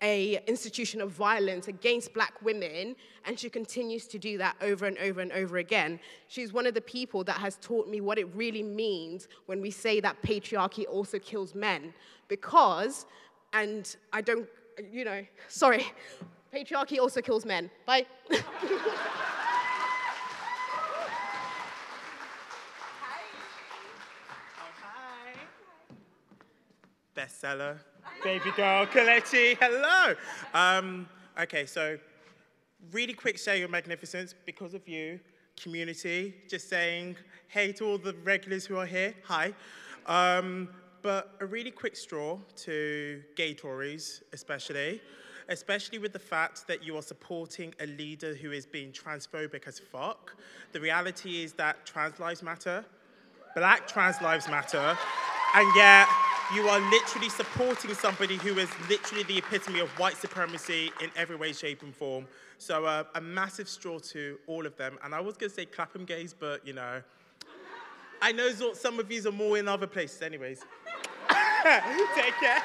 [0.03, 2.95] a institution of violence against black women,
[3.25, 5.99] and she continues to do that over and over and over again.
[6.29, 9.71] She's one of the people that has taught me what it really means when we
[9.71, 11.95] say that patriarchy also kills men.
[12.29, 13.07] Because,
[13.53, 14.47] and I don't,
[14.93, 15.87] you know, sorry,
[16.55, 17.71] patriarchy also kills men.
[17.87, 18.07] Bye.
[27.19, 27.79] Oh, bestseller,
[28.23, 30.15] baby girl, Kelechi, hello.
[30.55, 31.09] Um,
[31.41, 31.99] okay, so
[32.93, 35.21] really quick share your magnificence because of you,
[35.61, 37.17] community, just saying
[37.49, 39.53] hey to all the regulars who are here, hi.
[40.07, 40.69] Um,
[41.03, 45.01] but a really quick straw to gay Tories, especially,
[45.49, 49.79] especially with the fact that you are supporting a leader who is being transphobic as
[49.79, 50.35] fuck.
[50.73, 52.85] The reality is that trans lives matter,
[53.55, 54.99] black trans lives matter,
[55.55, 56.09] and yet
[56.55, 61.35] you are literally supporting somebody who is literally the epitome of white supremacy in every
[61.35, 62.27] way, shape, and form.
[62.59, 64.99] So uh, a massive straw to all of them.
[65.03, 67.03] And I was going to say Clapham gays, but you know,
[68.23, 70.65] I know some of you are more in other places, anyways.
[72.15, 72.63] Take care.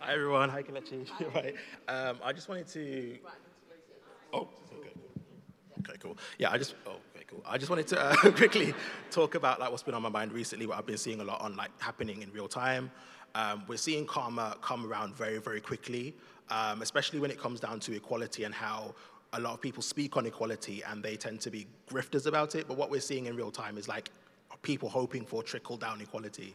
[0.00, 1.04] Hi everyone, hi Kelechi.
[1.34, 1.54] right.
[1.88, 3.18] Um, I just wanted to.
[5.96, 6.18] Okay, cool.
[6.38, 6.74] Yeah, I just.
[6.86, 7.42] Oh, okay, cool.
[7.46, 8.74] I just wanted to uh, quickly
[9.10, 10.66] talk about like what's been on my mind recently.
[10.66, 12.90] What I've been seeing a lot on like happening in real time.
[13.34, 16.14] Um, we're seeing karma come around very, very quickly,
[16.50, 18.94] um, especially when it comes down to equality and how
[19.34, 22.66] a lot of people speak on equality and they tend to be grifters about it.
[22.66, 24.10] But what we're seeing in real time is like
[24.62, 26.54] people hoping for trickle down equality.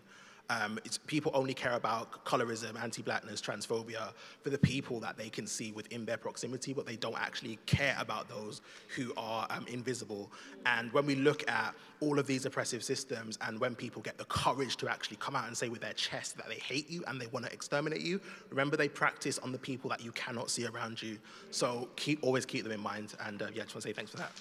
[0.52, 4.12] Um, people only care about colorism, anti-blackness, transphobia
[4.44, 7.96] for the people that they can see within their proximity, but they don't actually care
[7.98, 8.62] about those
[8.96, 10.30] who are um, invisible.
[10.66, 14.26] And when we look at all of these oppressive systems, and when people get the
[14.26, 17.22] courage to actually come out and say with their chest that they hate you and
[17.22, 18.20] they want to exterminate you,
[18.50, 21.18] remember they practice on the people that you cannot see around you.
[21.52, 23.14] So keep always keep them in mind.
[23.26, 24.32] And uh, yeah, just want to say thanks for that.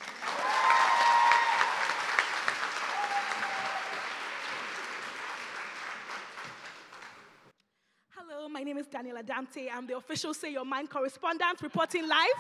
[8.53, 9.69] My name is Daniela Dante.
[9.69, 12.39] I'm the official Say Your Mind correspondent reporting live.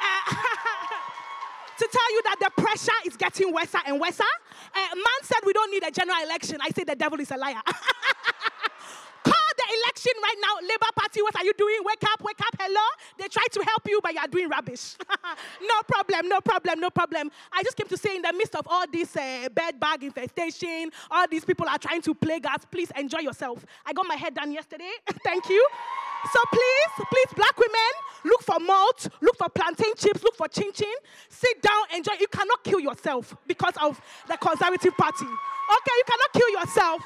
[0.00, 0.34] Uh,
[1.78, 4.18] to tell you that the pressure is getting worse and worse.
[4.18, 4.24] Uh,
[4.94, 6.56] man said we don't need a general election.
[6.62, 7.60] I say the devil is a liar.
[10.06, 10.54] Right now.
[10.62, 11.78] Labour Party, what are you doing?
[11.84, 12.80] Wake up, wake up, hello.
[13.18, 14.94] They try to help you, but you are doing rubbish.
[15.62, 17.30] no problem, no problem, no problem.
[17.52, 20.90] I just came to say, in the midst of all this uh, bed bag infestation,
[21.10, 23.64] all these people are trying to plague us, please enjoy yourself.
[23.84, 24.90] I got my head done yesterday.
[25.24, 25.66] Thank you.
[26.32, 27.92] So please, please, black women,
[28.24, 30.94] look for malt, look for plantain chips, look for chin chin.
[31.28, 32.12] Sit down, enjoy.
[32.20, 35.24] You cannot kill yourself because of the Conservative Party.
[35.24, 37.02] Okay, you cannot kill yourself.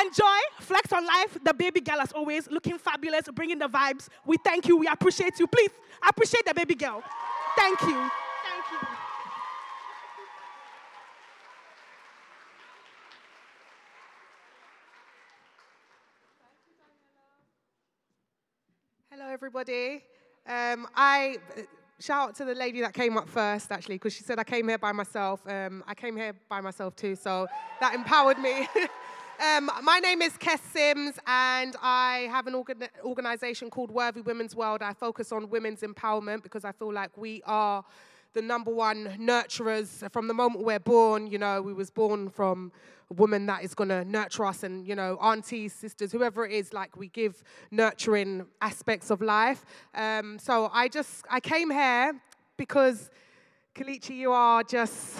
[0.00, 1.36] Enjoy, flex on life.
[1.44, 4.08] The baby girl, as always, looking fabulous, bringing the vibes.
[4.24, 4.78] We thank you.
[4.78, 5.46] We appreciate you.
[5.46, 5.70] Please
[6.06, 7.02] appreciate the baby girl.
[7.56, 7.88] Thank you.
[7.88, 8.88] Thank you.
[19.10, 20.02] Hello, everybody.
[20.46, 21.36] Um, I
[22.00, 24.68] shout out to the lady that came up first, actually, because she said I came
[24.68, 25.46] here by myself.
[25.46, 27.46] Um, I came here by myself too, so
[27.80, 28.66] that empowered me.
[29.42, 34.54] um, my name is Kes Sims, and I have an organ- organization called Worthy Women's
[34.54, 34.82] World.
[34.82, 37.84] I focus on women's empowerment because I feel like we are
[38.34, 41.26] the number one nurturers from the moment we're born.
[41.26, 42.70] You know, we was born from
[43.10, 46.52] a woman that is going to nurture us and, you know, aunties, sisters, whoever it
[46.52, 47.42] is, like we give
[47.72, 49.64] nurturing aspects of life.
[49.92, 52.14] Um, so I just, I came here
[52.56, 53.10] because
[53.74, 55.18] Kelechi, you are just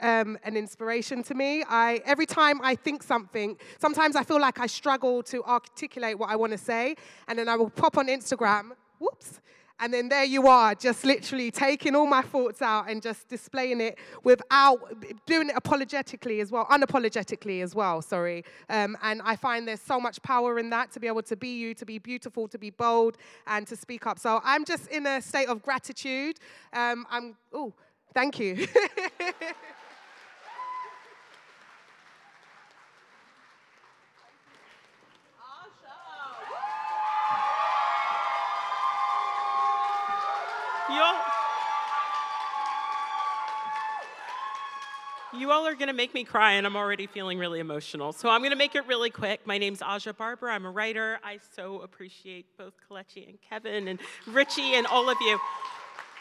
[0.00, 1.64] um, an inspiration to me.
[1.68, 6.30] I, every time I think something, sometimes I feel like I struggle to articulate what
[6.30, 6.94] I want to say,
[7.26, 8.70] and then I will pop on Instagram,
[9.00, 9.40] whoops,
[9.80, 13.80] and then there you are, just literally taking all my thoughts out and just displaying
[13.80, 14.78] it without
[15.26, 18.44] doing it apologetically as well, unapologetically as well, sorry.
[18.68, 21.58] Um, and I find there's so much power in that to be able to be
[21.58, 23.18] you, to be beautiful, to be bold,
[23.48, 24.20] and to speak up.
[24.20, 26.38] So I'm just in a state of gratitude.
[26.72, 27.72] Um, I'm, oh,
[28.14, 28.66] thank you.
[45.38, 48.12] You all, are going to make me cry, and I'm already feeling really emotional.
[48.12, 49.46] So I'm going to make it really quick.
[49.46, 50.50] My name's Aja Barber.
[50.50, 51.20] I'm a writer.
[51.22, 55.38] I so appreciate both Kelechi and Kevin and Richie and all of you.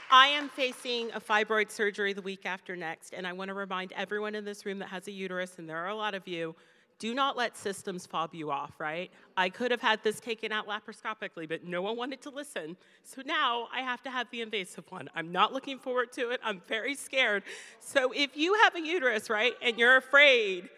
[0.10, 3.92] I am facing a fibroid surgery the week after next, and I want to remind
[3.92, 6.56] everyone in this room that has a uterus, and there are a lot of you,
[6.98, 9.12] do not let systems fob you off, right?
[9.36, 12.78] I could have had this taken out laparoscopically, but no one wanted to listen.
[13.04, 15.10] So now I have to have the invasive one.
[15.14, 16.40] I'm not looking forward to it.
[16.42, 17.44] I'm very scared.
[17.82, 20.70] So if you have a uterus, right, and you're afraid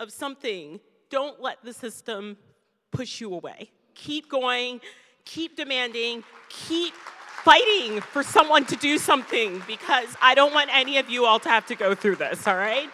[0.00, 2.36] of something, don't let the system
[2.90, 3.70] push you away.
[3.94, 4.80] Keep going,
[5.24, 6.94] keep demanding, keep
[7.44, 11.48] fighting for someone to do something because I don't want any of you all to
[11.48, 12.88] have to go through this, all right?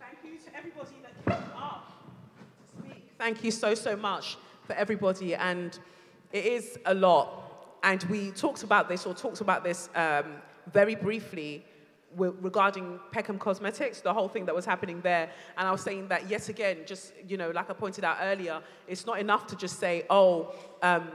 [0.00, 1.92] Thank you to everybody that came up
[2.36, 3.14] to speak.
[3.34, 5.34] Thank you so, so much for everybody.
[5.34, 5.76] And
[6.30, 7.78] it is a lot.
[7.82, 10.36] And we talked about this, or talked about this um,
[10.72, 11.64] very briefly
[12.16, 15.32] regarding Peckham Cosmetics, the whole thing that was happening there.
[15.58, 18.62] And I was saying that yet again, just, you know, like I pointed out earlier,
[18.86, 21.10] it's not enough to just say, oh, um,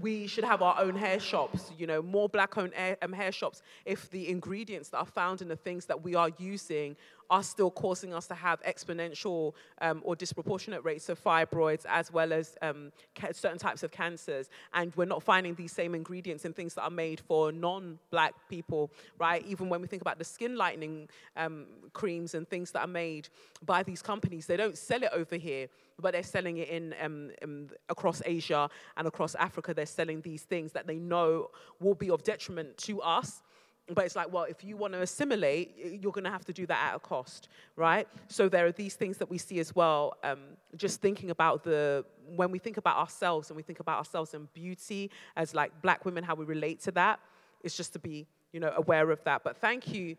[0.00, 3.62] we should have our own hair shops, you know, more black-owned hair, um, hair shops
[3.84, 6.96] if the ingredients that are found in the things that we are using
[7.32, 12.30] are still causing us to have exponential um, or disproportionate rates of fibroids as well
[12.30, 14.50] as um, ca- certain types of cancers.
[14.74, 18.92] And we're not finding these same ingredients in things that are made for non-black people,
[19.18, 19.42] right?
[19.46, 21.64] Even when we think about the skin lightening um,
[21.94, 23.30] creams and things that are made
[23.64, 25.68] by these companies, they don't sell it over here
[26.00, 29.72] but they're selling it in um, um, across Asia and across Africa.
[29.72, 31.50] They're selling these things that they know
[31.80, 33.42] will be of detriment to us.
[33.88, 36.66] But it's like, well, if you want to assimilate, you're going to have to do
[36.66, 38.06] that at a cost, right?
[38.28, 40.16] So there are these things that we see as well.
[40.22, 40.38] Um,
[40.76, 42.04] just thinking about the
[42.36, 46.04] when we think about ourselves and we think about ourselves and beauty as like black
[46.04, 47.18] women, how we relate to that.
[47.62, 49.42] It's just to be, you know, aware of that.
[49.42, 50.16] But thank you,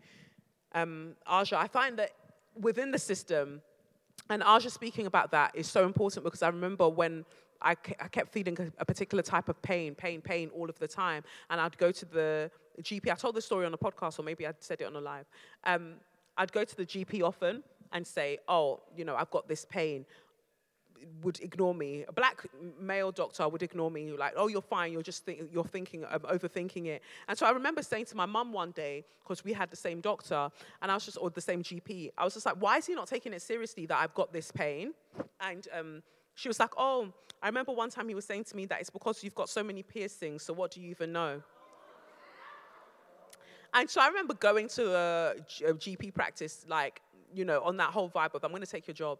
[0.74, 1.58] um, Aja.
[1.58, 2.10] I find that
[2.60, 3.62] within the system,
[4.28, 7.24] and Aja speaking about that is so important because I remember when
[7.64, 11.24] I, kept feeling a, particular type of pain, pain, pain all of the time.
[11.50, 12.50] And I'd go to the
[12.82, 13.10] GP.
[13.10, 15.26] I told this story on a podcast, or maybe I said it on a live.
[15.64, 15.94] Um,
[16.36, 17.62] I'd go to the GP often
[17.92, 20.04] and say, oh, you know, I've got this pain.
[21.22, 22.04] would ignore me.
[22.08, 22.46] A black
[22.80, 24.90] male doctor would ignore me, you're like, "Oh, you're fine.
[24.92, 28.24] You're just think- you're thinking, um, overthinking it." And so I remember saying to my
[28.24, 30.50] mum one day, because we had the same doctor,
[30.80, 32.10] and I was just, or the same GP.
[32.16, 34.50] I was just like, "Why is he not taking it seriously that I've got this
[34.50, 34.94] pain?"
[35.40, 36.02] And um,
[36.34, 37.12] she was like, "Oh,
[37.42, 39.62] I remember one time he was saying to me that it's because you've got so
[39.62, 40.42] many piercings.
[40.42, 41.42] So what do you even know?"
[43.74, 45.34] And so I remember going to a,
[45.74, 47.02] GP practice, like,
[47.34, 49.18] you know, on that whole vibe of, I'm going to take your job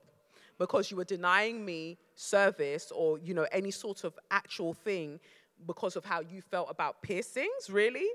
[0.58, 5.18] because you were denying me service or, you know, any sort of actual thing
[5.66, 8.06] because of how you felt about piercings, really.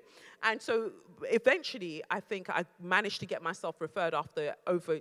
[0.43, 0.91] And so
[1.23, 4.99] eventually, I think I managed to get myself referred after over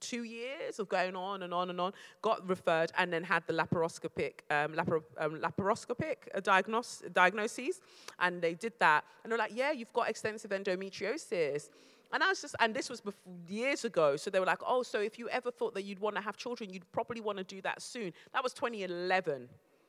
[0.00, 1.92] two years of going on and on and on,
[2.22, 7.80] got referred and then had the laparoscopic, um, lapar- um, laparoscopic uh, diagnos- diagnoses.
[8.18, 9.04] And they did that.
[9.22, 11.70] And they're like, yeah, you've got extensive endometriosis.
[12.12, 14.16] And I was just, and this was before, years ago.
[14.16, 16.36] So they were like, oh, so if you ever thought that you'd want to have
[16.36, 18.12] children, you'd probably want to do that soon.
[18.32, 19.48] That was 2011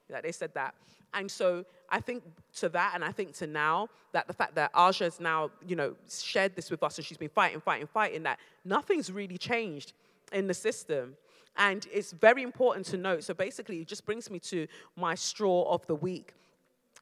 [0.10, 0.76] that they said that.
[1.14, 2.24] And so I think
[2.58, 5.96] to that, and I think to now, that the fact that Aja's now, you know,
[6.10, 9.94] shared this with us and she's been fighting, fighting, fighting, that nothing's really changed
[10.32, 11.16] in the system.
[11.58, 13.24] And it's very important to note.
[13.24, 16.34] So basically, it just brings me to my straw of the week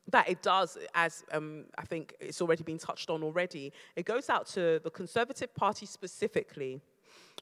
[0.10, 4.30] that it does, as um, I think it's already been touched on already, it goes
[4.30, 6.82] out to the Conservative Party specifically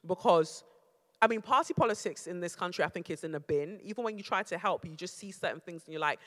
[0.07, 0.63] because.
[1.23, 3.79] I mean, party politics in this country, I think, is in a bin.
[3.81, 6.19] Even when you try to help, you just see certain things and you're like,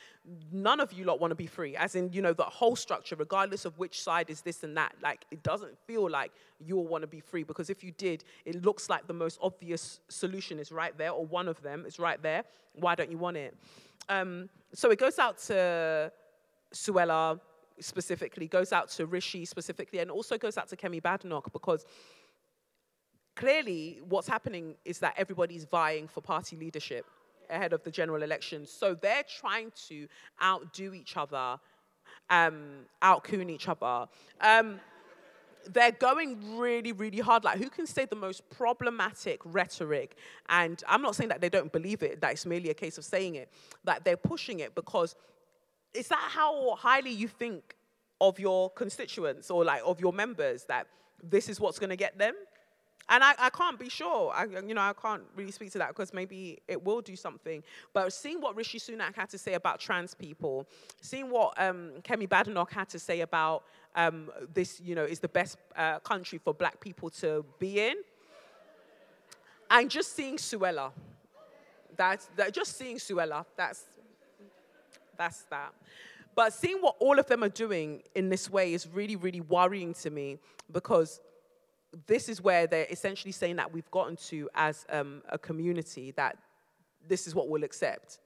[0.50, 1.76] none of you lot want to be free.
[1.76, 4.94] As in, you know, the whole structure, regardless of which side is this and that,
[5.02, 6.32] like, it doesn't feel like
[6.64, 9.38] you all want to be free because if you did, it looks like the most
[9.42, 12.44] obvious solution is right there, or one of them is right there.
[12.72, 13.54] Why don't you want it?
[14.08, 16.10] Um, so it goes out to
[16.72, 17.38] Suella
[17.80, 21.84] specifically, goes out to Rishi specifically, and also goes out to Kemi Badenoch because
[23.36, 27.06] clearly what's happening is that everybody's vying for party leadership
[27.48, 28.66] ahead of the general election.
[28.66, 30.08] So they're trying to
[30.42, 31.60] outdo each other,
[32.30, 34.08] um, outcoon each other.
[34.40, 34.80] Um,
[35.68, 37.44] they're going really, really hard.
[37.44, 40.16] Like, who can say the most problematic rhetoric?
[40.48, 43.04] And I'm not saying that they don't believe it, that it's merely a case of
[43.04, 43.50] saying it,
[43.84, 45.14] that they're pushing it because
[45.94, 47.74] is that how highly you think
[48.20, 50.86] of your constituents or like of your members that
[51.22, 52.34] this is what's going to get them?
[53.08, 54.32] And I, I can't be sure.
[54.34, 57.62] I, you know, I can't really speak to that because maybe it will do something.
[57.92, 60.66] But seeing what Rishi Sunak had to say about trans people,
[61.00, 63.62] seeing what um, Kemi Badenoch had to say about
[63.94, 67.96] um, this, you know, is the best uh, country for black people to be in,
[69.70, 70.92] and just seeing Suella,
[71.96, 73.84] that's that, just seeing Suella, that's
[75.16, 75.72] that's that.
[76.34, 79.94] But seeing what all of them are doing in this way is really, really worrying
[79.94, 80.38] to me
[80.70, 81.20] because
[82.06, 86.36] this is where they're essentially saying that we've gotten to as um, a community that
[87.08, 88.18] this is what we'll accept.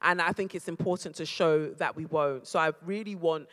[0.00, 2.46] And I think it's important to show that we won't.
[2.46, 3.48] So I really want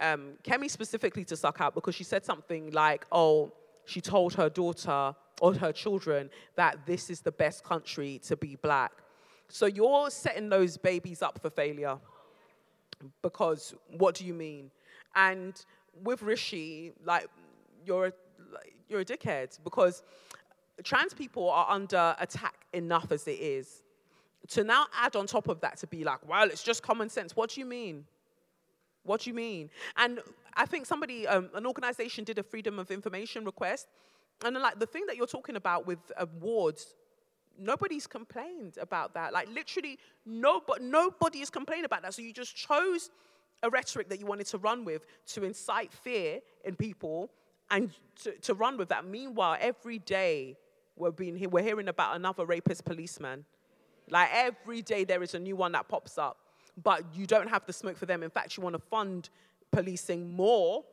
[0.00, 3.52] um, Kemi specifically to suck out because she said something like, oh,
[3.86, 8.56] she told her daughter or her children that this is the best country to be
[8.56, 8.92] black.
[9.48, 11.98] So you're setting those babies up for failure
[13.22, 14.70] because what do you mean?
[15.14, 15.62] And
[16.02, 17.28] with Rishi, like,
[17.84, 18.12] you're
[18.88, 20.02] you're a dickhead because
[20.82, 23.82] trans people are under attack enough as it is.
[24.48, 27.34] To now add on top of that to be like, well, it's just common sense.
[27.34, 28.04] What do you mean?
[29.04, 29.70] What do you mean?
[29.96, 30.20] And
[30.54, 33.88] I think somebody, um, an organization did a freedom of information request.
[34.44, 36.94] And like, the thing that you're talking about with awards,
[37.58, 39.32] nobody's complained about that.
[39.32, 42.12] Like, literally, nobody, nobody is complaining about that.
[42.12, 43.10] So you just chose
[43.62, 47.30] a rhetoric that you wanted to run with to incite fear in people
[47.70, 47.90] and
[48.22, 49.04] to, to run with that.
[49.04, 50.56] Meanwhile, every day
[50.96, 53.44] we're, being, we're hearing about another rapist policeman.
[54.10, 56.38] Like, every day there is a new one that pops up
[56.82, 58.22] but you don't have the smoke for them.
[58.22, 59.30] In fact, you want to fund
[59.70, 60.84] policing more,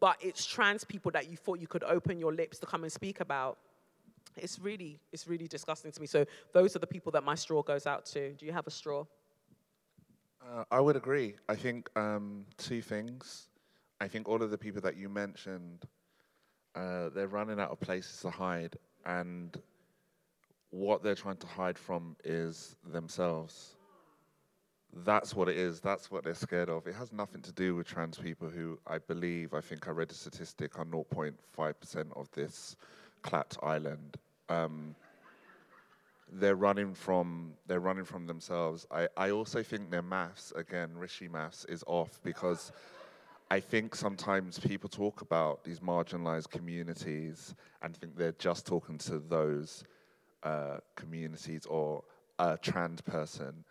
[0.00, 2.92] but it's trans people that you thought you could open your lips to come and
[2.92, 3.58] speak about.
[4.36, 6.06] It's really, it's really disgusting to me.
[6.06, 8.32] So those are the people that my straw goes out to.
[8.32, 9.04] Do you have a straw?
[10.42, 11.36] Uh, I would agree.
[11.48, 13.48] I think um, two things.
[14.00, 15.84] I think all of the people that you mentioned,
[16.74, 18.76] uh, they're running out of places to hide,
[19.06, 19.56] and
[20.70, 23.76] what they're trying to hide from is themselves.
[25.04, 25.80] That's what it is.
[25.80, 26.86] That's what they're scared of.
[26.86, 30.10] It has nothing to do with trans people who I believe, I think I read
[30.10, 32.76] a statistic, are 0.5% of this
[33.22, 34.16] clat island.
[34.48, 34.94] Um,
[36.32, 38.86] they're running from they're running from themselves.
[38.90, 42.72] I, I also think their maths, again, Rishi maths is off because
[43.50, 49.18] I think sometimes people talk about these marginalized communities and think they're just talking to
[49.18, 49.84] those
[50.42, 52.04] uh, communities or
[52.38, 53.64] a trans person.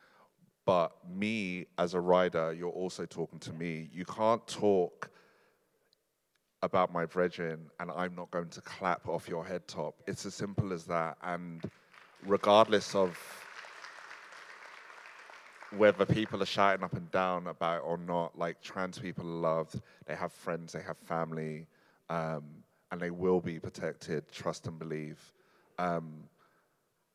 [0.65, 3.89] But me as a rider, you're also talking to me.
[3.91, 5.09] You can't talk
[6.61, 10.01] about my brethren and I'm not going to clap off your head top.
[10.07, 11.17] It's as simple as that.
[11.21, 11.61] And
[12.25, 13.17] regardless of
[15.77, 19.57] whether people are shouting up and down about it or not, like trans people are
[19.57, 21.67] loved, they have friends, they have family,
[22.09, 22.43] um,
[22.91, 25.19] and they will be protected, trust and believe.
[25.79, 26.23] Um,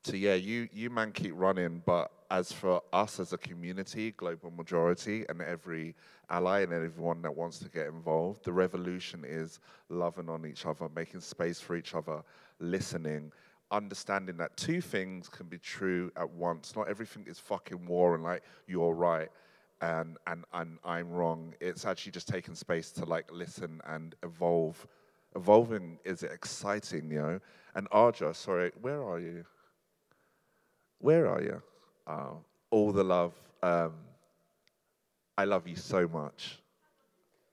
[0.04, 4.50] so yeah, you you man keep running, but as for us as a community, global
[4.50, 5.94] majority, and every
[6.30, 10.88] ally and everyone that wants to get involved, the revolution is loving on each other,
[10.94, 12.22] making space for each other,
[12.60, 13.32] listening,
[13.70, 16.74] understanding that two things can be true at once.
[16.76, 19.28] Not everything is fucking war and like you're right
[19.80, 21.54] and and and I'm wrong.
[21.60, 24.86] It's actually just taking space to like listen and evolve.
[25.36, 27.40] Evolving is exciting, you know.
[27.74, 29.44] And Arja, sorry, where are you?
[30.98, 31.62] Where are you?
[32.06, 32.38] Oh,
[32.70, 33.34] all the love.
[33.62, 33.92] Um,
[35.36, 36.58] I love you so much.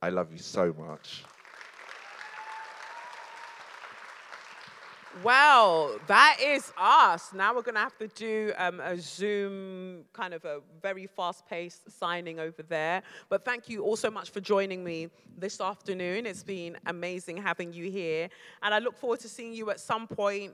[0.01, 1.23] I love you so much.
[5.23, 7.31] Well, that is us.
[7.33, 11.47] Now we're going to have to do um, a Zoom kind of a very fast
[11.47, 13.01] paced signing over there.
[13.29, 16.25] But thank you all so much for joining me this afternoon.
[16.25, 18.29] It's been amazing having you here.
[18.61, 20.51] And I look forward to seeing you at some point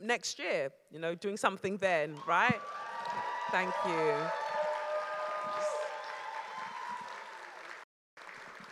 [0.00, 2.60] next year, you know, doing something then, right?
[3.50, 4.14] Thank you.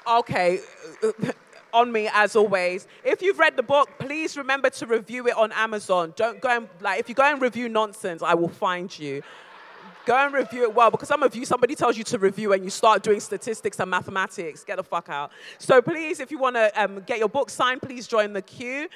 [0.06, 0.60] Okay.
[1.73, 2.86] On me as always.
[3.05, 6.12] If you've read the book, please remember to review it on Amazon.
[6.16, 9.23] Don't go and like if you go and review nonsense, I will find you.
[10.05, 12.65] Go and review it well because some of you, somebody tells you to review and
[12.65, 14.65] you start doing statistics and mathematics.
[14.65, 15.31] Get the fuck out.
[15.59, 18.89] So please, if you want to um, get your book signed, please join the queue.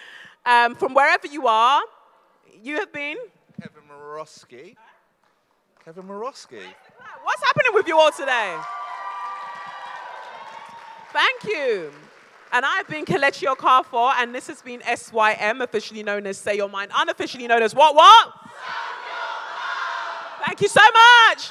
[0.44, 1.80] Um, from wherever you are,
[2.62, 3.18] you have been
[3.60, 4.76] Kevin Morosky.
[5.84, 6.62] Kevin Morosky.
[7.22, 8.56] What's happening with you all today?
[11.12, 11.92] Thank you.
[12.52, 16.68] And I've been Kelechi Okafor, and this has been SYM, officially known as Say Your
[16.68, 18.32] Mind, unofficially known as what, what?
[20.46, 21.50] Thank you so much.